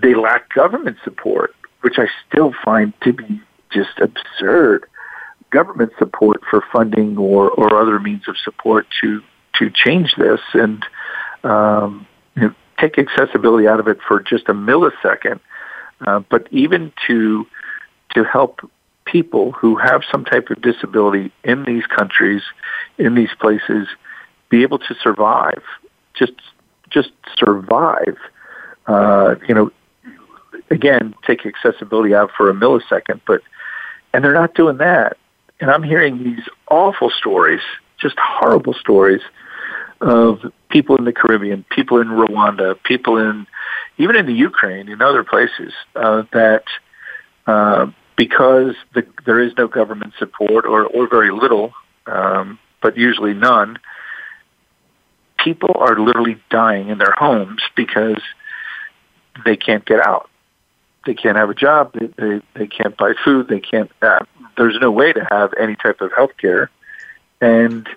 they 0.00 0.14
lack 0.14 0.54
government 0.54 0.96
support 1.04 1.54
which 1.80 1.98
I 1.98 2.06
still 2.28 2.52
find 2.64 2.92
to 3.02 3.12
be 3.12 3.40
just 3.70 3.98
absurd, 3.98 4.86
government 5.50 5.92
support 5.98 6.40
for 6.48 6.64
funding 6.72 7.16
or, 7.18 7.50
or 7.50 7.80
other 7.80 7.98
means 7.98 8.28
of 8.28 8.36
support 8.38 8.86
to 9.00 9.22
to 9.58 9.70
change 9.70 10.14
this 10.16 10.40
and 10.54 10.84
um, 11.44 12.06
you 12.36 12.42
know, 12.42 12.54
take 12.78 12.98
accessibility 12.98 13.66
out 13.66 13.80
of 13.80 13.88
it 13.88 13.98
for 14.06 14.20
just 14.20 14.48
a 14.48 14.54
millisecond. 14.54 15.40
Uh, 16.06 16.20
but 16.30 16.48
even 16.50 16.92
to 17.06 17.46
to 18.14 18.24
help 18.24 18.60
people 19.04 19.52
who 19.52 19.76
have 19.76 20.02
some 20.10 20.24
type 20.24 20.50
of 20.50 20.60
disability 20.62 21.32
in 21.44 21.64
these 21.64 21.84
countries, 21.86 22.42
in 22.98 23.14
these 23.14 23.30
places, 23.40 23.88
be 24.48 24.62
able 24.62 24.78
to 24.78 24.94
survive, 25.02 25.62
just 26.14 26.32
just 26.88 27.10
survive. 27.36 28.16
Uh, 28.86 29.36
you 29.46 29.54
know, 29.54 29.70
again, 30.70 31.14
take 31.26 31.44
accessibility 31.46 32.14
out 32.14 32.30
for 32.36 32.50
a 32.50 32.54
millisecond, 32.54 33.20
but 33.26 33.42
and 34.12 34.24
they're 34.24 34.32
not 34.32 34.54
doing 34.54 34.78
that. 34.78 35.16
And 35.60 35.70
I'm 35.70 35.82
hearing 35.82 36.24
these 36.24 36.44
awful 36.70 37.10
stories, 37.10 37.60
just 38.00 38.16
horrible 38.18 38.74
stories 38.74 39.20
of 40.00 40.40
people 40.70 40.96
in 40.96 41.04
the 41.04 41.12
Caribbean, 41.12 41.64
people 41.70 42.00
in 42.00 42.08
Rwanda, 42.08 42.82
people 42.82 43.18
in 43.18 43.46
even 43.98 44.16
in 44.16 44.24
the 44.24 44.32
Ukraine, 44.32 44.88
in 44.88 45.02
other 45.02 45.22
places 45.22 45.74
uh, 45.94 46.22
that 46.32 46.64
uh, 47.46 47.86
because 48.16 48.74
the, 48.94 49.06
there 49.26 49.40
is 49.40 49.52
no 49.58 49.68
government 49.68 50.14
support 50.18 50.64
or, 50.64 50.86
or 50.86 51.06
very 51.08 51.30
little, 51.30 51.74
um, 52.06 52.58
but 52.80 52.96
usually 52.96 53.34
none, 53.34 53.78
people 55.38 55.70
are 55.74 55.98
literally 55.98 56.40
dying 56.48 56.88
in 56.88 56.98
their 56.98 57.14
homes 57.16 57.62
because 57.76 58.20
they 59.44 59.56
can't 59.56 59.84
get 59.84 60.00
out. 60.00 60.29
They 61.06 61.14
can't 61.14 61.36
have 61.36 61.50
a 61.50 61.54
job. 61.54 61.94
They, 61.94 62.06
they, 62.18 62.42
they 62.54 62.66
can't 62.66 62.96
buy 62.96 63.14
food. 63.24 63.48
They 63.48 63.60
can't. 63.60 63.90
Uh, 64.02 64.20
there's 64.56 64.78
no 64.80 64.90
way 64.90 65.12
to 65.12 65.26
have 65.30 65.54
any 65.58 65.76
type 65.76 66.00
of 66.00 66.12
health 66.14 66.32
care, 66.38 66.70
and 67.40 67.88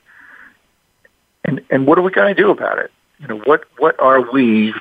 and 1.43 1.61
and 1.69 1.85
what 1.85 1.97
are 1.97 2.01
we 2.01 2.11
going 2.11 2.33
to 2.33 2.41
do 2.41 2.49
about 2.49 2.79
it? 2.79 2.91
You 3.19 3.27
know, 3.27 3.39
what 3.39 3.65
what 3.77 3.99
are 3.99 4.31
we 4.31 4.73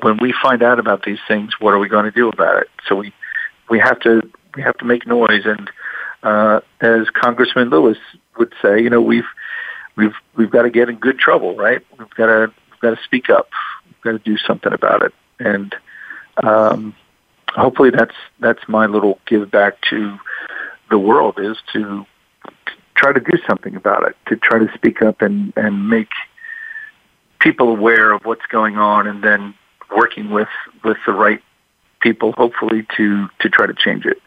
when 0.00 0.18
we 0.18 0.34
find 0.42 0.62
out 0.62 0.78
about 0.78 1.04
these 1.04 1.18
things? 1.26 1.52
What 1.58 1.72
are 1.74 1.78
we 1.78 1.88
going 1.88 2.04
to 2.04 2.10
do 2.10 2.28
about 2.28 2.62
it? 2.62 2.68
So 2.86 2.96
we 2.96 3.12
we 3.70 3.78
have 3.78 4.00
to 4.00 4.22
we 4.54 4.62
have 4.62 4.76
to 4.78 4.84
make 4.84 5.06
noise. 5.06 5.44
And 5.44 5.70
uh, 6.22 6.60
as 6.80 7.08
Congressman 7.10 7.70
Lewis 7.70 7.98
would 8.38 8.52
say, 8.60 8.82
you 8.82 8.90
know, 8.90 9.00
we've 9.00 9.28
we've 9.96 10.14
we've 10.36 10.50
got 10.50 10.62
to 10.62 10.70
get 10.70 10.88
in 10.88 10.96
good 10.96 11.18
trouble, 11.18 11.56
right? 11.56 11.84
We've 11.98 12.10
got 12.10 12.26
to 12.26 12.52
we've 12.70 12.80
got 12.80 12.96
to 12.96 13.02
speak 13.04 13.30
up. 13.30 13.48
We've 13.86 14.00
got 14.02 14.12
to 14.12 14.18
do 14.18 14.36
something 14.36 14.72
about 14.72 15.02
it. 15.02 15.14
And 15.38 15.74
um, 16.42 16.94
hopefully, 17.54 17.90
that's 17.90 18.14
that's 18.40 18.66
my 18.68 18.86
little 18.86 19.18
give 19.26 19.50
back 19.50 19.80
to 19.90 20.18
the 20.90 20.98
world 20.98 21.38
is 21.38 21.56
to 21.72 22.06
try 22.94 23.12
to 23.12 23.20
do 23.20 23.38
something 23.46 23.76
about 23.76 24.06
it, 24.06 24.16
to 24.26 24.36
try 24.36 24.58
to 24.58 24.72
speak 24.74 25.02
up 25.02 25.22
and 25.22 25.52
and 25.56 25.88
make 25.88 26.10
people 27.40 27.68
aware 27.68 28.12
of 28.12 28.24
what's 28.24 28.46
going 28.46 28.76
on, 28.76 29.06
and 29.06 29.22
then 29.22 29.54
working 29.96 30.30
with 30.30 30.48
with 30.84 30.98
the 31.06 31.12
right 31.12 31.42
people, 32.00 32.32
hopefully, 32.32 32.86
to 32.96 33.28
to 33.40 33.48
try 33.48 33.66
to 33.66 33.74
change 33.74 34.06
it. 34.06 34.20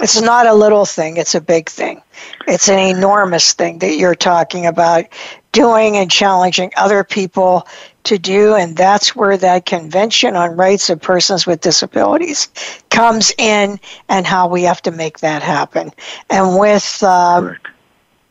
It's 0.00 0.20
not 0.20 0.46
a 0.46 0.54
little 0.54 0.86
thing, 0.86 1.18
it's 1.18 1.34
a 1.34 1.40
big 1.40 1.68
thing. 1.68 2.02
It's 2.48 2.68
an 2.68 2.78
enormous 2.78 3.52
thing 3.52 3.78
that 3.80 3.96
you're 3.96 4.14
talking 4.14 4.66
about 4.66 5.04
doing 5.52 5.96
and 5.96 6.10
challenging 6.10 6.72
other 6.76 7.04
people 7.04 7.66
to 8.04 8.18
do. 8.18 8.54
And 8.54 8.76
that's 8.76 9.14
where 9.14 9.36
that 9.36 9.66
Convention 9.66 10.34
on 10.34 10.56
Rights 10.56 10.90
of 10.90 11.00
Persons 11.00 11.46
with 11.46 11.60
Disabilities 11.60 12.48
comes 12.90 13.32
in 13.38 13.78
and 14.08 14.26
how 14.26 14.48
we 14.48 14.62
have 14.62 14.82
to 14.82 14.90
make 14.90 15.20
that 15.20 15.42
happen. 15.42 15.92
And 16.30 16.58
with 16.58 17.02
um, 17.02 17.56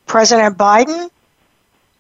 President 0.07 0.57
Biden, 0.57 1.09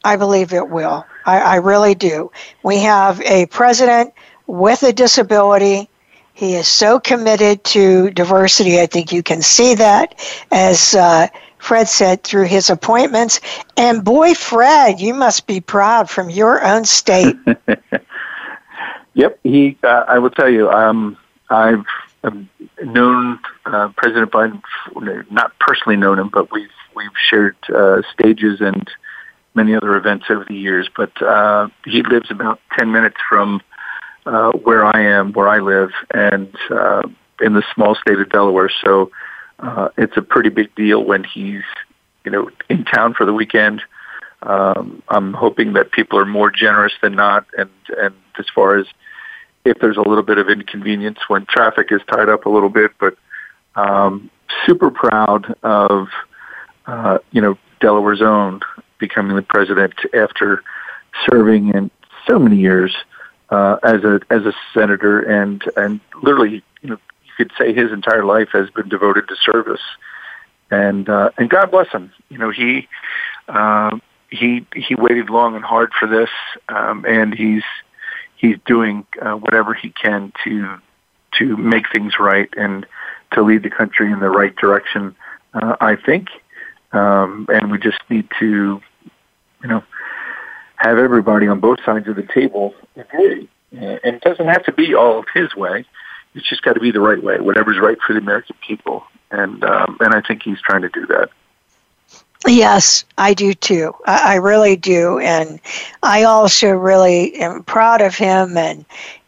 I 0.03 0.15
believe 0.15 0.51
it 0.51 0.69
will. 0.69 1.05
I, 1.25 1.39
I 1.39 1.55
really 1.57 1.95
do. 1.95 2.31
We 2.63 2.79
have 2.79 3.21
a 3.21 3.45
president 3.45 4.13
with 4.47 4.83
a 4.83 4.91
disability 4.91 5.87
he 6.33 6.55
is 6.55 6.67
so 6.67 6.99
committed 6.99 7.63
to 7.65 8.09
diversity. 8.11 8.79
I 8.79 8.87
think 8.87 9.11
you 9.11 9.21
can 9.21 9.41
see 9.41 9.75
that, 9.75 10.19
as 10.51 10.95
uh, 10.95 11.27
Fred 11.61 11.87
said, 11.87 12.23
through 12.23 12.47
his 12.47 12.71
appointments. 12.71 13.39
And 13.77 14.03
boy, 14.03 14.33
Fred, 14.33 14.99
you 14.99 15.13
must 15.13 15.45
be 15.45 15.61
proud 15.61 16.09
from 16.09 16.29
your 16.29 16.61
own 16.65 16.85
state. 16.85 17.35
yep, 19.13 19.39
he. 19.43 19.77
Uh, 19.83 20.03
I 20.07 20.17
will 20.17 20.31
tell 20.31 20.49
you, 20.49 20.69
um, 20.71 21.17
I've 21.51 21.85
um, 22.23 22.49
known 22.83 23.39
uh, 23.67 23.89
President 23.95 24.31
Biden, 24.31 24.61
not 25.31 25.57
personally 25.59 25.97
known 25.97 26.17
him, 26.17 26.29
but 26.29 26.51
we've 26.51 26.69
we've 26.95 27.09
shared 27.29 27.55
uh, 27.73 28.01
stages 28.11 28.59
and 28.59 28.89
many 29.53 29.75
other 29.75 29.95
events 29.95 30.25
over 30.31 30.43
the 30.43 30.55
years. 30.55 30.89
But 30.97 31.21
uh, 31.21 31.69
he 31.85 32.01
lives 32.01 32.31
about 32.31 32.59
ten 32.77 32.91
minutes 32.91 33.17
from 33.29 33.61
uh, 34.25 34.51
where 34.53 34.83
I 34.83 34.99
am, 35.01 35.31
where 35.33 35.47
I 35.47 35.59
live, 35.59 35.91
and 36.11 36.53
uh, 36.71 37.03
in 37.39 37.53
the 37.53 37.63
small 37.75 37.93
state 37.93 38.19
of 38.19 38.29
Delaware. 38.29 38.71
So 38.83 39.11
uh, 39.61 39.89
it's 39.97 40.17
a 40.17 40.21
pretty 40.21 40.49
big 40.49 40.73
deal 40.75 41.03
when 41.03 41.23
he's, 41.23 41.63
you 42.25 42.31
know, 42.31 42.49
in 42.69 42.83
town 42.85 43.13
for 43.13 43.25
the 43.25 43.33
weekend. 43.33 43.81
Um, 44.43 45.03
I'm 45.07 45.33
hoping 45.33 45.73
that 45.73 45.91
people 45.91 46.17
are 46.17 46.25
more 46.25 46.49
generous 46.49 46.93
than 47.01 47.15
not, 47.15 47.45
and 47.57 47.69
and 47.97 48.15
as 48.39 48.45
far 48.53 48.77
as 48.77 48.87
if 49.65 49.77
there's 49.79 49.97
a 49.97 50.01
little 50.01 50.23
bit 50.23 50.39
of 50.39 50.49
inconvenience 50.49 51.19
when 51.27 51.45
traffic 51.45 51.91
is 51.91 52.01
tied 52.11 52.27
up 52.27 52.45
a 52.45 52.49
little 52.49 52.69
bit, 52.69 52.91
but 52.99 53.15
um, 53.75 54.31
super 54.65 54.89
proud 54.89 55.55
of 55.61 56.07
uh, 56.87 57.19
you 57.31 57.41
know 57.41 57.57
Delaware's 57.79 58.21
own 58.21 58.61
becoming 58.97 59.35
the 59.35 59.43
president 59.43 59.93
after 60.13 60.63
serving 61.29 61.69
in 61.69 61.91
so 62.27 62.39
many 62.39 62.57
years 62.57 62.95
uh, 63.51 63.77
as 63.83 64.03
a 64.03 64.21
as 64.29 64.45
a 64.45 64.53
senator, 64.73 65.19
and 65.19 65.63
and 65.75 65.99
literally, 66.23 66.63
you 66.81 66.89
know, 66.89 66.97
could 67.41 67.51
say 67.57 67.73
his 67.73 67.91
entire 67.91 68.23
life 68.23 68.49
has 68.53 68.69
been 68.69 68.87
devoted 68.87 69.27
to 69.27 69.35
service, 69.35 69.81
and 70.69 71.09
uh, 71.09 71.31
and 71.37 71.49
God 71.49 71.71
bless 71.71 71.89
him. 71.89 72.11
You 72.29 72.37
know, 72.37 72.51
he 72.51 72.87
uh, 73.47 73.97
he 74.29 74.65
he 74.75 74.93
waited 74.95 75.29
long 75.29 75.55
and 75.55 75.65
hard 75.65 75.91
for 75.99 76.07
this, 76.07 76.29
um, 76.69 77.03
and 77.07 77.33
he's 77.33 77.63
he's 78.35 78.57
doing 78.65 79.05
uh, 79.21 79.33
whatever 79.33 79.73
he 79.73 79.89
can 79.89 80.31
to 80.43 80.77
to 81.39 81.57
make 81.57 81.85
things 81.91 82.13
right 82.19 82.49
and 82.55 82.85
to 83.31 83.41
lead 83.41 83.63
the 83.63 83.69
country 83.69 84.11
in 84.11 84.19
the 84.19 84.29
right 84.29 84.55
direction. 84.55 85.15
Uh, 85.53 85.75
I 85.81 85.95
think, 85.95 86.27
um, 86.91 87.47
and 87.49 87.71
we 87.71 87.79
just 87.79 87.99
need 88.09 88.29
to, 88.39 88.81
you 89.63 89.67
know, 89.67 89.83
have 90.75 90.97
everybody 90.97 91.47
on 91.47 91.59
both 91.59 91.79
sides 91.83 92.07
of 92.07 92.15
the 92.15 92.27
table 92.33 92.75
agree. 92.95 93.49
And 93.71 94.15
it 94.15 94.21
doesn't 94.21 94.47
have 94.47 94.65
to 94.65 94.73
be 94.73 94.93
all 94.93 95.23
his 95.33 95.55
way. 95.55 95.85
It's 96.33 96.47
just 96.47 96.61
got 96.61 96.73
to 96.73 96.79
be 96.79 96.91
the 96.91 97.01
right 97.01 97.21
way, 97.21 97.39
whatever's 97.39 97.79
right 97.79 97.97
for 98.05 98.13
the 98.13 98.19
American 98.19 98.55
people. 98.65 99.03
And 99.31 99.63
um, 99.63 99.97
and 99.99 100.13
I 100.13 100.21
think 100.21 100.43
he's 100.43 100.61
trying 100.61 100.81
to 100.81 100.89
do 100.89 101.05
that. 101.07 101.29
Yes, 102.47 103.05
I 103.17 103.33
do 103.33 103.53
too. 103.53 103.93
I, 104.05 104.33
I 104.33 104.35
really 104.35 104.75
do, 104.75 105.19
and 105.19 105.59
I 106.01 106.23
also 106.23 106.71
really 106.71 107.35
am 107.35 107.63
proud 107.63 108.01
of 108.01 108.15
him 108.15 108.57
and 108.57 108.85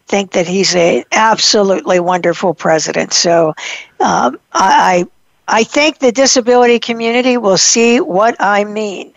think 0.07 0.31
that 0.31 0.47
he's 0.47 0.75
a 0.75 1.05
absolutely 1.11 1.99
wonderful 1.99 2.53
president. 2.53 3.13
So 3.13 3.53
um, 3.99 4.39
I 4.53 5.07
I 5.47 5.63
think 5.63 5.99
the 5.99 6.11
disability 6.11 6.79
community 6.79 7.37
will 7.37 7.57
see 7.57 7.99
what 7.99 8.35
I 8.39 8.63
mean 8.63 9.13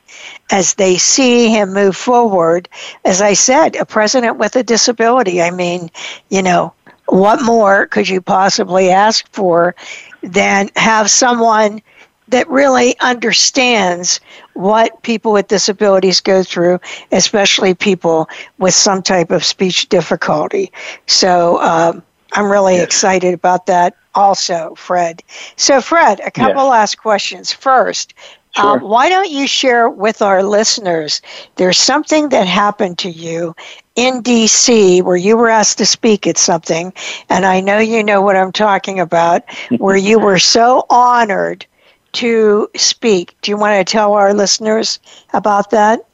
as 0.50 0.74
they 0.74 0.96
see 0.98 1.48
him 1.48 1.72
move 1.72 1.96
forward. 1.96 2.68
As 3.04 3.20
I 3.22 3.34
said, 3.34 3.76
a 3.76 3.84
president 3.84 4.38
with 4.38 4.56
a 4.56 4.62
disability. 4.62 5.40
I 5.42 5.50
mean, 5.50 5.90
you 6.30 6.42
know, 6.42 6.72
what 7.08 7.42
more 7.42 7.86
could 7.86 8.08
you 8.08 8.20
possibly 8.20 8.90
ask 8.90 9.26
for 9.32 9.74
than 10.22 10.70
have 10.76 11.10
someone 11.10 11.80
that 12.28 12.48
really 12.48 12.98
understands 13.00 14.20
what 14.54 15.02
people 15.02 15.32
with 15.32 15.46
disabilities 15.48 16.20
go 16.20 16.42
through, 16.42 16.80
especially 17.12 17.74
people 17.74 18.28
with 18.58 18.74
some 18.74 19.02
type 19.02 19.30
of 19.30 19.44
speech 19.44 19.88
difficulty. 19.88 20.72
So 21.06 21.60
um, 21.60 22.02
I'm 22.32 22.50
really 22.50 22.74
yes. 22.74 22.84
excited 22.84 23.34
about 23.34 23.66
that 23.66 23.94
also, 24.14 24.74
Fred. 24.76 25.22
So, 25.56 25.80
Fred, 25.80 26.20
a 26.20 26.30
couple 26.30 26.62
yes. 26.62 26.70
last 26.70 26.94
questions. 26.96 27.52
First, 27.52 28.14
um, 28.56 28.80
why 28.80 29.08
don't 29.08 29.30
you 29.30 29.46
share 29.46 29.88
with 29.90 30.22
our 30.22 30.42
listeners? 30.42 31.20
There's 31.56 31.78
something 31.78 32.30
that 32.30 32.46
happened 32.46 32.98
to 32.98 33.10
you 33.10 33.54
in 33.96 34.22
DC 34.22 35.02
where 35.02 35.16
you 35.16 35.36
were 35.36 35.48
asked 35.48 35.78
to 35.78 35.86
speak 35.86 36.26
at 36.26 36.38
something, 36.38 36.92
and 37.28 37.44
I 37.44 37.60
know 37.60 37.78
you 37.78 38.04
know 38.04 38.20
what 38.22 38.36
I'm 38.36 38.52
talking 38.52 39.00
about, 39.00 39.42
where 39.78 39.96
you 39.96 40.18
were 40.18 40.38
so 40.38 40.84
honored 40.88 41.66
to 42.12 42.68
speak. 42.76 43.34
Do 43.42 43.50
you 43.50 43.56
want 43.56 43.74
to 43.86 43.90
tell 43.90 44.12
our 44.14 44.32
listeners 44.32 45.00
about 45.32 45.70
that? 45.70 46.06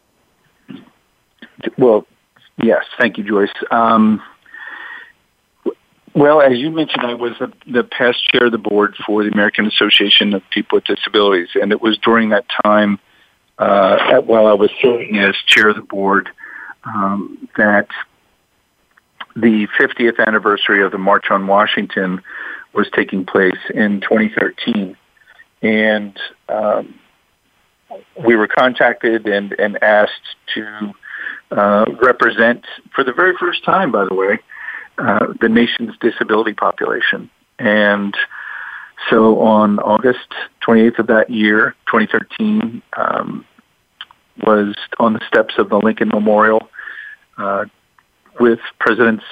Well, 1.78 2.06
yes. 2.56 2.84
Thank 2.98 3.18
you, 3.18 3.24
Joyce. 3.24 3.52
Um, 3.70 4.22
Well, 6.14 6.42
as 6.42 6.58
you 6.58 6.70
mentioned, 6.70 7.06
I 7.06 7.14
was 7.14 7.32
the, 7.38 7.52
the 7.66 7.84
past 7.84 8.28
chair 8.28 8.46
of 8.46 8.52
the 8.52 8.58
board 8.58 8.96
for 9.06 9.24
the 9.24 9.30
American 9.30 9.66
Association 9.66 10.34
of 10.34 10.42
People 10.50 10.76
with 10.76 10.84
Disabilities, 10.84 11.48
and 11.54 11.72
it 11.72 11.80
was 11.80 11.96
during 11.98 12.30
that 12.30 12.44
time, 12.64 12.98
uh, 13.58 14.20
while 14.20 14.46
I 14.46 14.52
was 14.52 14.70
serving 14.80 15.18
as 15.18 15.34
chair 15.46 15.68
of 15.68 15.76
the 15.76 15.82
board, 15.82 16.28
um, 16.84 17.48
that 17.56 17.88
the 19.34 19.66
50th 19.78 20.24
anniversary 20.26 20.82
of 20.82 20.92
the 20.92 20.98
March 20.98 21.26
on 21.30 21.46
Washington 21.46 22.22
was 22.74 22.88
taking 22.94 23.24
place 23.24 23.58
in 23.74 24.00
2013, 24.00 24.96
and 25.62 26.18
um, 26.48 26.94
we 28.26 28.36
were 28.36 28.48
contacted 28.48 29.26
and, 29.26 29.52
and 29.52 29.82
asked 29.82 30.36
to 30.54 30.92
uh, 31.50 31.84
represent, 32.02 32.64
for 32.94 33.04
the 33.04 33.12
very 33.12 33.34
first 33.38 33.64
time, 33.64 33.92
by 33.92 34.04
the 34.04 34.14
way, 34.14 34.38
uh, 34.98 35.26
the 35.40 35.48
nation's 35.48 35.96
disability 36.00 36.54
population. 36.54 37.30
And 37.58 38.16
so 39.10 39.40
on 39.40 39.78
August 39.80 40.32
28th 40.66 40.98
of 41.00 41.06
that 41.08 41.30
year, 41.30 41.74
2013, 41.90 42.82
um, 42.96 43.44
was 44.38 44.74
on 44.98 45.12
the 45.14 45.20
steps 45.26 45.54
of 45.58 45.68
the 45.68 45.78
Lincoln 45.78 46.08
Memorial 46.08 46.68
uh, 47.38 47.64
with 48.40 48.60
presidents, 48.78 49.24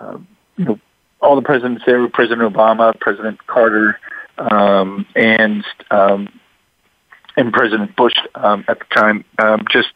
uh, 0.00 0.18
you 0.56 0.64
know, 0.64 0.80
all 1.20 1.36
the 1.36 1.42
presidents 1.42 1.82
there, 1.86 2.06
President 2.08 2.52
Obama, 2.52 2.98
President 2.98 3.46
Carter, 3.46 3.98
um, 4.38 5.06
and 5.14 5.64
um, 5.90 6.40
and 7.36 7.52
President 7.52 7.94
Bush 7.96 8.14
um, 8.34 8.64
at 8.68 8.78
the 8.80 8.84
time, 8.94 9.24
um, 9.38 9.64
just 9.70 9.92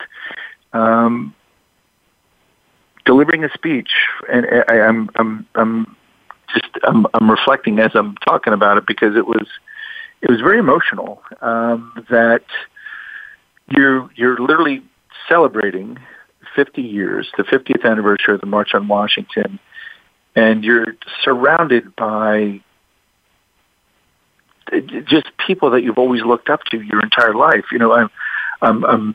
um, 0.72 1.34
delivering 3.04 3.44
a 3.44 3.50
speech, 3.52 3.90
and 4.32 4.46
I, 4.68 4.80
I'm 4.80 5.10
I'm 5.16 5.46
I'm 5.54 5.96
just 6.54 6.68
I'm, 6.84 7.06
I'm 7.14 7.30
reflecting 7.30 7.78
as 7.78 7.90
I'm 7.94 8.14
talking 8.16 8.52
about 8.52 8.78
it 8.78 8.86
because 8.86 9.16
it 9.16 9.26
was 9.26 9.46
it 10.22 10.30
was 10.30 10.40
very 10.40 10.58
emotional 10.58 11.22
um, 11.40 11.92
that 12.08 12.44
you're 13.68 14.10
you're 14.14 14.38
literally 14.38 14.82
celebrating 15.28 15.98
50 16.54 16.82
years, 16.82 17.30
the 17.36 17.42
50th 17.44 17.84
anniversary 17.84 18.34
of 18.34 18.40
the 18.40 18.46
March 18.46 18.74
on 18.74 18.88
Washington, 18.88 19.58
and 20.34 20.64
you're 20.64 20.96
surrounded 21.22 21.94
by 21.96 22.60
just 25.04 25.26
people 25.46 25.70
that 25.70 25.82
you've 25.82 25.98
always 25.98 26.22
looked 26.22 26.48
up 26.48 26.64
to 26.64 26.80
your 26.80 27.00
entire 27.00 27.34
life. 27.34 27.66
You 27.70 27.78
know, 27.78 27.92
I'm 27.92 28.10
I'm, 28.62 28.84
I'm 28.84 29.14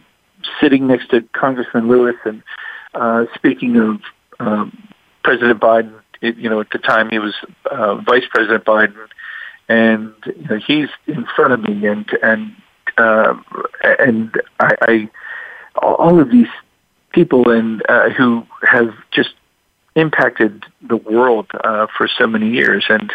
sitting 0.60 0.88
next 0.88 1.10
to 1.10 1.22
Congressman 1.34 1.88
Lewis, 1.88 2.16
and 2.26 2.44
uh, 2.94 3.26
speaking 3.36 3.78
of 3.78 4.02
um, 4.40 4.90
President 5.24 5.60
Biden, 5.60 5.94
it, 6.22 6.38
you 6.38 6.50
know, 6.50 6.60
at 6.60 6.70
the 6.72 6.78
time 6.78 7.10
he 7.10 7.20
was 7.20 7.36
uh, 7.70 7.96
Vice 7.96 8.26
President 8.30 8.66
Biden, 8.66 9.08
and 9.68 10.14
you 10.26 10.48
know, 10.50 10.60
he's 10.66 10.90
in 11.08 11.26
front 11.36 11.54
of 11.54 11.62
me, 11.62 11.86
and 11.88 12.10
and 12.22 12.56
uh, 12.98 13.36
and 14.00 14.42
I, 14.60 14.76
I 14.82 15.10
all 15.76 16.20
of 16.20 16.32
these 16.32 16.48
people 17.12 17.50
and 17.50 17.82
uh, 17.88 18.10
who 18.10 18.46
have 18.64 18.94
just 19.12 19.34
impacted 19.96 20.64
the 20.82 20.98
world 20.98 21.48
uh, 21.54 21.88
for 21.98 22.08
so 22.08 22.28
many 22.28 22.50
years, 22.52 22.86
and 22.90 23.14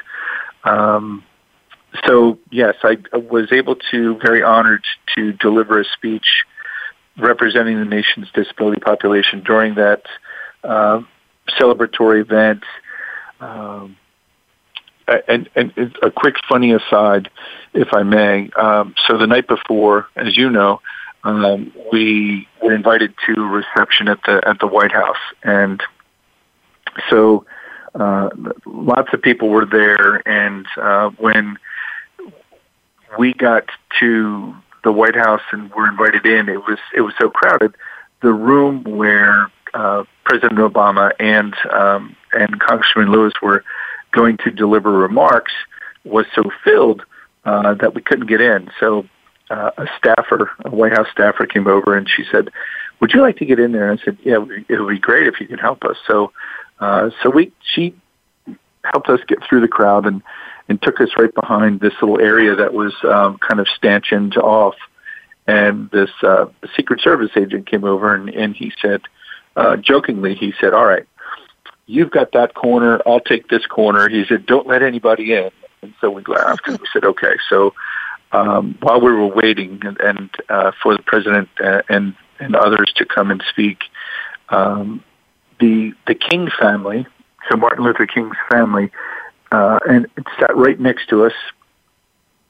um, 0.64 1.24
so 2.06 2.38
yes, 2.50 2.74
I 2.82 2.98
was 3.16 3.52
able 3.52 3.76
to 3.90 4.16
very 4.18 4.42
honored 4.42 4.84
to 5.14 5.32
deliver 5.32 5.80
a 5.80 5.84
speech 5.84 6.44
representing 7.18 7.78
the 7.78 7.84
nation's 7.84 8.30
disability 8.32 8.80
population 8.80 9.42
during 9.42 9.74
that 9.76 10.02
uh, 10.62 11.00
celebratory 11.58 12.20
event. 12.20 12.64
Um, 13.40 13.96
and, 15.28 15.48
and 15.54 15.72
a 16.02 16.11
quick 16.11 16.36
funny 16.48 16.72
aside, 16.72 17.30
if 17.72 17.92
I 17.92 18.02
may. 18.02 18.50
Um, 18.50 18.94
so 19.07 19.16
the 19.18 19.26
night 19.26 19.46
before, 19.46 20.09
as 20.16 20.36
you 20.36 20.50
know, 20.50 20.80
um, 21.24 21.72
we 21.92 22.46
were 22.62 22.74
invited 22.74 23.14
to 23.26 23.32
a 23.42 23.46
reception 23.46 24.09
at 24.09 24.20
the 24.24 24.40
at 24.46 24.61
the 24.61 24.66
White 24.66 24.92
House, 24.92 25.16
and 25.42 25.82
so 27.11 27.44
uh, 27.94 28.30
lots 28.64 29.12
of 29.12 29.22
people 29.22 29.48
were 29.48 29.66
there. 29.66 30.26
And 30.28 30.66
uh, 30.76 31.11
when 31.18 31.59
we 33.18 33.32
got 33.32 33.64
to 34.00 34.54
the 34.84 34.92
White 34.92 35.16
House 35.16 35.42
and 35.50 35.72
were 35.72 35.88
invited 35.88 36.26
in, 36.26 36.48
it 36.48 36.59
was 36.59 36.78
it 36.94 37.00
was 37.00 37.14
so 37.18 37.28
crowded. 37.28 37.74
The 38.22 38.32
room 38.32 38.84
where 38.84 39.50
uh, 39.74 40.04
President 40.24 40.61
Obama 40.61 41.12
and 41.18 41.54
um, 41.72 42.16
and 42.32 42.61
Congressman 42.61 43.11
Lewis 43.11 43.34
were 43.42 43.64
going 44.16 44.38
to 44.38 44.50
deliver 44.50 44.90
remarks 44.90 45.52
was 46.04 46.26
so 46.34 46.42
filled 46.64 47.02
uh, 47.44 47.74
that 47.74 47.94
we 47.94 48.02
couldn't 48.02 48.26
get 48.26 48.40
in. 48.40 48.70
So 48.80 49.06
uh, 49.50 49.70
a 49.76 49.86
staffer, 49.98 50.50
a 50.64 50.70
White 50.70 50.92
House 50.92 51.08
staffer, 51.12 51.46
came 51.46 51.66
over 51.66 51.96
and 51.96 52.08
she 52.08 52.24
said, 52.32 52.50
"Would 53.00 53.12
you 53.12 53.20
like 53.20 53.36
to 53.38 53.44
get 53.44 53.60
in 53.60 53.72
there?" 53.72 53.90
And 53.90 54.00
I 54.00 54.04
said, 54.04 54.18
"Yeah, 54.24 54.44
it 54.68 54.80
would 54.80 54.88
be 54.88 54.98
great 54.98 55.26
if 55.26 55.40
you 55.40 55.46
could 55.46 55.60
help 55.60 55.84
us." 55.84 55.96
So, 56.06 56.32
uh, 56.80 57.10
so 57.22 57.30
we 57.30 57.52
she 57.74 57.94
helped 58.84 59.08
us 59.08 59.20
get 59.28 59.38
through 59.48 59.60
the 59.60 59.68
crowd 59.68 60.06
and 60.06 60.22
and 60.68 60.82
took 60.82 61.00
us 61.00 61.10
right 61.16 61.32
behind 61.34 61.80
this 61.80 61.92
little 62.00 62.20
area 62.20 62.56
that 62.56 62.74
was 62.74 62.92
um, 63.04 63.38
kind 63.38 63.60
of 63.60 63.68
stanchioned 63.68 64.36
off. 64.36 64.74
And 65.46 65.88
this 65.90 66.10
uh, 66.24 66.46
Secret 66.74 67.00
Service 67.00 67.30
agent 67.36 67.68
came 67.70 67.84
over 67.84 68.12
and, 68.12 68.28
and 68.30 68.56
he 68.56 68.72
said, 68.82 69.02
uh, 69.54 69.76
jokingly, 69.76 70.34
he 70.34 70.52
said, 70.60 70.74
"All 70.74 70.84
right, 70.84 71.06
you've 71.87 72.11
got 72.11 72.32
that 72.32 72.55
corner. 72.55 73.01
I'll 73.07 73.20
take 73.20 73.49
this 73.49 73.66
corner." 73.66 74.09
He 74.09 74.24
said, 74.26 74.47
"Don't 74.47 74.66
let 74.66 74.82
anybody 74.82 75.32
in." 75.32 75.51
And 75.82 75.95
so 76.01 76.11
we 76.11 76.22
laughed 76.26 76.66
and 76.66 76.78
we 76.78 76.87
said, 76.93 77.05
"Okay." 77.05 77.37
So 77.49 77.74
um, 78.32 78.76
while 78.80 79.01
we 79.01 79.12
were 79.12 79.26
waiting 79.26 79.80
and, 79.84 79.99
and 80.01 80.30
uh, 80.49 80.72
for 80.82 80.97
the 80.97 81.03
president 81.03 81.49
uh, 81.62 81.82
and 81.89 82.14
and 82.39 82.55
others 82.55 82.93
to 82.97 83.07
come 83.07 83.30
and 83.30 83.43
speak, 83.49 83.84
um, 84.51 85.03
the 85.61 85.93
the 86.07 86.14
King 86.14 86.49
family, 86.59 87.07
so 87.49 87.57
Martin 87.57 87.84
Luther 87.84 88.07
King's 88.07 88.37
family, 88.51 88.91
uh, 89.53 89.78
and 89.89 90.07
it 90.16 90.24
sat 90.39 90.57
right 90.57 90.78
next 90.78 91.09
to 91.09 91.24
us, 91.24 91.32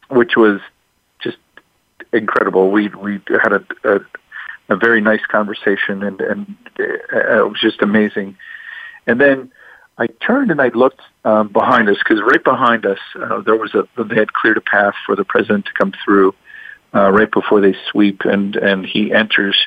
which 0.08 0.36
was 0.36 0.60
just 1.20 1.38
incredible. 2.12 2.70
We 2.70 2.88
we 2.88 3.20
had 3.42 3.52
a, 3.52 3.64
a, 3.84 4.00
a 4.70 4.76
very 4.76 5.00
nice 5.00 5.24
conversation, 5.28 6.02
and 6.02 6.20
and 6.20 6.56
uh, 6.80 7.38
it 7.38 7.48
was 7.48 7.60
just 7.60 7.82
amazing. 7.82 8.36
And 9.06 9.20
then 9.20 9.52
I 9.98 10.06
turned 10.06 10.50
and 10.50 10.60
I 10.60 10.68
looked 10.68 11.00
um, 11.24 11.48
behind 11.48 11.88
us 11.88 11.96
because 11.98 12.20
right 12.22 12.42
behind 12.42 12.84
us 12.84 12.98
uh, 13.20 13.40
there 13.40 13.56
was 13.56 13.74
a 13.74 13.88
they 14.02 14.16
had 14.16 14.32
cleared 14.32 14.56
a 14.56 14.60
path 14.60 14.94
for 15.04 15.16
the 15.16 15.24
president 15.24 15.66
to 15.66 15.72
come 15.72 15.92
through 16.04 16.34
uh, 16.94 17.10
right 17.10 17.30
before 17.30 17.60
they 17.60 17.74
sweep, 17.90 18.22
and 18.24 18.56
and 18.56 18.84
he 18.86 19.12
enters. 19.12 19.58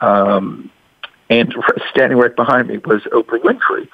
Um, 0.00 0.70
and 1.28 1.54
standing 1.90 2.18
right 2.18 2.34
behind 2.34 2.68
me 2.68 2.78
was 2.78 3.02
Oprah 3.12 3.40
Winfrey. 3.40 3.88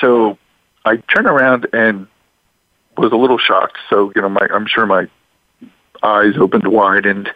So 0.00 0.38
I 0.84 0.96
turned 0.96 1.26
around 1.26 1.66
and 1.72 2.06
was 2.96 3.12
a 3.12 3.16
little 3.16 3.38
shocked. 3.38 3.78
So, 3.90 4.12
you 4.14 4.22
know, 4.22 4.28
my, 4.28 4.46
I'm 4.52 4.66
sure 4.66 4.86
my 4.86 5.08
eyes 6.02 6.34
opened 6.38 6.68
wide 6.68 7.06
and 7.06 7.30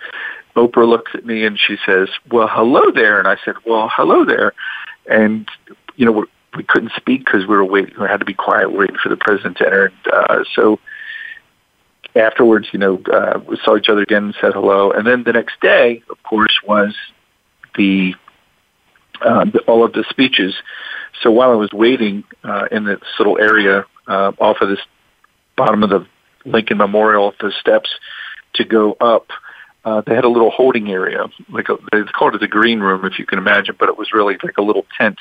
Oprah 0.57 0.89
looks 0.89 1.13
at 1.15 1.25
me 1.25 1.45
and 1.45 1.59
she 1.59 1.77
says, 1.85 2.09
well, 2.31 2.49
hello 2.49 2.91
there. 2.93 3.19
And 3.19 3.27
I 3.27 3.37
said, 3.45 3.55
well, 3.67 3.91
hello 3.95 4.25
there. 4.25 4.53
And, 5.11 5.49
you 5.99 6.07
know, 6.07 6.25
we 6.57 6.63
couldn't 6.63 6.93
speak 6.97 7.25
because 7.25 7.47
we 7.47 7.55
were 7.55 7.65
waiting, 7.65 7.95
we 8.01 8.07
had 8.07 8.21
to 8.21 8.27
be 8.27 8.35
quiet 8.35 8.73
waiting 8.73 8.97
for 9.03 9.11
the 9.11 9.17
president 9.17 9.59
to 9.59 9.67
enter. 9.67 9.93
Uh, 10.11 10.45
so 10.55 10.81
afterwards, 12.17 12.69
you 12.73 12.79
know, 12.79 13.03
uh, 13.13 13.39
we 13.47 13.59
saw 13.63 13.77
each 13.77 13.91
other 13.91 14.03
again 14.03 14.25
and 14.25 14.35
said 14.41 14.55
hello. 14.55 14.91
And 14.91 15.07
then 15.07 15.25
the 15.25 15.33
next 15.35 15.61
day, 15.61 16.03
of 16.11 16.23
course, 16.23 16.59
was 16.67 16.95
the, 17.77 18.15
uh, 19.21 19.45
the 19.45 19.61
all 19.67 19.85
of 19.85 19.93
the 19.93 20.05
speeches 20.09 20.55
so 21.23 21.31
while 21.31 21.51
I 21.51 21.55
was 21.55 21.73
waiting 21.73 22.25
uh, 22.45 22.67
in 22.71 22.85
this 22.85 23.01
little 23.19 23.39
area 23.39 23.85
uh, 24.07 24.33
off 24.39 24.59
of 24.61 24.69
this 24.69 24.81
bottom 25.57 25.83
of 25.83 25.91
the 25.91 26.07
Lincoln 26.45 26.79
Memorial, 26.79 27.35
the 27.41 27.53
steps 27.61 27.91
to 28.55 28.65
go 28.65 28.93
up, 29.01 29.29
uh, 29.85 30.03
they 30.07 30.15
had 30.15 30.25
a 30.25 30.29
little 30.29 30.51
holding 30.51 30.91
area, 30.91 31.27
like 31.51 31.69
a, 31.69 31.77
they 31.93 32.03
called 32.05 32.35
it 32.35 32.41
the 32.41 32.49
green 32.49 32.81
room, 32.81 33.05
if 33.05 33.19
you 33.19 33.27
can 33.27 33.39
imagine, 33.39 33.75
but 33.79 33.89
it 33.89 33.99
was 33.99 34.13
really 34.13 34.37
like 34.43 34.59
a 34.59 34.63
little 34.63 34.87
tent. 34.99 35.19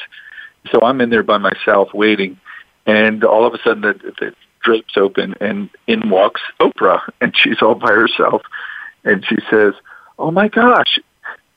So 0.72 0.82
I'm 0.82 1.02
in 1.02 1.10
there 1.10 1.24
by 1.24 1.38
myself 1.38 1.94
waiting, 1.94 2.40
and 2.86 3.24
all 3.24 3.46
of 3.46 3.54
a 3.54 3.60
sudden 3.64 3.82
the, 3.82 3.94
the 4.20 4.34
drapes 4.62 4.98
open, 4.98 5.36
and 5.40 5.70
in 5.88 6.10
walks 6.10 6.42
Oprah, 6.60 7.02
and 7.22 7.36
she's 7.36 7.62
all 7.62 7.76
by 7.76 7.92
herself, 7.92 8.42
and 9.04 9.26
she 9.26 9.38
says, 9.50 9.74
"Oh 10.20 10.32
my 10.32 10.48
gosh, 10.48 11.00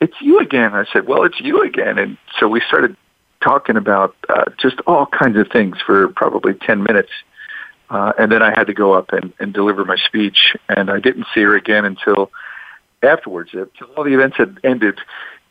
it's 0.01 0.21
you 0.21 0.39
again." 0.39 0.75
I 0.75 0.85
said, 0.93 1.07
"Well, 1.07 1.25
it's 1.25 1.41
you 1.41 1.63
again," 1.63 1.99
and 1.99 2.17
so 2.39 2.49
we 2.49 2.61
started 2.61 2.97
talking 3.43 3.77
about 3.77 4.15
uh, 4.29 4.45
just 4.59 4.81
all 4.87 5.07
kinds 5.07 5.39
of 5.39 5.49
things 5.49 5.79
for 5.85 6.09
probably 6.09 6.55
10 6.55 6.83
minutes. 6.83 7.11
Uh, 7.89 8.13
and 8.19 8.31
then 8.31 8.43
I 8.43 8.51
had 8.51 8.67
to 8.69 8.75
go 8.75 8.93
up 8.93 9.13
and, 9.13 9.33
and 9.41 9.53
deliver 9.53 9.85
my 9.85 9.97
speech, 9.97 10.55
and 10.69 10.91
I 10.91 11.01
didn't 11.01 11.27
see 11.35 11.41
her 11.41 11.57
again 11.57 11.85
until 11.85 12.31
afterwards, 13.03 13.51
until 13.53 13.89
all 13.97 14.05
the 14.05 14.15
events 14.15 14.37
had 14.37 14.59
ended, 14.63 15.01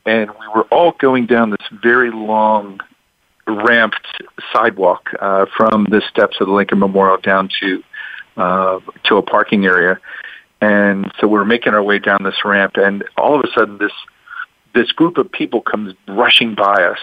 and 0.06 0.30
we 0.30 0.48
were 0.56 0.64
all 0.66 0.92
going 0.94 1.26
down 1.26 1.50
this 1.50 1.68
very 1.82 2.12
long 2.12 2.80
ramped 3.52 4.24
sidewalk 4.54 5.10
uh, 5.20 5.46
from 5.56 5.86
the 5.86 6.02
steps 6.10 6.38
of 6.40 6.48
the 6.48 6.54
Lincoln 6.54 6.80
Memorial 6.80 7.18
down 7.18 7.50
to 7.62 7.84
uh, 8.38 8.80
to 9.06 9.18
a 9.18 9.22
parking 9.22 9.66
area. 9.66 10.00
And 10.62 11.12
so 11.20 11.28
we're 11.28 11.46
making 11.46 11.74
our 11.74 11.84
way 11.84 12.00
down 12.00 12.24
this 12.24 12.44
ramp, 12.44 12.76
and 12.76 13.04
all 13.18 13.36
of 13.36 13.46
a 13.46 13.52
sudden, 13.54 13.78
this 13.78 13.94
this 14.74 14.92
group 14.92 15.18
of 15.18 15.32
people 15.32 15.62
comes 15.62 15.94
rushing 16.08 16.56
by 16.56 16.84
us, 16.84 17.00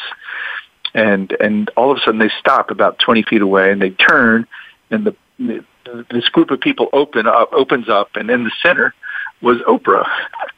and 0.95 1.33
and 1.41 1.71
all 1.77 1.91
of 1.91 1.99
a 1.99 2.01
sudden 2.01 2.19
they 2.19 2.31
stop 2.39 2.71
about 2.71 2.99
20 2.99 3.23
feet 3.23 3.43
away, 3.43 3.71
and 3.71 3.81
they 3.81 3.91
turn, 3.91 4.47
and 4.91 5.07
the 5.07 5.65
this 6.11 6.29
group 6.29 6.51
of 6.51 6.61
people 6.61 6.89
open 6.93 7.27
up 7.27 7.51
opens 7.53 7.89
up, 7.89 8.11
and 8.17 8.31
in 8.31 8.45
the 8.45 8.53
center 8.63 8.95
was 9.41 9.59
Oprah, 9.63 10.09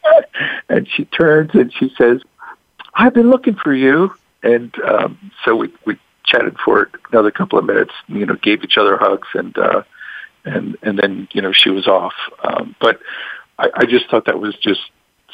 and 0.68 0.88
she 0.88 1.04
turns 1.04 1.50
and 1.54 1.72
she 1.72 1.92
says, 1.96 2.20
"I've 2.94 3.14
been 3.14 3.30
looking 3.30 3.54
for 3.54 3.74
you," 3.74 4.12
and 4.42 4.74
um, 4.84 5.32
so 5.44 5.56
we 5.56 5.72
we 5.86 5.98
chatted 6.24 6.56
for 6.64 6.90
another 7.10 7.30
couple 7.30 7.58
of 7.58 7.64
minutes, 7.64 7.92
you 8.06 8.26
know, 8.26 8.36
gave 8.42 8.62
each 8.62 8.76
other 8.76 8.96
hugs, 8.96 9.28
and 9.34 9.56
uh, 9.58 9.82
and 10.44 10.76
and 10.82 10.98
then 10.98 11.28
you 11.32 11.42
know 11.42 11.52
she 11.52 11.70
was 11.70 11.86
off. 11.86 12.14
Um, 12.42 12.76
but 12.80 13.00
I, 13.58 13.68
I 13.74 13.84
just 13.86 14.08
thought 14.10 14.26
that 14.26 14.40
was 14.40 14.54
just 14.56 14.80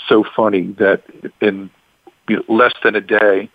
so 0.08 0.24
funny 0.36 0.74
that 0.78 1.02
in 1.40 1.70
you 2.28 2.36
know, 2.36 2.54
less 2.54 2.72
than 2.82 2.94
a 2.96 3.00
day, 3.00 3.50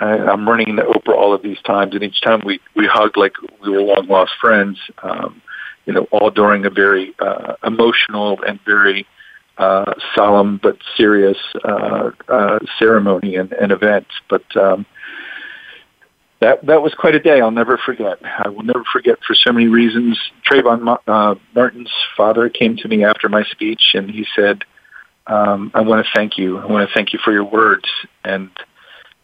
I, 0.00 0.06
I'm 0.06 0.48
running 0.48 0.68
into 0.68 0.82
Oprah 0.82 1.14
all 1.14 1.34
of 1.34 1.42
these 1.42 1.60
times, 1.62 1.94
and 1.94 2.02
each 2.02 2.20
time 2.20 2.42
we 2.44 2.60
we 2.74 2.86
hugged 2.86 3.16
like 3.16 3.34
we 3.62 3.70
were 3.70 3.82
long 3.82 4.06
lost 4.08 4.32
friends. 4.40 4.78
Um, 5.02 5.42
you 5.86 5.92
know, 5.94 6.06
all 6.12 6.30
during 6.30 6.66
a 6.66 6.70
very 6.70 7.14
uh, 7.18 7.54
emotional 7.64 8.40
and 8.46 8.60
very 8.64 9.06
uh, 9.60 9.92
solemn 10.14 10.58
but 10.62 10.78
serious 10.96 11.36
uh, 11.64 12.10
uh, 12.28 12.58
ceremony 12.78 13.36
and, 13.36 13.52
and 13.52 13.72
event. 13.72 14.06
But 14.30 14.44
um, 14.56 14.86
that 16.40 16.64
that 16.64 16.82
was 16.82 16.94
quite 16.94 17.14
a 17.14 17.20
day. 17.20 17.42
I'll 17.42 17.50
never 17.50 17.76
forget. 17.76 18.18
I 18.24 18.48
will 18.48 18.62
never 18.62 18.84
forget 18.90 19.18
for 19.26 19.34
so 19.34 19.52
many 19.52 19.68
reasons. 19.68 20.18
Trayvon 20.50 20.98
uh, 21.06 21.34
Martin's 21.54 21.92
father 22.16 22.48
came 22.48 22.78
to 22.78 22.88
me 22.88 23.04
after 23.04 23.28
my 23.28 23.44
speech, 23.44 23.92
and 23.92 24.10
he 24.10 24.26
said, 24.34 24.64
um, 25.26 25.70
"I 25.74 25.82
want 25.82 26.06
to 26.06 26.10
thank 26.14 26.38
you. 26.38 26.56
I 26.56 26.64
want 26.64 26.88
to 26.88 26.94
thank 26.94 27.12
you 27.12 27.18
for 27.22 27.30
your 27.30 27.44
words." 27.44 27.84
And 28.24 28.50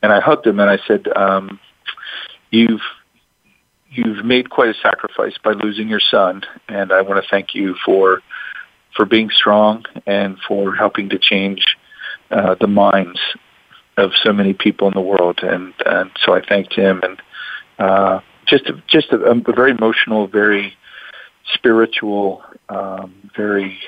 and 0.03 0.12
I 0.12 0.20
hugged 0.20 0.47
him 0.47 0.61
and 0.61 0.68
I 0.68 0.78
said, 0.87 1.09
um, 1.16 1.59
"You've 2.51 2.82
you've 3.89 4.22
made 4.22 4.51
quite 4.51 4.68
a 4.68 4.74
sacrifice 4.82 5.39
by 5.43 5.53
losing 5.53 5.89
your 5.89 6.01
son, 6.11 6.43
and 6.68 6.93
I 6.93 7.01
want 7.01 7.24
to 7.24 7.30
thank 7.30 7.55
you 7.55 7.74
for 7.87 8.20
for 8.97 9.05
being 9.05 9.30
strong 9.30 9.84
and 10.07 10.38
for 10.49 10.74
helping 10.74 11.11
to 11.11 11.18
change 11.18 11.76
uh, 12.30 12.55
the 12.61 12.66
minds 12.66 13.20
of 13.97 14.12
so 14.22 14.32
many 14.32 14.53
people 14.53 14.88
in 14.88 14.94
the 14.94 15.01
world, 15.01 15.40
and 15.42 15.72
and 15.84 16.11
so 16.24 16.34
I 16.34 16.40
thanked 16.40 16.74
him, 16.74 17.01
and 17.03 17.22
uh, 17.78 18.20
just 18.47 18.66
a, 18.66 18.82
just 18.86 19.11
a, 19.12 19.16
a 19.16 19.34
very 19.53 19.70
emotional, 19.70 20.26
very 20.26 20.76
spiritual, 21.53 22.42
um, 22.68 23.30
very 23.36 23.78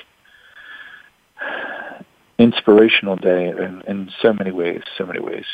inspirational 2.37 3.17
day 3.17 3.49
in, 3.49 3.81
in 3.87 4.11
so 4.21 4.33
many 4.33 4.51
ways, 4.51 4.81
so 4.97 5.05
many 5.05 5.19
ways. 5.19 5.45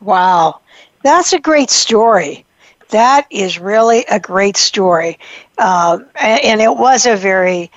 Wow, 0.00 0.60
that's 1.02 1.32
a 1.32 1.40
great 1.40 1.70
story. 1.70 2.44
That 2.90 3.26
is 3.30 3.58
really 3.58 4.04
a 4.10 4.20
great 4.20 4.56
story, 4.56 5.18
uh, 5.58 5.98
and 6.20 6.60
it 6.60 6.76
was 6.76 7.06
a 7.06 7.16
very 7.16 7.70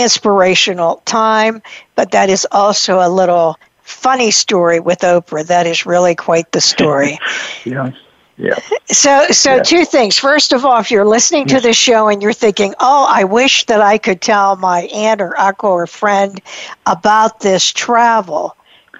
inspirational 0.00 1.02
time. 1.04 1.62
But 1.94 2.10
that 2.12 2.30
is 2.30 2.46
also 2.52 3.00
a 3.00 3.08
little 3.08 3.58
funny 3.82 4.30
story 4.30 4.80
with 4.80 5.00
Oprah. 5.00 5.46
That 5.46 5.66
is 5.66 5.86
really 5.86 6.14
quite 6.14 6.52
the 6.52 6.60
story. 6.60 7.18
yeah. 7.64 7.92
Yeah. 8.38 8.58
So, 8.88 9.28
so 9.30 9.56
yeah. 9.56 9.62
two 9.62 9.84
things. 9.86 10.18
First 10.18 10.52
of 10.52 10.66
all, 10.66 10.78
if 10.78 10.90
you're 10.90 11.06
listening 11.06 11.46
to 11.46 11.60
the 11.60 11.72
show 11.72 12.08
and 12.08 12.22
you're 12.22 12.34
thinking, 12.34 12.74
"Oh, 12.80 13.06
I 13.08 13.24
wish 13.24 13.64
that 13.64 13.80
I 13.80 13.96
could 13.96 14.20
tell 14.20 14.56
my 14.56 14.82
aunt 14.92 15.22
or 15.22 15.38
uncle 15.40 15.70
or 15.70 15.86
friend 15.86 16.38
about 16.84 17.40
this 17.40 17.72
travel," 17.72 18.54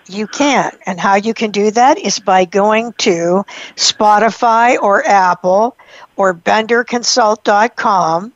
you 0.08 0.26
can. 0.26 0.72
And 0.86 0.98
how 0.98 1.16
you 1.16 1.34
can 1.34 1.50
do 1.50 1.70
that 1.72 1.98
is 1.98 2.18
by 2.18 2.46
going 2.46 2.94
to 2.98 3.44
Spotify 3.74 4.80
or 4.80 5.06
Apple 5.06 5.76
or 6.16 6.32
BenderConsult.com 6.32 8.32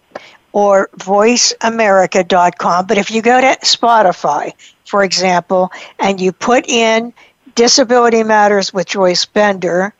or 0.53 0.88
VoiceAmerica.com. 0.98 2.86
But 2.86 2.98
if 2.98 3.11
you 3.11 3.22
go 3.22 3.40
to 3.40 3.57
Spotify, 3.62 4.53
for 4.84 5.03
example, 5.05 5.72
and 5.98 6.20
you 6.20 6.32
put 6.32 6.68
in 6.68 7.14
Disability 7.55 8.22
Matters 8.22 8.70
with 8.72 8.86
Joyce 8.88 9.24
Bender 9.24 9.94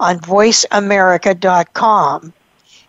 on 0.00 0.18
voiceamerica.com, 0.20 2.32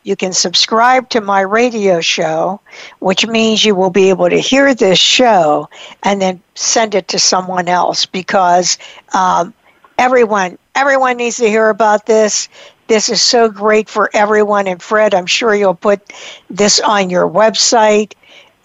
you 0.04 0.16
can 0.16 0.32
subscribe 0.34 1.10
to 1.10 1.20
my 1.20 1.42
radio 1.42 2.00
show, 2.00 2.62
which 3.00 3.26
means 3.26 3.66
you 3.66 3.74
will 3.74 3.90
be 3.90 4.10
able 4.10 4.30
to 4.30 4.40
hear 4.40 4.76
this 4.76 5.00
show 5.00 5.68
and 6.04 6.22
then 6.22 6.40
send 6.54 6.94
it 6.94 7.08
to 7.08 7.18
someone 7.18 7.68
else 7.68 8.06
because 8.06 8.78
um, 9.14 9.52
everyone 9.98 10.60
everyone 10.76 11.18
needs 11.18 11.38
to 11.38 11.48
hear 11.48 11.70
about 11.70 12.06
this. 12.06 12.50
This 12.88 13.10
is 13.10 13.22
so 13.22 13.50
great 13.50 13.90
for 13.90 14.10
everyone. 14.14 14.68
And 14.68 14.82
Fred, 14.82 15.14
I'm 15.14 15.26
sure 15.26 15.56
you'll 15.56 15.74
put 15.76 16.14
this 16.50 16.80
on 16.80 17.10
your 17.10 17.28
website 17.30 18.14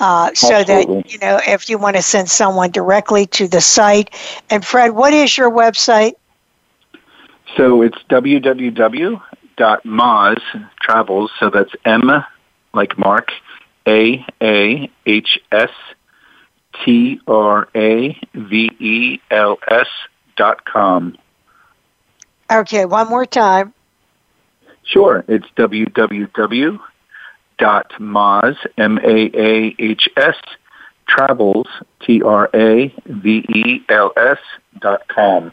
uh, 0.01 0.33
so 0.35 0.65
that 0.65 0.89
you 1.11 1.19
know 1.19 1.41
if 1.47 1.69
you 1.69 1.79
want 1.79 1.97
to 1.97 2.03
send 2.03 2.31
someone 2.31 2.71
directly 2.71 3.27
to 3.27 3.47
the 3.49 3.61
site. 3.61 4.15
And 4.49 4.65
Fred, 4.65 4.93
what 4.93 5.13
is 5.13 5.37
your 5.37 5.51
website? 5.51 6.15
So 7.57 7.83
it's 7.83 7.99
www.Maahs 8.09 9.21
travels. 10.81 11.31
So 11.39 11.51
that's 11.51 11.73
M 11.85 12.25
like 12.73 12.99
Mark, 12.99 13.33
A 13.87 14.25
A 14.41 14.91
H 15.07 15.39
S 15.53 15.71
T 16.85 17.21
R 17.27 17.69
A 17.75 18.19
V 18.35 18.71
E 18.79 19.21
L 19.31 19.59
S 19.69 19.89
dot 20.37 20.65
com. 20.65 21.17
Okay, 22.51 22.85
one 22.85 23.09
more 23.09 23.27
time. 23.27 23.75
Sure, 24.91 25.25
it's 25.29 25.47
www 25.57 26.81
dot 27.59 27.93
Maahs, 28.01 28.57
M-A-A-H-S, 28.79 30.37
travels, 31.07 31.69
T-R-A-V-E-L-S 32.01 32.49
dot 34.81 35.07
com. 35.09 35.53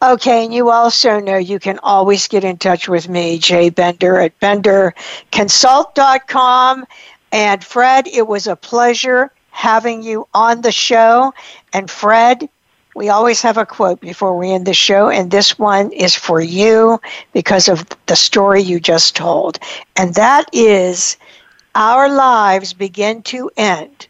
Okay, 0.00 0.44
and 0.44 0.54
you 0.54 0.70
also 0.70 1.20
know 1.20 1.36
you 1.36 1.58
can 1.58 1.78
always 1.82 2.28
get 2.28 2.44
in 2.44 2.56
touch 2.56 2.88
with 2.88 3.06
me, 3.08 3.38
Jay 3.38 3.68
Bender, 3.68 4.20
at 4.20 4.38
benderconsult.com. 4.40 6.86
And 7.32 7.64
Fred, 7.64 8.06
it 8.06 8.26
was 8.26 8.46
a 8.46 8.56
pleasure 8.56 9.30
having 9.50 10.02
you 10.02 10.26
on 10.32 10.62
the 10.62 10.72
show. 10.72 11.34
And 11.72 11.90
Fred, 11.90 12.48
we 12.94 13.08
always 13.08 13.42
have 13.42 13.56
a 13.56 13.66
quote 13.66 14.00
before 14.00 14.36
we 14.36 14.50
end 14.52 14.66
the 14.66 14.74
show, 14.74 15.08
and 15.08 15.30
this 15.30 15.58
one 15.58 15.92
is 15.92 16.14
for 16.14 16.40
you 16.40 17.00
because 17.32 17.68
of 17.68 17.86
the 18.06 18.16
story 18.16 18.62
you 18.62 18.80
just 18.80 19.16
told. 19.16 19.58
And 19.96 20.14
that 20.14 20.48
is 20.52 21.16
Our 21.74 22.08
lives 22.08 22.72
begin 22.74 23.22
to 23.24 23.50
end 23.56 24.06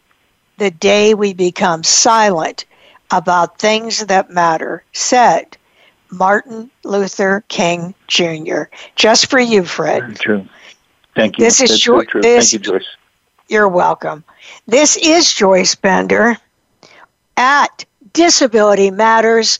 the 0.57 0.71
day 0.71 1.13
we 1.13 1.33
become 1.33 1.83
silent 1.83 2.65
about 3.11 3.59
things 3.59 4.05
that 4.05 4.29
matter, 4.29 4.83
said 4.93 5.57
Martin 6.11 6.69
Luther 6.83 7.43
King 7.47 7.93
Jr. 8.07 8.63
Just 8.95 9.29
for 9.29 9.39
you, 9.39 9.63
Fred. 9.63 10.03
Very 10.03 10.15
true. 10.15 10.47
Thank 11.15 11.37
you. 11.37 11.45
This 11.45 11.61
is 11.61 11.79
jo- 11.79 12.03
this, 12.15 12.51
Thank 12.51 12.53
you, 12.53 12.59
Joyce. 12.59 12.87
You're 13.49 13.69
welcome. 13.69 14.23
This 14.67 14.97
is 14.97 15.33
Joyce 15.33 15.75
Bender 15.75 16.37
at 17.37 17.85
Disability 18.13 18.91
Matters 18.91 19.59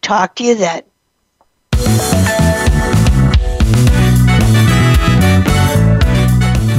Talk 0.01 0.35
to 0.35 0.43
you 0.43 0.55
then. 0.55 0.83